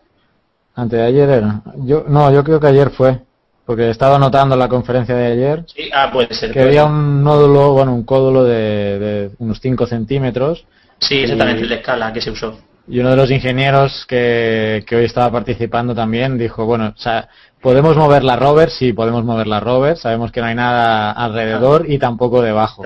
Antes 0.74 0.98
de 0.98 1.04
ayer 1.04 1.28
era. 1.28 1.62
Yo, 1.84 2.04
no, 2.08 2.32
yo 2.32 2.42
creo 2.42 2.58
que 2.58 2.66
ayer 2.66 2.90
fue. 2.90 3.18
Porque 3.66 3.90
estaba 3.90 4.18
notando 4.18 4.56
la 4.56 4.68
conferencia 4.68 5.14
de 5.14 5.32
ayer. 5.32 5.64
Sí, 5.66 5.90
ah, 5.92 6.10
puede 6.12 6.34
ser. 6.34 6.50
Que 6.50 6.62
había 6.62 6.86
un 6.86 7.22
nódulo, 7.22 7.72
bueno, 7.72 7.94
un 7.94 8.04
códulo 8.04 8.44
de, 8.44 9.30
unos 9.38 9.60
5 9.60 9.86
centímetros. 9.86 10.64
Sí, 10.98 11.18
exactamente, 11.18 11.62
el 11.62 11.68
de 11.68 11.74
escala 11.76 12.12
que 12.12 12.20
se 12.20 12.30
usó. 12.30 12.58
Y 12.88 12.98
uno 12.98 13.10
de 13.10 13.16
los 13.16 13.30
ingenieros 13.30 14.04
que, 14.08 14.84
que 14.86 14.96
hoy 14.96 15.04
estaba 15.04 15.30
participando 15.30 15.94
también 15.94 16.36
dijo, 16.36 16.64
bueno, 16.64 16.92
o 16.96 17.00
sea, 17.00 17.28
¿podemos 17.60 17.96
mover 17.96 18.24
la 18.24 18.36
rover? 18.36 18.70
Sí, 18.70 18.92
podemos 18.92 19.24
mover 19.24 19.46
la 19.46 19.60
rover. 19.60 19.96
Sabemos 19.96 20.32
que 20.32 20.40
no 20.40 20.46
hay 20.46 20.54
nada 20.54 21.12
alrededor 21.12 21.84
y 21.88 21.98
tampoco 21.98 22.42
debajo. 22.42 22.82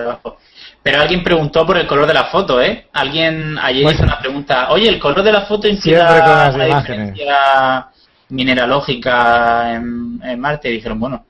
Pero 0.83 1.01
alguien 1.01 1.23
preguntó 1.23 1.65
por 1.65 1.77
el 1.77 1.87
color 1.87 2.05
de 2.05 2.13
la 2.13 2.25
foto, 2.25 2.61
¿eh? 2.61 2.87
Alguien 2.93 3.57
ayer 3.59 3.91
hizo 3.91 4.03
una 4.03 4.19
pregunta. 4.19 4.69
Oye, 4.69 4.87
¿el 4.87 4.99
color 4.99 5.23
de 5.23 5.31
la 5.31 5.41
foto 5.41 5.67
incide 5.67 5.97
la, 5.97 6.51
diferencia 6.51 7.87
mineralógica 8.29 9.73
en, 9.73 10.19
en, 10.23 10.39
Marte? 10.39 10.69
Y 10.69 10.73
dijeron, 10.73 10.99
bueno, 10.99 11.25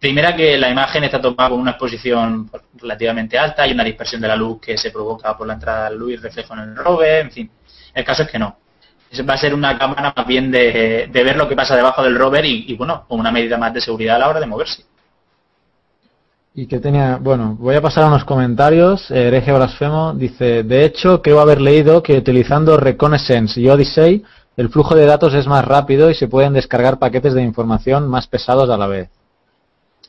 primera 0.00 0.34
que 0.34 0.58
la 0.58 0.70
imagen 0.70 1.04
está 1.04 1.20
tomada 1.20 1.50
con 1.50 1.60
una 1.60 1.72
exposición 1.72 2.50
relativamente 2.74 3.38
alta, 3.38 3.62
hay 3.62 3.72
una 3.72 3.84
dispersión 3.84 4.20
de 4.20 4.28
la 4.28 4.34
luz 4.34 4.60
que 4.60 4.76
se 4.76 4.90
provoca 4.90 5.36
por 5.36 5.46
la 5.46 5.54
entrada 5.54 5.84
de 5.84 5.90
la 5.90 5.96
luz 5.96 6.12
y 6.14 6.16
reflejo 6.16 6.54
en 6.54 6.60
el 6.60 6.76
rover, 6.76 7.26
en 7.26 7.30
fin. 7.30 7.50
El 7.94 8.04
caso 8.04 8.22
es 8.22 8.30
que 8.30 8.38
no. 8.38 8.56
Va 9.28 9.34
a 9.34 9.38
ser 9.38 9.54
una 9.54 9.76
cámara 9.76 10.12
más 10.16 10.26
bien 10.26 10.52
de, 10.52 11.10
ver 11.12 11.36
lo 11.36 11.48
que 11.48 11.56
pasa 11.56 11.74
debajo 11.74 12.02
del 12.02 12.16
rover 12.16 12.44
y, 12.44 12.64
y, 12.68 12.76
bueno, 12.76 13.04
con 13.08 13.18
una 13.18 13.32
medida 13.32 13.58
más 13.58 13.74
de 13.74 13.80
seguridad 13.80 14.16
a 14.16 14.18
la 14.20 14.28
hora 14.28 14.40
de 14.40 14.46
moverse. 14.46 14.84
Y 16.54 16.66
que 16.66 16.78
tenía, 16.78 17.16
bueno, 17.20 17.56
voy 17.58 17.76
a 17.76 17.80
pasar 17.80 18.04
a 18.04 18.08
unos 18.08 18.24
comentarios. 18.24 19.10
Hereje 19.10 19.52
Blasfemo 19.52 20.14
dice, 20.14 20.62
de 20.64 20.84
hecho, 20.84 21.22
creo 21.22 21.40
haber 21.40 21.60
leído 21.60 22.02
que 22.02 22.18
utilizando 22.18 22.76
Reconnaissance 22.76 23.60
y 23.60 23.68
Odyssey, 23.68 24.24
el 24.56 24.68
flujo 24.68 24.94
de 24.94 25.06
datos 25.06 25.32
es 25.34 25.46
más 25.46 25.64
rápido 25.64 26.10
y 26.10 26.14
se 26.14 26.28
pueden 26.28 26.52
descargar 26.52 26.98
paquetes 26.98 27.34
de 27.34 27.42
información 27.42 28.08
más 28.08 28.26
pesados 28.26 28.68
a 28.68 28.76
la 28.76 28.86
vez. 28.86 29.08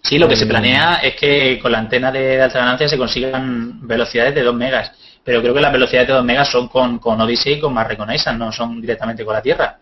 Sí, 0.03 0.17
lo 0.17 0.27
que 0.27 0.35
se 0.35 0.47
planea 0.47 0.95
es 0.95 1.15
que 1.15 1.59
con 1.61 1.71
la 1.71 1.79
antena 1.79 2.11
de 2.11 2.41
alta 2.41 2.59
ganancia 2.59 2.89
se 2.89 2.97
consigan 2.97 3.87
velocidades 3.87 4.33
de 4.33 4.41
2 4.41 4.55
megas, 4.55 4.91
pero 5.23 5.41
creo 5.41 5.53
que 5.53 5.61
las 5.61 5.71
velocidades 5.71 6.07
de 6.07 6.13
2 6.13 6.23
megas 6.23 6.49
son 6.49 6.67
con, 6.67 6.99
con 6.99 7.19
Odyssey 7.21 7.53
y 7.53 7.59
con 7.59 7.73
más 7.73 7.87
Reconnaissance, 7.87 8.37
no 8.37 8.51
son 8.51 8.81
directamente 8.81 9.23
con 9.23 9.33
la 9.33 9.41
Tierra. 9.41 9.77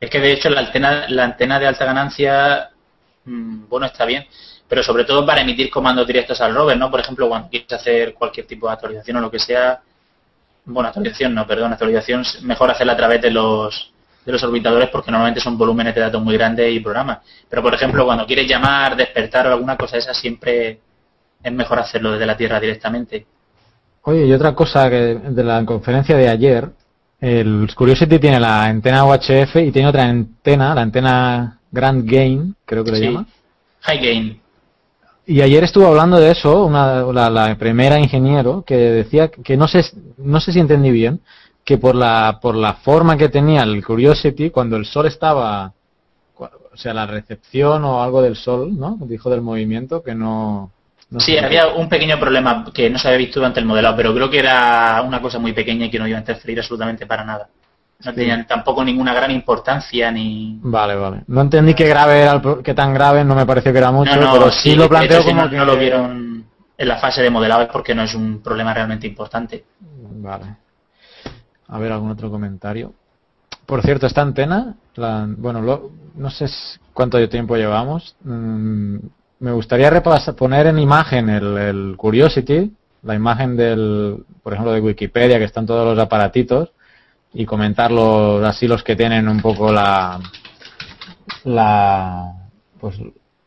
Es 0.00 0.10
que 0.10 0.20
de 0.20 0.32
hecho 0.32 0.50
la 0.50 0.60
antena, 0.60 1.08
la 1.08 1.24
antena 1.24 1.58
de 1.58 1.66
alta 1.66 1.84
ganancia, 1.84 2.70
mm, 3.24 3.68
bueno, 3.68 3.86
está 3.86 4.04
bien, 4.04 4.26
pero 4.68 4.82
sobre 4.82 5.04
todo 5.04 5.24
para 5.26 5.42
emitir 5.42 5.70
comandos 5.70 6.06
directos 6.06 6.40
al 6.40 6.54
rover, 6.54 6.76
¿no? 6.76 6.90
Por 6.90 7.00
ejemplo, 7.00 7.28
cuando 7.28 7.48
quieres 7.48 7.72
hacer 7.72 8.14
cualquier 8.14 8.46
tipo 8.46 8.66
de 8.66 8.72
actualización 8.72 9.18
o 9.18 9.20
lo 9.20 9.30
que 9.30 9.38
sea, 9.38 9.80
bueno, 10.64 10.88
actualización 10.88 11.34
no, 11.34 11.46
perdón, 11.46 11.72
actualización 11.72 12.24
mejor 12.42 12.70
hacerla 12.70 12.94
a 12.94 12.96
través 12.96 13.20
de 13.20 13.30
los 13.30 13.92
de 14.24 14.32
los 14.32 14.42
orbitadores 14.44 14.88
porque 14.90 15.10
normalmente 15.10 15.40
son 15.40 15.58
volúmenes 15.58 15.94
de 15.94 16.00
datos 16.00 16.22
muy 16.22 16.36
grandes 16.36 16.72
y 16.72 16.80
programas. 16.80 17.18
Pero 17.48 17.62
por 17.62 17.74
ejemplo, 17.74 18.04
cuando 18.04 18.26
quieres 18.26 18.46
llamar, 18.48 18.96
despertar 18.96 19.46
o 19.48 19.52
alguna 19.52 19.76
cosa 19.76 19.96
de 19.96 20.00
esa, 20.00 20.14
siempre 20.14 20.80
es 21.42 21.52
mejor 21.52 21.78
hacerlo 21.80 22.12
desde 22.12 22.26
la 22.26 22.36
Tierra 22.36 22.60
directamente. 22.60 23.26
Oye, 24.04 24.26
y 24.26 24.32
otra 24.32 24.54
cosa 24.54 24.90
que 24.90 24.96
de 24.96 25.44
la 25.44 25.64
conferencia 25.64 26.16
de 26.16 26.28
ayer, 26.28 26.68
el 27.20 27.68
Curiosity 27.74 28.18
tiene 28.18 28.40
la 28.40 28.64
antena 28.64 29.04
UHF 29.04 29.56
y 29.56 29.70
tiene 29.70 29.88
otra 29.88 30.04
antena, 30.04 30.74
la 30.74 30.82
antena 30.82 31.60
Grand 31.70 32.04
Gain, 32.04 32.56
creo 32.64 32.82
que 32.82 32.90
le 32.90 33.00
llama. 33.00 33.26
High 33.82 33.98
Gain. 33.98 34.40
Y 35.24 35.40
ayer 35.40 35.62
estuvo 35.62 35.86
hablando 35.86 36.18
de 36.18 36.32
eso, 36.32 36.66
una, 36.66 37.30
la, 37.30 37.56
primera 37.56 37.98
ingeniero, 37.98 38.64
que 38.66 38.76
decía 38.76 39.28
que 39.28 39.56
no 39.56 39.68
sé, 39.68 39.82
no 40.18 40.40
sé 40.40 40.52
si 40.52 40.58
entendí 40.58 40.90
bien, 40.90 41.20
que 41.64 41.78
por 41.78 41.94
la, 41.94 42.40
por 42.42 42.56
la 42.56 42.74
forma 42.74 43.16
que 43.16 43.28
tenía 43.28 43.62
el 43.62 43.84
Curiosity, 43.84 44.50
cuando 44.50 44.76
el 44.76 44.84
sol 44.84 45.06
estaba, 45.06 45.72
o 46.36 46.76
sea, 46.76 46.92
la 46.92 47.06
recepción 47.06 47.84
o 47.84 48.02
algo 48.02 48.20
del 48.20 48.34
sol, 48.34 48.76
¿no? 48.76 48.98
Dijo 49.02 49.30
del 49.30 49.42
movimiento, 49.42 50.02
que 50.02 50.16
no... 50.16 50.71
sí, 51.18 51.36
había 51.38 51.68
un 51.68 51.88
pequeño 51.88 52.18
problema 52.18 52.64
que 52.72 52.88
no 52.90 52.98
se 52.98 53.08
había 53.08 53.18
visto 53.18 53.40
durante 53.40 53.60
el 53.60 53.66
modelado, 53.66 53.96
pero 53.96 54.14
creo 54.14 54.30
que 54.30 54.38
era 54.38 55.02
una 55.02 55.20
cosa 55.20 55.38
muy 55.38 55.52
pequeña 55.52 55.86
y 55.86 55.90
que 55.90 55.98
no 55.98 56.06
iba 56.06 56.16
a 56.16 56.20
interferir 56.20 56.58
absolutamente 56.58 57.06
para 57.06 57.24
nada. 57.24 57.48
No 58.04 58.12
tenían 58.12 58.46
tampoco 58.46 58.84
ninguna 58.84 59.14
gran 59.14 59.30
importancia 59.30 60.10
ni 60.10 60.58
vale 60.62 60.96
vale. 60.96 61.22
No 61.28 61.40
entendí 61.40 61.72
qué 61.72 61.86
grave 61.86 62.22
era 62.22 62.42
qué 62.64 62.74
tan 62.74 62.92
grave 62.92 63.24
no 63.24 63.36
me 63.36 63.46
pareció 63.46 63.72
que 63.72 63.78
era 63.78 63.92
mucho 63.92 64.10
pero 64.12 64.50
sí, 64.50 64.74
lo 64.74 64.88
planteo 64.88 65.22
como 65.24 65.42
no, 65.42 65.50
que 65.50 65.56
no 65.56 65.64
lo 65.64 65.76
vieron 65.76 66.44
en 66.76 66.88
la 66.88 66.96
fase 66.96 67.22
de 67.22 67.30
modelado 67.30 67.62
es 67.62 67.68
porque 67.68 67.94
no 67.94 68.02
es 68.02 68.12
un 68.14 68.42
problema 68.42 68.74
realmente 68.74 69.06
importante. 69.06 69.64
Vale. 69.80 70.56
A 71.68 71.78
ver 71.78 71.92
algún 71.92 72.10
otro 72.10 72.28
comentario. 72.28 72.92
Por 73.66 73.82
cierto 73.82 74.06
esta 74.06 74.22
antena 74.22 74.74
bueno 75.36 75.90
no 76.16 76.30
sé 76.30 76.46
cuánto 76.92 77.28
tiempo 77.28 77.56
llevamos. 77.56 78.16
Mm, 78.24 78.96
me 79.42 79.50
gustaría 79.50 79.90
repasar 79.90 80.36
poner 80.36 80.68
en 80.68 80.78
imagen 80.78 81.28
el, 81.28 81.94
Curiosity 81.96 82.72
la 83.02 83.16
imagen 83.16 83.56
del 83.56 84.24
por 84.42 84.52
ejemplo 84.52 84.72
de 84.72 84.80
Wikipedia 84.80 85.38
que 85.38 85.44
están 85.44 85.66
todos 85.66 85.84
los 85.84 85.98
aparatitos 86.02 86.70
y 87.34 87.44
comentarlo 87.44 88.44
así 88.46 88.68
los 88.68 88.84
que 88.84 88.94
tienen 88.94 89.28
un 89.28 89.40
poco 89.40 89.72
la 89.72 90.20
la 91.44 92.34
pues 92.78 92.96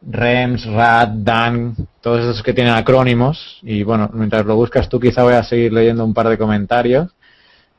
REMS, 0.08 0.66
RAT, 0.68 1.10
DAN, 1.16 1.76
todos 2.00 2.22
esos 2.22 2.44
que 2.44 2.54
tienen 2.54 2.74
acrónimos 2.74 3.60
y 3.64 3.84
bueno, 3.84 4.10
mientras 4.14 4.46
lo 4.46 4.56
buscas 4.56 4.90
tú 4.90 5.00
quizá 5.00 5.24
voy 5.24 5.34
a 5.34 5.44
seguir 5.44 5.72
leyendo 5.74 6.04
un 6.06 6.14
par 6.14 6.28
de 6.30 6.38
comentarios. 6.38 7.12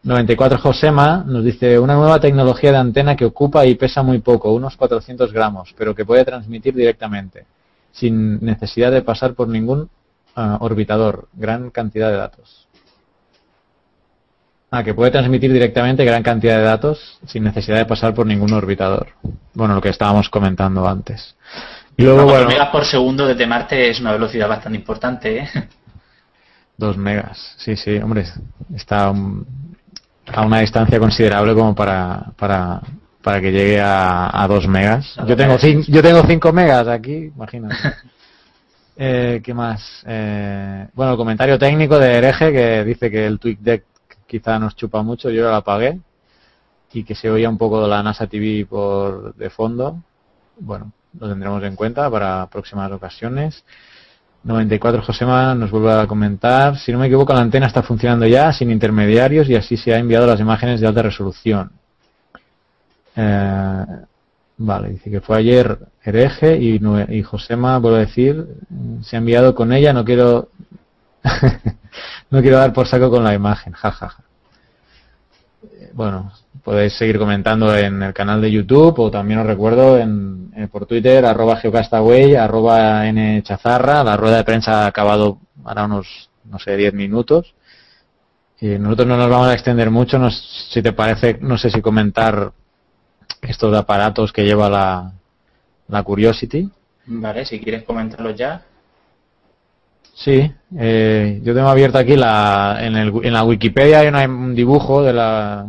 94 0.02 0.58
Josema 0.58 1.24
nos 1.26 1.44
dice 1.44 1.78
una 1.78 1.94
nueva 1.94 2.18
tecnología 2.18 2.72
de 2.72 2.78
antena 2.78 3.14
que 3.14 3.24
ocupa 3.24 3.66
y 3.66 3.74
pesa 3.74 4.02
muy 4.02 4.20
poco, 4.20 4.52
unos 4.52 4.76
400 4.76 5.32
gramos, 5.32 5.74
pero 5.76 5.94
que 5.94 6.04
puede 6.04 6.24
transmitir 6.24 6.74
directamente, 6.74 7.44
sin 7.96 8.44
necesidad 8.44 8.92
de 8.92 9.02
pasar 9.02 9.34
por 9.34 9.48
ningún 9.48 9.90
ah, 10.34 10.58
orbitador, 10.60 11.28
gran 11.32 11.70
cantidad 11.70 12.10
de 12.10 12.16
datos. 12.16 12.68
Ah, 14.70 14.84
que 14.84 14.94
puede 14.94 15.10
transmitir 15.10 15.52
directamente 15.52 16.04
gran 16.04 16.22
cantidad 16.22 16.58
de 16.58 16.64
datos 16.64 17.18
sin 17.26 17.44
necesidad 17.44 17.78
de 17.78 17.86
pasar 17.86 18.14
por 18.14 18.26
ningún 18.26 18.52
orbitador. 18.52 19.08
Bueno, 19.54 19.74
lo 19.74 19.80
que 19.80 19.88
estábamos 19.88 20.28
comentando 20.28 20.86
antes. 20.86 21.36
Y 21.96 22.02
luego, 22.02 22.24
bueno, 22.24 22.48
megas 22.48 22.68
por 22.68 22.84
segundo 22.84 23.26
desde 23.26 23.46
Marte 23.46 23.88
es 23.88 24.00
una 24.00 24.12
velocidad 24.12 24.48
bastante 24.48 24.76
importante, 24.76 25.38
¿eh? 25.38 25.48
Dos 26.76 26.98
megas, 26.98 27.54
sí, 27.56 27.74
sí, 27.74 27.96
hombre, 27.96 28.26
está 28.74 29.06
a 29.06 30.44
una 30.44 30.60
distancia 30.60 30.98
considerable 30.98 31.54
como 31.54 31.74
para, 31.74 32.32
para, 32.36 32.82
para 33.26 33.40
que 33.40 33.50
llegue 33.50 33.80
a, 33.80 34.30
a 34.40 34.46
dos 34.46 34.68
megas. 34.68 35.16
Yo 35.26 35.36
tengo, 35.36 35.56
yo 35.58 36.00
tengo 36.00 36.22
cinco 36.28 36.52
megas 36.52 36.86
aquí, 36.86 37.32
imagínate. 37.34 37.74
Eh, 38.98 39.42
¿Qué 39.44 39.52
más? 39.52 40.02
Eh, 40.06 40.88
bueno, 40.94 41.12
el 41.12 41.18
comentario 41.18 41.58
técnico 41.58 41.98
de 41.98 42.14
Hereje 42.14 42.50
que 42.50 42.82
dice 42.82 43.10
que 43.10 43.26
el 43.26 43.38
TweetDeck 43.38 43.84
quizá 44.26 44.58
nos 44.58 44.74
chupa 44.74 45.02
mucho, 45.02 45.28
yo 45.28 45.50
la 45.50 45.58
apagué 45.58 46.00
y 46.94 47.04
que 47.04 47.14
se 47.14 47.28
oía 47.28 47.50
un 47.50 47.58
poco 47.58 47.82
de 47.82 47.88
la 47.88 48.02
NASA 48.02 48.26
TV 48.26 48.64
por 48.64 49.34
de 49.34 49.50
fondo. 49.50 50.02
Bueno, 50.58 50.92
lo 51.20 51.28
tendremos 51.28 51.62
en 51.64 51.76
cuenta 51.76 52.10
para 52.10 52.46
próximas 52.46 52.90
ocasiones. 52.90 53.64
94 54.44 55.02
Josema 55.02 55.54
nos 55.54 55.70
vuelve 55.70 55.92
a 55.92 56.06
comentar, 56.06 56.78
si 56.78 56.90
no 56.90 56.98
me 56.98 57.08
equivoco 57.08 57.34
la 57.34 57.42
antena 57.42 57.66
está 57.66 57.82
funcionando 57.82 58.26
ya 58.26 58.50
sin 58.54 58.70
intermediarios 58.70 59.46
y 59.50 59.56
así 59.56 59.76
se 59.76 59.92
ha 59.92 59.98
enviado 59.98 60.26
las 60.26 60.40
imágenes 60.40 60.80
de 60.80 60.86
alta 60.86 61.02
resolución. 61.02 61.70
Eh, 63.16 63.84
vale, 64.58 64.90
dice 64.90 65.10
que 65.10 65.20
fue 65.20 65.38
ayer 65.38 65.78
hereje 66.04 66.56
y, 66.58 66.80
y 67.08 67.22
Josema, 67.22 67.78
vuelvo 67.78 67.96
a 67.96 68.00
decir, 68.00 68.46
se 69.02 69.16
ha 69.16 69.18
enviado 69.18 69.54
con 69.54 69.72
ella, 69.72 69.92
no 69.92 70.04
quiero 70.04 70.50
no 72.30 72.40
quiero 72.40 72.58
dar 72.58 72.72
por 72.72 72.86
saco 72.86 73.10
con 73.10 73.24
la 73.24 73.34
imagen, 73.34 73.72
jajaja. 73.72 74.22
Bueno, 75.92 76.32
podéis 76.62 76.94
seguir 76.94 77.18
comentando 77.18 77.74
en 77.74 78.02
el 78.02 78.12
canal 78.12 78.40
de 78.40 78.50
YouTube 78.50 78.98
o 78.98 79.10
también 79.10 79.40
os 79.40 79.46
recuerdo 79.46 79.98
en, 79.98 80.68
por 80.70 80.86
Twitter, 80.86 81.24
arroba 81.24 81.56
geocastaway, 81.56 82.34
arroba 82.36 83.04
nchazarra. 83.10 84.04
La 84.04 84.16
rueda 84.16 84.38
de 84.38 84.44
prensa 84.44 84.84
ha 84.84 84.86
acabado 84.86 85.38
ahora 85.64 85.84
unos, 85.84 86.30
no 86.44 86.58
sé, 86.58 86.76
10 86.76 86.92
minutos. 86.94 87.54
Y 88.60 88.78
nosotros 88.78 89.08
no 89.08 89.16
nos 89.16 89.30
vamos 89.30 89.48
a 89.48 89.54
extender 89.54 89.90
mucho, 89.90 90.18
no, 90.18 90.30
si 90.30 90.82
te 90.82 90.92
parece, 90.92 91.38
no 91.42 91.58
sé 91.58 91.70
si 91.70 91.82
comentar 91.82 92.52
estos 93.48 93.74
aparatos 93.76 94.32
que 94.32 94.44
lleva 94.44 94.68
la, 94.68 95.12
la 95.88 96.02
Curiosity. 96.02 96.70
Vale, 97.06 97.44
si 97.44 97.60
quieres 97.60 97.84
comentarlos 97.84 98.36
ya. 98.36 98.62
Sí, 100.14 100.50
eh, 100.78 101.40
yo 101.42 101.54
tengo 101.54 101.68
abierto 101.68 101.98
aquí 101.98 102.16
la, 102.16 102.78
en, 102.80 102.96
el, 102.96 103.12
en 103.22 103.32
la 103.32 103.44
Wikipedia 103.44 104.00
hay 104.00 104.26
un 104.26 104.54
dibujo 104.54 105.02
de 105.02 105.12
la 105.12 105.66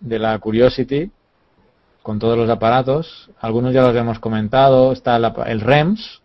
de 0.00 0.18
la 0.18 0.38
Curiosity 0.38 1.10
con 2.02 2.18
todos 2.18 2.36
los 2.36 2.50
aparatos. 2.50 3.30
Algunos 3.40 3.72
ya 3.72 3.82
los 3.82 3.96
hemos 3.96 4.18
comentado. 4.18 4.92
Está 4.92 5.16
el, 5.16 5.60
REMS, 5.60 6.20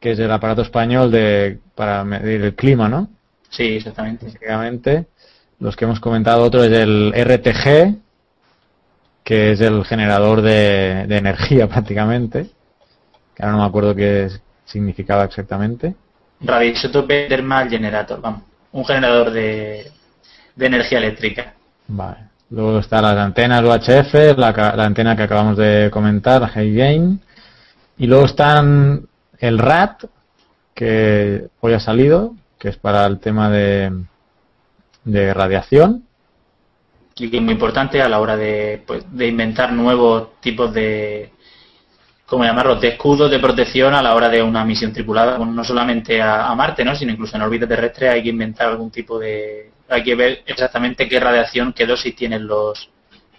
que 0.00 0.10
es 0.10 0.18
el 0.18 0.30
aparato 0.32 0.62
español 0.62 1.12
de 1.12 1.60
para 1.76 2.02
medir 2.04 2.42
el 2.42 2.54
clima, 2.56 2.88
¿no? 2.88 3.08
Sí, 3.48 3.76
exactamente. 3.76 4.26
Básicamente. 4.26 5.06
los 5.60 5.76
que 5.76 5.84
hemos 5.84 6.00
comentado, 6.00 6.42
otro 6.42 6.64
es 6.64 6.72
el 6.72 7.12
RTG, 7.14 7.94
que 9.26 9.50
es 9.50 9.60
el 9.60 9.84
generador 9.84 10.40
de, 10.40 11.00
energía 11.00 11.66
prácticamente, 11.74 12.46
que 13.34 13.42
ahora 13.42 13.56
no 13.56 13.62
me 13.62 13.68
acuerdo 13.68 13.92
qué 13.92 14.30
significaba 14.64 15.24
exactamente. 15.24 15.96
Radioisotope 16.40 17.26
Thermal 17.28 17.68
Generator, 17.68 18.20
vamos, 18.20 18.42
un 18.70 18.84
generador 18.84 19.32
de, 19.32 19.90
de 20.54 20.66
energía 20.66 20.98
eléctrica. 20.98 21.54
Vale. 21.88 22.18
Luego 22.50 22.78
están 22.78 23.02
las 23.02 23.16
antenas 23.16 23.64
UHF, 23.64 24.38
la, 24.38 24.52
la 24.76 24.84
antena 24.84 25.16
que 25.16 25.24
acabamos 25.24 25.56
de 25.56 25.90
comentar, 25.92 26.40
la 26.40 26.46
High 26.46 26.74
Gain. 26.76 27.20
Y 27.98 28.06
luego 28.06 28.26
están 28.26 29.08
el 29.40 29.58
RAT, 29.58 30.04
que 30.72 31.48
hoy 31.58 31.72
ha 31.72 31.80
salido, 31.80 32.36
que 32.60 32.68
es 32.68 32.76
para 32.76 33.04
el 33.06 33.18
tema 33.18 33.50
de, 33.50 33.90
de 35.02 35.34
radiación. 35.34 36.05
Y 37.18 37.30
que 37.30 37.36
es 37.38 37.42
muy 37.42 37.54
importante 37.54 38.02
a 38.02 38.08
la 38.08 38.20
hora 38.20 38.36
de, 38.36 38.82
pues, 38.86 39.04
de 39.10 39.26
inventar 39.26 39.72
nuevos 39.72 40.38
tipos 40.40 40.72
de, 40.74 41.32
como 42.26 42.44
llamarlos, 42.44 42.80
de 42.80 42.88
escudos 42.88 43.30
de 43.30 43.38
protección 43.38 43.94
a 43.94 44.02
la 44.02 44.14
hora 44.14 44.28
de 44.28 44.42
una 44.42 44.64
misión 44.64 44.92
tripulada, 44.92 45.38
no 45.38 45.64
solamente 45.64 46.20
a, 46.20 46.48
a, 46.48 46.54
Marte, 46.54 46.84
¿no? 46.84 46.94
sino 46.94 47.12
incluso 47.12 47.36
en 47.36 47.42
órbita 47.42 47.66
terrestre 47.66 48.08
hay 48.08 48.22
que 48.22 48.30
inventar 48.30 48.68
algún 48.68 48.90
tipo 48.90 49.18
de... 49.18 49.70
Hay 49.88 50.02
que 50.02 50.16
ver 50.16 50.42
exactamente 50.44 51.08
qué 51.08 51.20
radiación, 51.20 51.72
qué 51.72 51.86
dosis 51.86 52.16
tienen 52.16 52.46
los, 52.46 52.90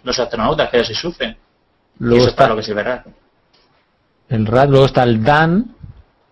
los 0.02 0.18
astronautas, 0.18 0.70
qué 0.70 0.78
dosis 0.78 0.98
sufren. 0.98 1.36
Luego 1.98 2.16
y 2.16 2.20
eso 2.20 2.30
está, 2.30 2.48
lo 2.48 2.56
que 2.56 2.62
se 2.62 2.72
verá. 2.72 3.04
El 4.28 4.46
RAD, 4.46 4.68
luego 4.70 4.86
está 4.86 5.02
el 5.02 5.22
DAN. 5.22 5.74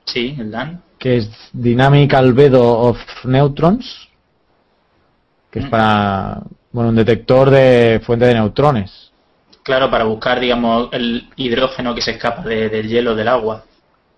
Sí, 0.04 0.34
el 0.38 0.50
DAN. 0.50 0.82
Que 0.98 1.18
es 1.18 1.30
Dynamic 1.52 2.14
Albedo 2.14 2.62
of 2.62 2.98
Neutrons, 3.24 4.08
que 5.50 5.58
es 5.58 5.66
mm. 5.66 5.70
para, 5.70 6.42
bueno, 6.76 6.90
un 6.90 6.96
detector 6.96 7.48
de 7.48 8.02
fuente 8.04 8.26
de 8.26 8.34
neutrones. 8.34 9.10
Claro, 9.62 9.90
para 9.90 10.04
buscar, 10.04 10.38
digamos, 10.38 10.90
el 10.92 11.30
hidrógeno 11.34 11.94
que 11.94 12.02
se 12.02 12.10
escapa 12.10 12.42
del 12.42 12.86
hielo 12.86 13.14
del 13.14 13.28
agua 13.28 13.64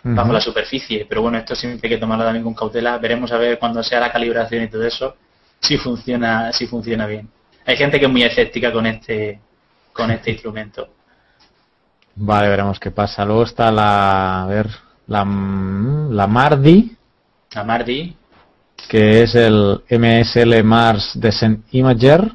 bajo 0.03 0.33
la 0.33 0.41
superficie. 0.41 1.07
Pero 1.09 1.23
bueno, 1.23 1.39
esto 1.39 1.55
siempre 1.55 1.89
hay 1.89 1.95
que 1.95 2.01
tomarlo 2.01 2.25
también 2.25 2.43
con 2.43 2.55
cautela. 2.55 2.99
Veremos 2.99 3.31
a 3.31 3.39
ver 3.39 3.61
cuando 3.61 3.81
sea 3.85 4.01
la 4.01 4.11
calibración 4.11 4.65
y 4.65 4.69
todo 4.69 4.85
eso 4.85 5.15
si 5.61 5.79
funciona, 5.79 6.53
si 6.53 6.67
funciona 6.67 7.07
bien. 7.07 7.29
Hay 7.65 7.77
gente 7.77 8.01
que 8.01 8.07
es 8.07 8.11
muy 8.11 8.25
escéptica 8.25 8.73
con 8.73 8.87
este, 8.87 9.39
con 9.93 10.11
este 10.11 10.33
instrumento. 10.33 10.89
Vale, 12.17 12.49
veremos 12.49 12.81
qué 12.81 12.91
pasa. 12.91 13.25
Luego 13.25 13.45
está 13.45 13.71
la, 13.71 14.43
a 14.43 14.47
ver, 14.47 14.67
la, 15.07 15.21
la 15.21 16.27
Mardi. 16.27 16.91
La 17.53 17.63
Mardi. 17.63 18.17
Que 18.89 19.23
es 19.23 19.37
el 19.37 19.81
MSL 19.89 20.65
Mars 20.65 21.13
Descent 21.15 21.65
Imager 21.71 22.33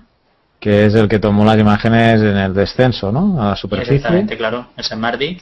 que 0.64 0.86
es 0.86 0.96
el 0.96 1.10
que 1.10 1.20
tomó 1.20 1.44
las 1.44 1.60
imágenes 1.60 2.22
en 2.22 2.38
el 2.38 2.54
descenso, 2.54 3.12
¿no? 3.12 3.42
A 3.42 3.50
la 3.50 3.56
superficie. 3.58 3.98
Exactamente, 3.98 4.38
claro, 4.38 4.68
es 4.78 4.96
Mardi. 4.96 5.38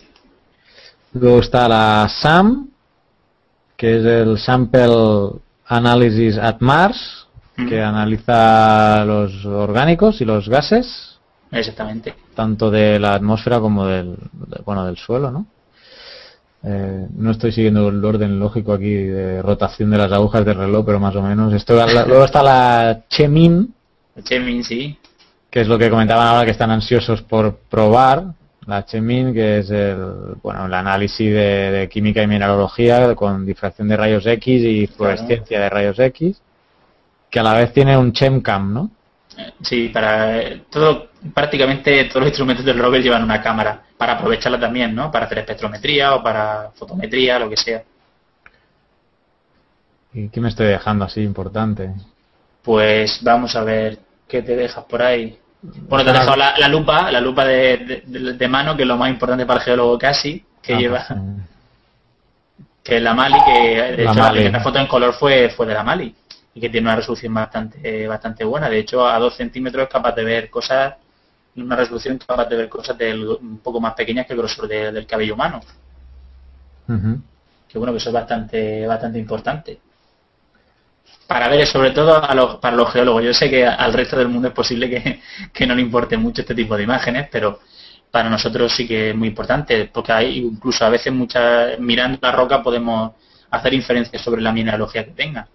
Luego 1.14 1.42
está 1.42 1.68
la 1.68 2.10
SAM, 2.10 2.70
que 3.78 4.00
es 4.00 4.04
el 4.04 4.40
Sample 4.40 5.34
Analysis 5.68 6.40
at 6.40 6.56
Mars, 6.62 7.28
que 7.70 7.80
analiza 7.80 9.06
los 9.06 9.46
orgánicos 9.46 10.22
y 10.22 10.26
los 10.26 10.50
gases. 10.50 11.20
Exactamente. 11.52 12.16
Tanto 12.34 12.72
de 12.72 12.98
la 12.98 13.14
atmósfera 13.14 13.60
como 13.60 13.86
del, 13.86 14.18
bueno, 14.66 14.88
del 14.88 14.98
suelo, 14.98 15.30
¿no? 15.30 15.46
Eh, 16.64 17.08
no 17.16 17.30
estoy 17.30 17.52
siguiendo 17.52 17.90
el 17.90 18.04
orden 18.04 18.40
lógico 18.40 18.74
aquí 18.74 18.92
de 18.92 19.44
rotación 19.44 19.92
de 19.92 20.00
las 20.00 20.12
agujas 20.12 20.44
del 20.46 20.56
reloj, 20.56 20.84
pero 20.84 21.00
más 21.00 21.16
o 21.16 21.22
menos. 21.22 21.54
Esto, 21.54 21.76
luego 22.08 22.26
está 22.26 22.42
la 22.42 23.04
Chemin. 23.08 23.72
Chemin, 24.24 24.64
sí 24.64 24.98
que 25.52 25.62
es 25.62 25.68
lo 25.68 25.78
que 25.78 25.90
comentaban 25.90 26.28
ahora 26.28 26.46
que 26.46 26.52
están 26.52 26.72
ansiosos 26.72 27.22
por 27.22 27.58
probar, 27.70 28.24
la 28.66 28.86
Chemin, 28.86 29.34
que 29.34 29.60
es 29.60 29.70
el, 29.70 29.98
bueno, 30.42 30.66
el 30.66 30.74
análisis 30.74 31.34
de, 31.34 31.90
química 31.92 32.24
y 32.24 32.28
mineralogía 32.28 33.14
con 33.16 33.46
difracción 33.46 33.90
de 33.90 33.98
rayos 33.98 34.26
X 34.26 34.64
y 34.64 34.88
fluorescencia 34.88 35.60
de 35.60 35.70
rayos 35.70 36.00
X, 36.00 36.42
que 37.30 37.40
a 37.40 37.44
la 37.44 37.54
vez 37.54 37.74
tiene 37.74 37.98
un 37.98 38.14
ChemCam, 38.14 38.74
¿no? 38.74 38.92
Sí, 39.62 39.90
para 39.90 40.62
todo, 40.70 41.10
prácticamente 41.34 42.06
todos 42.06 42.22
los 42.22 42.30
instrumentos 42.30 42.66
del 42.66 42.80
rover 42.80 43.02
llevan 43.02 43.24
una 43.24 43.42
cámara, 43.42 43.84
para 43.98 44.14
aprovecharla 44.14 44.60
también, 44.60 44.96
¿no? 44.96 45.12
Para 45.12 45.26
hacer 45.26 45.40
espectrometría 45.40 46.16
o 46.16 46.24
para 46.24 46.72
fotometría, 46.76 47.40
lo 47.40 47.50
que 47.50 47.58
sea. 47.58 47.84
¿Y 50.14 50.30
qué 50.30 50.40
me 50.40 50.50
estoy 50.50 50.68
dejando 50.68 51.06
así 51.06 51.22
importante? 51.22 51.94
Pues 52.62 53.20
vamos 53.24 53.56
a 53.56 53.64
ver 53.64 54.00
qué 54.32 54.42
te 54.42 54.56
dejas 54.56 54.86
por 54.86 55.02
ahí. 55.02 55.38
Bueno, 55.62 56.06
te 56.06 56.10
he 56.10 56.14
dejado 56.14 56.38
la, 56.38 56.68
lupa, 56.70 57.12
la 57.12 57.20
lupa 57.20 57.46
de, 57.46 58.48
mano, 58.50 58.76
que 58.78 58.84
es 58.84 58.88
lo 58.88 58.98
más 58.98 59.10
importante 59.10 59.46
para 59.46 59.60
el 59.60 59.66
geólogo 59.66 60.00
casi, 60.00 60.44
que 60.62 60.74
ah, 60.74 60.80
lleva... 60.80 61.06
Que 62.84 62.98
es 62.98 63.04
la 63.04 63.14
Mali, 63.14 63.38
que 63.46 63.96
de 63.96 64.04
hecho 64.06 64.16
la 64.16 64.32
primera 64.32 64.60
foto 64.60 64.80
en 64.80 64.88
color 64.88 65.14
fue, 65.14 65.50
fue 65.50 65.68
de 65.68 65.76
la 65.76 65.84
Mali 65.84 66.16
y 66.56 66.60
que 66.60 66.68
tiene 66.68 66.88
una 66.88 66.96
resolución 66.96 67.32
bastante 67.32 68.08
bastante 68.08 68.44
buena. 68.44 68.72
De 68.72 68.80
hecho, 68.80 69.08
a 69.08 69.20
dos 69.20 69.36
centímetros 69.36 69.84
es 69.84 69.90
capaz 69.92 70.16
de 70.16 70.24
ver 70.24 70.50
cosas, 70.50 70.96
una 71.58 71.76
resolución 71.76 72.18
capaz 72.18 72.46
de 72.46 72.56
ver 72.56 72.70
cosas 72.70 72.98
un 73.40 73.60
poco 73.60 73.80
más 73.80 73.94
pequeñas 73.94 74.26
que 74.26 74.34
el 74.34 74.40
grosor 74.40 74.68
del 74.68 75.06
cabello 75.06 75.36
humano. 75.36 75.62
Que 76.88 77.78
bueno, 77.78 77.94
que 77.94 78.00
eso 78.00 78.10
es 78.10 78.14
bastante, 78.16 78.88
bastante 78.88 79.20
importante 79.20 79.80
para 81.32 81.48
ver 81.48 81.66
sobre 81.66 81.92
todo 81.92 82.22
a 82.22 82.36
los, 82.36 82.58
para 82.58 82.76
los 82.76 82.92
geólogos. 82.92 83.24
Yo 83.24 83.34
sé 83.34 83.50
que 83.50 83.66
al 83.66 83.94
resto 83.94 84.18
del 84.18 84.28
mundo 84.28 84.50
es 84.50 84.54
posible 84.54 85.22
que, 85.54 85.66
no 85.66 85.76
le 85.76 85.82
importe 85.82 86.18
mucho 86.18 86.42
este 86.42 86.54
tipo 86.54 86.76
de 86.76 86.84
imágenes, 86.84 87.30
pero 87.32 87.62
para 88.12 88.30
nosotros 88.30 88.74
sí 88.76 88.86
que 88.86 89.12
es 89.12 89.16
muy 89.16 89.30
importante, 89.30 89.90
porque 89.94 90.12
hay 90.12 90.40
incluso 90.40 90.84
a 90.84 90.90
veces 90.90 91.14
muchas, 91.14 91.80
mirando 91.80 92.20
la 92.22 92.34
roca 92.34 92.62
podemos 92.62 93.14
hacer 93.50 93.74
inferencias 93.74 94.22
sobre 94.22 94.42
la 94.42 94.52
mineralogía 94.52 95.06
que 95.06 95.12
tenga. 95.12 95.48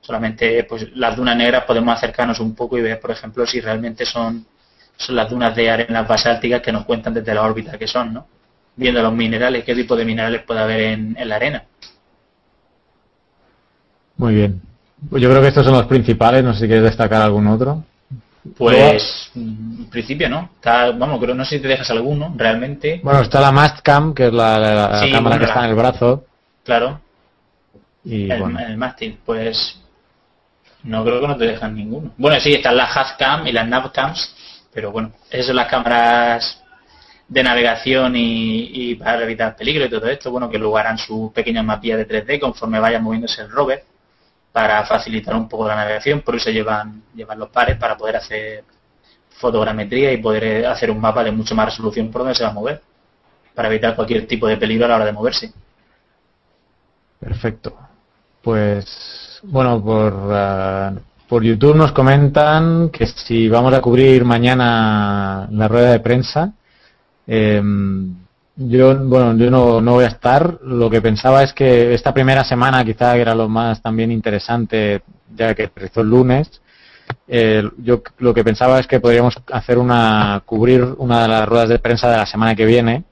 Solamente 0.00 0.64
pues 0.64 0.90
las 0.96 1.14
dunas 1.14 1.36
negras 1.36 1.64
podemos 1.64 1.94
acercarnos 1.94 2.40
un 2.40 2.54
poco 2.54 2.78
y 2.78 2.80
ver, 2.80 2.98
por 2.98 3.10
ejemplo, 3.10 3.46
si 3.46 3.60
realmente 3.60 4.06
son, 4.06 4.46
son 4.96 5.14
las 5.14 5.28
dunas 5.28 5.54
de 5.54 5.70
arenas 5.70 6.08
basálticas 6.08 6.62
que 6.62 6.72
nos 6.72 6.86
cuentan 6.86 7.12
desde 7.12 7.34
la 7.34 7.42
órbita 7.42 7.76
que 7.76 7.86
son, 7.86 8.14
¿no? 8.14 8.28
Viendo 8.76 9.02
los 9.02 9.12
minerales, 9.12 9.62
qué 9.62 9.74
tipo 9.74 9.94
de 9.94 10.06
minerales 10.06 10.42
puede 10.44 10.60
haber 10.60 10.80
en 10.80 11.28
la 11.28 11.36
arena. 11.36 11.64
Muy 14.16 14.34
bien. 14.36 14.75
Pues 15.10 15.22
yo 15.22 15.28
creo 15.28 15.42
que 15.42 15.48
estos 15.48 15.64
son 15.64 15.74
los 15.74 15.86
principales, 15.86 16.42
no 16.42 16.54
sé 16.54 16.60
si 16.60 16.66
quieres 16.66 16.84
destacar 16.84 17.22
algún 17.22 17.46
otro. 17.46 17.84
Pues 18.56 19.30
en 19.34 19.86
principio 19.90 20.28
no. 20.28 20.50
vamos, 20.64 21.20
creo 21.20 21.34
no 21.34 21.44
sé 21.44 21.56
si 21.56 21.62
te 21.62 21.68
dejas 21.68 21.90
alguno, 21.90 22.32
realmente. 22.36 23.00
Bueno, 23.02 23.20
está 23.20 23.40
la 23.40 23.52
Mastcam, 23.52 24.14
que 24.14 24.26
es 24.26 24.32
la, 24.32 25.06
cámara 25.12 25.38
que 25.38 25.44
está 25.44 25.64
en 25.64 25.70
el 25.70 25.76
brazo. 25.76 26.24
Claro. 26.64 27.00
Y 28.04 28.30
el, 28.30 28.40
bueno. 28.40 28.58
el 28.60 28.76
mástil, 28.76 29.18
pues 29.24 29.80
no 30.84 31.04
creo 31.04 31.20
que 31.20 31.28
no 31.28 31.36
te 31.36 31.46
dejan 31.46 31.74
ninguno. 31.74 32.12
Bueno, 32.16 32.38
sí, 32.40 32.52
están 32.52 32.76
las 32.76 32.96
Hazcam 32.96 33.46
y 33.46 33.52
las 33.52 33.66
Navcams, 33.66 34.34
pero 34.72 34.92
bueno, 34.92 35.12
esas 35.30 35.46
son 35.46 35.56
las 35.56 35.68
cámaras 35.68 36.62
de 37.28 37.42
navegación 37.42 38.14
y, 38.14 38.70
y, 38.72 38.94
para 38.94 39.24
evitar 39.24 39.56
peligro 39.56 39.84
y 39.84 39.90
todo 39.90 40.06
esto, 40.06 40.30
bueno, 40.30 40.48
que 40.48 40.58
luego 40.58 40.78
harán 40.78 40.96
su 40.96 41.32
pequeña 41.34 41.64
mapilla 41.64 41.96
de 41.96 42.06
3D 42.06 42.38
conforme 42.38 42.78
vaya 42.78 43.00
moviéndose 43.00 43.42
el 43.42 43.50
rover 43.50 43.82
para 44.56 44.86
facilitar 44.86 45.36
un 45.36 45.50
poco 45.50 45.68
la 45.68 45.76
navegación, 45.76 46.22
por 46.22 46.34
eso 46.34 46.48
llevan, 46.48 47.02
llevan 47.14 47.38
los 47.38 47.50
pares 47.50 47.76
para 47.76 47.94
poder 47.94 48.16
hacer 48.16 48.64
fotogrametría 49.28 50.14
y 50.14 50.16
poder 50.16 50.64
hacer 50.64 50.90
un 50.90 50.98
mapa 50.98 51.22
de 51.22 51.30
mucho 51.30 51.54
más 51.54 51.66
resolución 51.66 52.10
por 52.10 52.22
donde 52.22 52.34
se 52.34 52.42
va 52.42 52.48
a 52.48 52.54
mover, 52.54 52.80
para 53.54 53.68
evitar 53.68 53.94
cualquier 53.94 54.26
tipo 54.26 54.46
de 54.46 54.56
peligro 54.56 54.86
a 54.86 54.88
la 54.88 54.96
hora 54.96 55.04
de 55.04 55.12
moverse. 55.12 55.52
Perfecto. 57.20 57.76
Pues, 58.40 59.42
bueno, 59.42 59.84
por, 59.84 60.14
uh, 60.14 61.00
por 61.28 61.44
YouTube 61.44 61.76
nos 61.76 61.92
comentan 61.92 62.88
que 62.88 63.06
si 63.06 63.50
vamos 63.50 63.74
a 63.74 63.82
cubrir 63.82 64.24
mañana 64.24 65.48
la 65.50 65.68
rueda 65.68 65.92
de 65.92 66.00
prensa, 66.00 66.54
eh, 67.26 67.62
yo, 68.56 68.96
bueno, 68.96 69.36
yo 69.36 69.50
no, 69.50 69.80
no, 69.80 69.92
voy 69.92 70.04
a 70.04 70.08
estar. 70.08 70.58
Lo 70.62 70.88
que 70.88 71.02
pensaba 71.02 71.42
es 71.42 71.52
que 71.52 71.92
esta 71.92 72.14
primera 72.14 72.42
semana 72.42 72.84
quizá 72.84 73.16
era 73.16 73.34
lo 73.34 73.48
más 73.48 73.82
también 73.82 74.10
interesante, 74.10 75.02
ya 75.34 75.54
que 75.54 75.64
empezó 75.64 76.00
el 76.00 76.08
lunes. 76.08 76.62
Eh, 77.28 77.62
yo 77.78 78.02
lo 78.18 78.32
que 78.32 78.42
pensaba 78.42 78.80
es 78.80 78.86
que 78.86 78.98
podríamos 78.98 79.36
hacer 79.52 79.78
una, 79.78 80.42
cubrir 80.44 80.82
una 80.98 81.22
de 81.22 81.28
las 81.28 81.46
ruedas 81.46 81.68
de 81.68 81.78
prensa 81.78 82.10
de 82.10 82.16
la 82.16 82.26
semana 82.26 82.54
que 82.54 82.64
viene. 82.64 83.04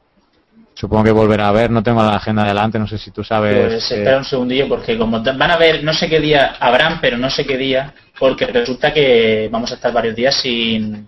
Supongo 0.72 1.04
que 1.04 1.12
volverá 1.12 1.48
a 1.48 1.52
ver, 1.52 1.70
no 1.70 1.84
tengo 1.84 2.02
la 2.02 2.16
agenda 2.16 2.44
delante, 2.44 2.78
no 2.78 2.88
sé 2.88 2.98
si 2.98 3.12
tú 3.12 3.22
sabes. 3.22 3.66
Pues 3.66 3.92
espera 3.92 4.18
un 4.18 4.24
segundillo 4.24 4.68
porque 4.68 4.98
como 4.98 5.22
van 5.22 5.50
a 5.50 5.56
ver, 5.56 5.84
no 5.84 5.92
sé 5.92 6.08
qué 6.08 6.18
día 6.18 6.56
habrán, 6.58 7.00
pero 7.00 7.16
no 7.16 7.30
sé 7.30 7.46
qué 7.46 7.56
día, 7.56 7.94
porque 8.18 8.46
resulta 8.46 8.92
que 8.92 9.48
vamos 9.52 9.70
a 9.70 9.76
estar 9.76 9.92
varios 9.92 10.16
días 10.16 10.34
sin, 10.34 11.06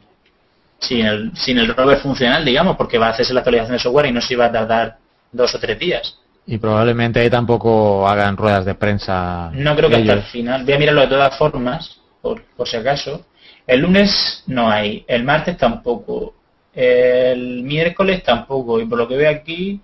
sin 0.78 1.06
el, 1.06 1.36
sin 1.36 1.58
el 1.58 1.74
rover 1.74 1.98
funcional, 1.98 2.44
digamos, 2.44 2.76
porque 2.76 2.98
va 2.98 3.08
a 3.08 3.10
hacerse 3.10 3.34
la 3.34 3.40
actualización 3.40 3.76
de 3.76 3.82
software 3.82 4.06
y 4.06 4.12
no 4.12 4.20
se 4.20 4.34
iba 4.34 4.46
a 4.46 4.52
tardar 4.52 4.98
dos 5.32 5.54
o 5.54 5.58
tres 5.58 5.78
días. 5.78 6.18
Y 6.46 6.58
probablemente 6.58 7.20
ahí 7.20 7.30
tampoco 7.30 8.06
hagan 8.06 8.36
ruedas 8.36 8.64
de 8.64 8.74
prensa. 8.74 9.50
No 9.52 9.74
creo 9.74 9.88
que 9.88 9.96
hasta 9.96 10.12
el 10.12 10.22
final. 10.22 10.64
Voy 10.64 10.74
a 10.74 10.78
mirarlo 10.78 11.00
de 11.00 11.08
todas 11.08 11.36
formas, 11.36 12.00
por, 12.22 12.42
por 12.56 12.68
si 12.68 12.76
acaso. 12.76 13.26
El 13.66 13.80
lunes 13.80 14.44
no 14.46 14.70
hay, 14.70 15.04
el 15.08 15.24
martes 15.24 15.56
tampoco, 15.56 16.34
el 16.72 17.62
miércoles 17.64 18.22
tampoco, 18.22 18.80
y 18.80 18.84
por 18.84 18.98
lo 18.98 19.08
que 19.08 19.16
veo 19.16 19.30
aquí, 19.30 19.80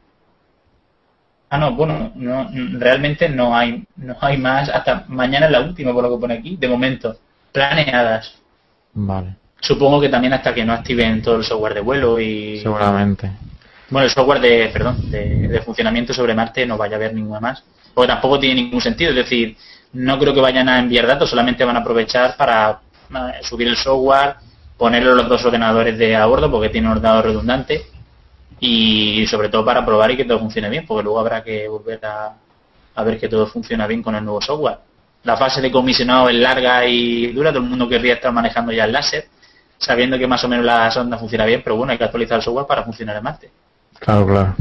ah 1.51 1.59
no, 1.59 1.75
bueno, 1.75 2.13
no, 2.15 2.49
realmente 2.79 3.29
no 3.29 3.57
hay, 3.57 3.85
no 3.97 4.17
hay 4.21 4.37
más, 4.37 4.69
hasta 4.69 5.05
mañana 5.09 5.47
es 5.47 5.53
la 5.53 5.63
última 5.63 5.93
por 5.93 6.05
lo 6.05 6.15
que 6.15 6.21
pone 6.21 6.35
aquí, 6.35 6.57
de 6.57 6.69
momento, 6.69 7.17
planeadas. 7.51 8.41
Vale. 8.95 9.42
Supongo 9.63 10.01
que 10.01 10.09
también 10.09 10.33
hasta 10.33 10.53
que 10.53 10.65
no 10.65 10.73
activen 10.73 11.23
todo 11.23 11.37
el 11.37 11.45
software 11.45 11.75
de 11.75 11.81
vuelo 11.81 12.19
y... 12.19 12.59
Seguramente. 12.59 13.31
Bueno, 13.91 14.07
el 14.07 14.11
software 14.11 14.41
de, 14.41 14.71
perdón, 14.73 15.09
de, 15.09 15.63
funcionamiento 15.65 16.13
sobre 16.13 16.35
Marte 16.35 16.67
no 16.67 16.77
vaya 16.77 16.97
a 16.97 16.97
haber 16.97 17.15
ninguna 17.15 17.39
más. 17.39 17.63
Porque 17.95 18.09
tampoco 18.09 18.41
tiene 18.41 18.57
ningún 18.61 18.81
sentido. 18.81 19.11
Es 19.11 19.17
decir, 19.17 19.57
no 19.93 20.19
creo 20.19 20.35
que 20.35 20.41
vayan 20.41 20.69
a 20.69 20.81
enviar 20.81 21.07
datos, 21.07 21.31
solamente 21.31 21.65
van 21.65 21.77
a 21.77 21.79
aprovechar 21.79 22.37
para 22.37 22.81
eh, 23.11 23.39
subir 23.43 23.69
el 23.69 23.77
software, 23.77 24.35
ponerlo 24.77 25.13
en 25.13 25.19
los 25.19 25.29
dos 25.29 25.45
ordenadores 25.45 25.97
de 25.97 26.17
a 26.17 26.27
bordo 26.27 26.51
porque 26.51 26.69
tiene 26.69 26.89
un 26.89 26.95
ordenador 26.95 27.27
redundante 27.27 27.83
y 28.59 29.25
sobre 29.29 29.49
todo 29.49 29.65
para 29.65 29.87
probar 29.87 30.11
y 30.11 30.17
que 30.17 30.25
todo 30.25 30.41
funcione 30.41 30.71
bien, 30.71 30.87
porque 30.87 31.05
luego 31.05 31.21
habrá 31.21 31.45
que 31.45 31.69
volver 31.69 32.05
a, 32.05 32.35
a 32.97 33.05
ver 33.05 33.17
que 33.17 33.29
todo 33.29 33.47
funciona 33.47 33.87
bien 33.87 34.03
con 34.03 34.17
el 34.17 34.25
nuevo 34.25 34.43
software. 34.43 34.79
La 35.23 35.37
fase 35.37 35.61
de 35.61 35.71
comisionado 35.71 36.29
es 36.29 36.35
larga 36.35 36.85
y 36.85 37.29
dura, 37.29 37.51
todo 37.53 37.63
el 37.63 37.69
mundo 37.69 37.89
querría 37.89 38.15
estar 38.15 38.33
manejando 38.33 38.73
ya 38.73 38.87
el 38.87 38.93
láser, 38.93 39.29
sabiendo 39.83 40.19
que 40.19 40.27
más 40.27 40.43
o 40.45 40.49
menos 40.49 40.65
la 40.65 40.91
sonda 40.91 41.19
funciona 41.19 41.45
bien, 41.45 41.61
pero 41.63 41.77
bueno, 41.77 41.93
hay 41.93 41.99
que 41.99 42.05
actualizar 42.05 42.37
el 42.37 42.43
software 42.43 42.67
para 42.67 42.85
funcionar 42.85 43.17
en 43.17 43.23
Marte. 43.23 43.51
Claro, 43.99 44.27
claro. 44.27 44.55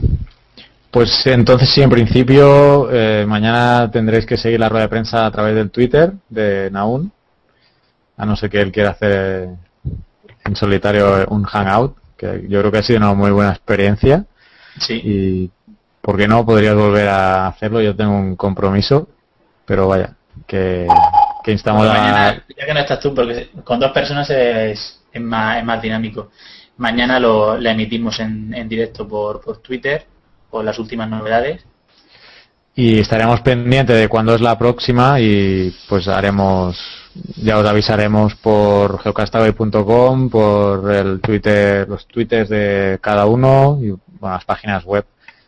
Pues 0.90 1.26
entonces 1.26 1.70
sí, 1.70 1.82
en 1.82 1.90
principio 1.90 2.90
eh, 2.92 3.26
mañana 3.26 3.90
tendréis 3.92 4.26
que 4.26 4.36
seguir 4.36 4.60
la 4.60 4.68
rueda 4.68 4.84
de 4.84 4.90
prensa 4.90 5.26
a 5.26 5.32
través 5.32 5.56
del 5.56 5.72
Twitter 5.72 6.12
de 6.28 6.70
Naun, 6.72 7.12
a 8.18 8.26
no 8.26 8.36
ser 8.36 8.50
que 8.50 8.60
él 8.60 8.72
quiera 8.72 8.90
hacer 8.90 9.50
en 10.44 10.56
solitario 10.56 11.26
un 11.30 11.44
hangout, 11.44 11.96
que 12.18 12.46
yo 12.50 12.60
creo 12.60 12.72
que 12.72 12.80
ha 12.80 12.84
sido 12.84 12.98
una 12.98 13.14
muy 13.14 13.32
buena 13.32 13.52
experiencia. 13.52 14.26
Sí. 14.80 15.02
Y 15.04 15.52
¿por 16.02 16.18
qué 16.18 16.28
no? 16.28 16.46
Podrías 16.46 16.76
volver 16.76 17.08
a 17.08 17.48
hacerlo, 17.48 17.80
yo 17.80 17.96
tengo 17.96 18.14
un 18.14 18.36
compromiso, 18.36 19.08
pero 19.66 19.88
vaya, 19.88 20.16
que, 20.46 20.88
que 21.44 21.52
instamos 21.52 21.88
a... 21.88 22.34
Ya 22.34 22.66
que 22.66 22.74
no 22.74 22.80
estás 22.80 23.00
tú, 23.00 23.14
porque 23.14 23.50
con 23.64 23.80
dos 23.80 23.92
personas 23.92 24.30
es, 24.30 25.01
es, 25.12 25.22
más, 25.22 25.58
es 25.58 25.66
más 25.66 25.82
dinámico. 25.82 26.32
Mañana 26.78 27.20
lo, 27.20 27.58
emitimos 27.58 28.20
en, 28.20 28.54
en 28.54 28.68
directo 28.68 29.08
por, 29.08 29.42
por 29.42 29.58
Twitter, 29.58 30.06
con 30.50 30.66
las 30.66 30.80
últimas 30.80 31.10
novedades. 31.10 31.64
Y 32.74 33.00
estaremos 33.00 33.42
pendientes 33.42 33.98
de 33.98 34.08
cuándo 34.08 34.34
es 34.34 34.42
la 34.42 34.58
próxima 34.58 35.20
y 35.20 35.76
pues 35.90 36.08
haremos, 36.08 36.80
ya 37.36 37.58
os 37.58 37.68
avisaremos 37.68 38.36
por 38.36 39.00
geocastaway.com, 39.00 40.30
por 40.30 40.92
el 40.92 41.20
Twitter, 41.20 41.88
los 41.90 42.08
twitters 42.08 42.48
de 42.50 42.98
cada 43.02 43.26
uno 43.26 43.78
y 43.82 43.94
las 44.22 44.46
páginas 44.46 44.86
web. 44.86 45.06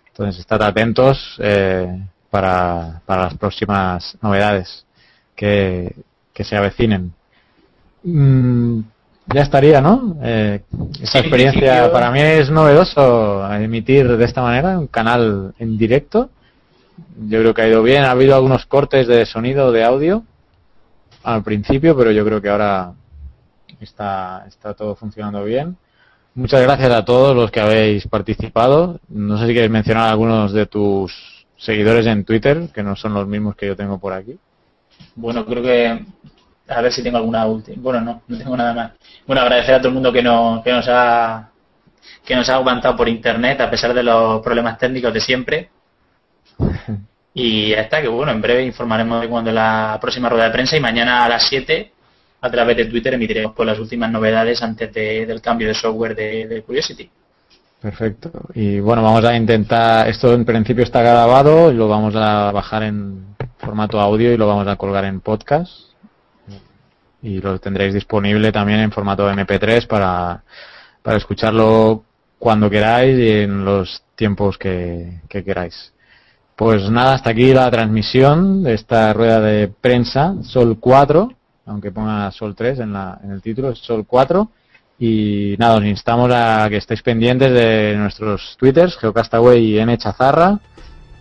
Entonces, 0.07 0.41
estad 0.41 0.61
atentos 0.61 1.37
eh, 1.39 1.97
para, 2.29 3.01
para 3.05 3.23
las 3.23 3.35
próximas 3.35 4.17
novedades 4.21 4.85
que, 5.35 5.95
que 6.33 6.43
se 6.43 6.57
avecinen. 6.57 7.13
Mm, 8.03 8.81
ya 9.27 9.41
estaría, 9.41 9.81
¿no? 9.81 10.17
Eh, 10.21 10.61
esa 11.01 11.19
experiencia 11.19 11.91
para 11.91 12.11
mí 12.11 12.19
es 12.19 12.49
novedoso 12.49 13.49
emitir 13.53 14.17
de 14.17 14.25
esta 14.25 14.41
manera 14.41 14.77
un 14.77 14.87
canal 14.87 15.53
en 15.59 15.77
directo. 15.77 16.29
Yo 17.27 17.39
creo 17.39 17.53
que 17.53 17.61
ha 17.61 17.67
ido 17.67 17.83
bien. 17.83 18.03
Ha 18.03 18.11
habido 18.11 18.35
algunos 18.35 18.65
cortes 18.65 19.07
de 19.07 19.25
sonido, 19.25 19.71
de 19.71 19.83
audio 19.83 20.23
al 21.23 21.43
principio, 21.43 21.95
pero 21.95 22.11
yo 22.11 22.25
creo 22.25 22.41
que 22.41 22.49
ahora 22.49 22.93
está, 23.79 24.45
está 24.47 24.73
todo 24.73 24.95
funcionando 24.95 25.43
bien. 25.43 25.77
Muchas 26.35 26.61
gracias 26.61 26.91
a 26.91 27.05
todos 27.05 27.35
los 27.35 27.51
que 27.51 27.59
habéis 27.59 28.07
participado. 28.07 28.99
No 29.07 29.37
sé 29.37 29.47
si 29.47 29.53
quieres 29.53 29.71
mencionar 29.71 30.09
algunos 30.09 30.51
de 30.51 30.65
tus 30.65 31.45
seguidores 31.57 32.05
en 32.07 32.25
Twitter, 32.25 32.69
que 32.73 32.83
no 32.83 32.95
son 32.95 33.13
los 33.13 33.27
mismos 33.27 33.55
que 33.55 33.67
yo 33.67 33.75
tengo 33.75 33.99
por 33.99 34.13
aquí. 34.13 34.37
Bueno, 35.15 35.45
creo 35.45 35.63
que 35.63 36.05
a 36.75 36.81
ver 36.81 36.91
si 36.91 37.03
tengo 37.03 37.17
alguna 37.17 37.45
última. 37.45 37.77
Bueno, 37.81 38.01
no, 38.01 38.21
no 38.27 38.37
tengo 38.37 38.57
nada 38.57 38.73
más. 38.73 38.91
Bueno, 39.25 39.41
agradecer 39.41 39.75
a 39.75 39.77
todo 39.79 39.89
el 39.89 39.93
mundo 39.93 40.11
que, 40.11 40.19
que 40.19 40.71
nos 40.71 40.87
ha 40.87 41.49
que 42.25 42.35
nos 42.35 42.49
ha 42.49 42.55
aguantado 42.55 42.95
por 42.95 43.09
internet 43.09 43.59
a 43.61 43.69
pesar 43.69 43.93
de 43.93 44.03
los 44.03 44.41
problemas 44.41 44.77
técnicos 44.77 45.13
de 45.13 45.21
siempre. 45.21 45.69
Y 47.35 47.73
está, 47.73 47.99
que 47.99 48.07
bueno, 48.07 48.31
en 48.31 48.41
breve 48.41 48.63
informaremos 48.63 49.19
de 49.19 49.27
cuando 49.27 49.51
la 49.51 49.97
próxima 49.99 50.29
rueda 50.29 50.45
de 50.45 50.51
prensa 50.51 50.77
y 50.77 50.79
mañana 50.79 51.25
a 51.25 51.29
las 51.29 51.47
7 51.47 51.91
a 52.41 52.51
través 52.51 52.77
de 52.77 52.85
Twitter 52.85 53.15
emitiremos 53.15 53.55
por 53.55 53.65
las 53.65 53.79
últimas 53.79 54.11
novedades 54.11 54.61
antes 54.61 54.93
del 54.93 55.41
cambio 55.41 55.67
de 55.67 55.73
software 55.73 56.15
de, 56.15 56.47
de, 56.47 56.61
Curiosity. 56.61 57.09
Perfecto. 57.81 58.29
Y 58.53 58.79
bueno, 58.79 59.01
vamos 59.01 59.25
a 59.25 59.35
intentar, 59.35 60.07
esto 60.07 60.31
en 60.31 60.45
principio 60.45 60.83
está 60.83 61.01
grabado, 61.01 61.73
lo 61.73 61.87
vamos 61.87 62.15
a 62.15 62.51
bajar 62.51 62.83
en 62.83 63.35
formato 63.57 63.99
audio 63.99 64.31
y 64.31 64.37
lo 64.37 64.45
vamos 64.45 64.67
a 64.67 64.75
colgar 64.75 65.05
en 65.05 65.19
podcast 65.19 65.92
y 67.23 67.39
lo 67.39 67.57
tendréis 67.57 67.93
disponible 67.93 68.51
también 68.51 68.81
en 68.81 68.91
formato 68.91 69.31
MP3 69.31 69.87
para, 69.87 70.43
para 71.01 71.17
escucharlo 71.17 72.03
cuando 72.37 72.69
queráis 72.69 73.17
y 73.17 73.29
en 73.29 73.63
los 73.63 74.03
tiempos 74.15 74.57
que, 74.57 75.21
queráis. 75.29 75.93
Pues 76.57 76.89
nada, 76.89 77.13
hasta 77.13 77.29
aquí 77.29 77.53
la 77.53 77.71
transmisión 77.71 78.61
de 78.61 78.73
esta 78.73 79.13
rueda 79.13 79.39
de 79.39 79.69
prensa, 79.69 80.35
Sol 80.43 80.77
4, 80.79 81.31
aunque 81.65 81.91
ponga 81.91 82.29
Sol 82.31 82.53
3 82.53 82.79
en, 82.79 82.93
la, 82.93 83.17
en 83.23 83.31
el 83.31 83.41
título, 83.41 83.71
es 83.71 83.79
Sol 83.79 84.05
4. 84.05 84.49
Y 84.99 85.55
nada, 85.57 85.77
os 85.77 85.85
instamos 85.85 86.29
a 86.33 86.67
que 86.69 86.77
estéis 86.77 87.01
pendientes 87.01 87.51
de 87.51 87.95
nuestros 87.97 88.55
twitters, 88.59 88.97
Geocastaway 88.97 89.79
y 89.79 89.97
Chazarra, 89.97 90.59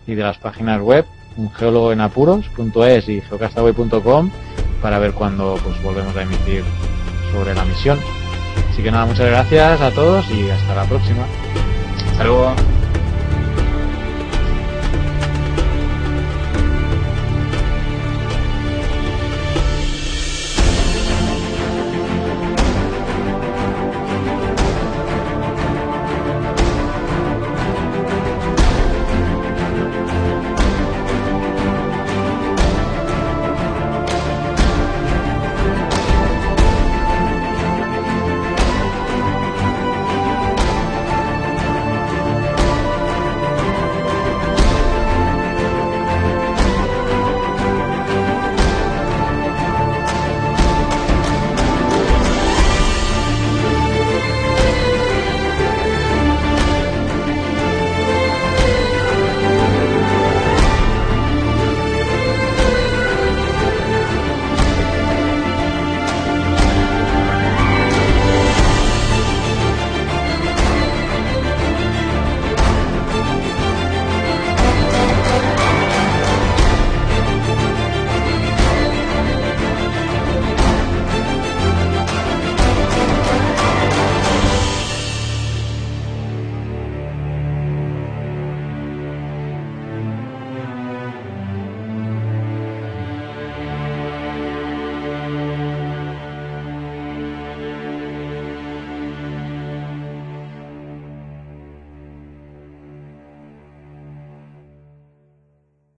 y 0.05 0.13
de 0.13 0.21
las 0.21 0.37
páginas 0.37 0.81
web, 0.81 1.05
un 1.37 1.49
geólogo 1.51 1.91
en 1.93 2.01
apuros.es 2.01 3.09
y 3.09 3.21
geocastaway.com 3.21 4.29
para 4.83 4.99
ver 4.99 5.13
cuándo 5.13 5.57
pues 5.63 5.81
volvemos 5.81 6.15
a 6.15 6.21
emitir 6.21 6.63
sobre 7.31 7.55
la 7.55 7.63
misión. 7.65 7.97
Así 8.69 8.83
que 8.83 8.91
nada, 8.91 9.05
muchas 9.05 9.27
gracias 9.27 9.81
a 9.81 9.91
todos 9.91 10.29
y 10.29 10.49
hasta 10.49 10.75
la 10.75 10.83
próxima. 10.83 11.25
Hasta 12.11 12.23
luego. 12.25 12.53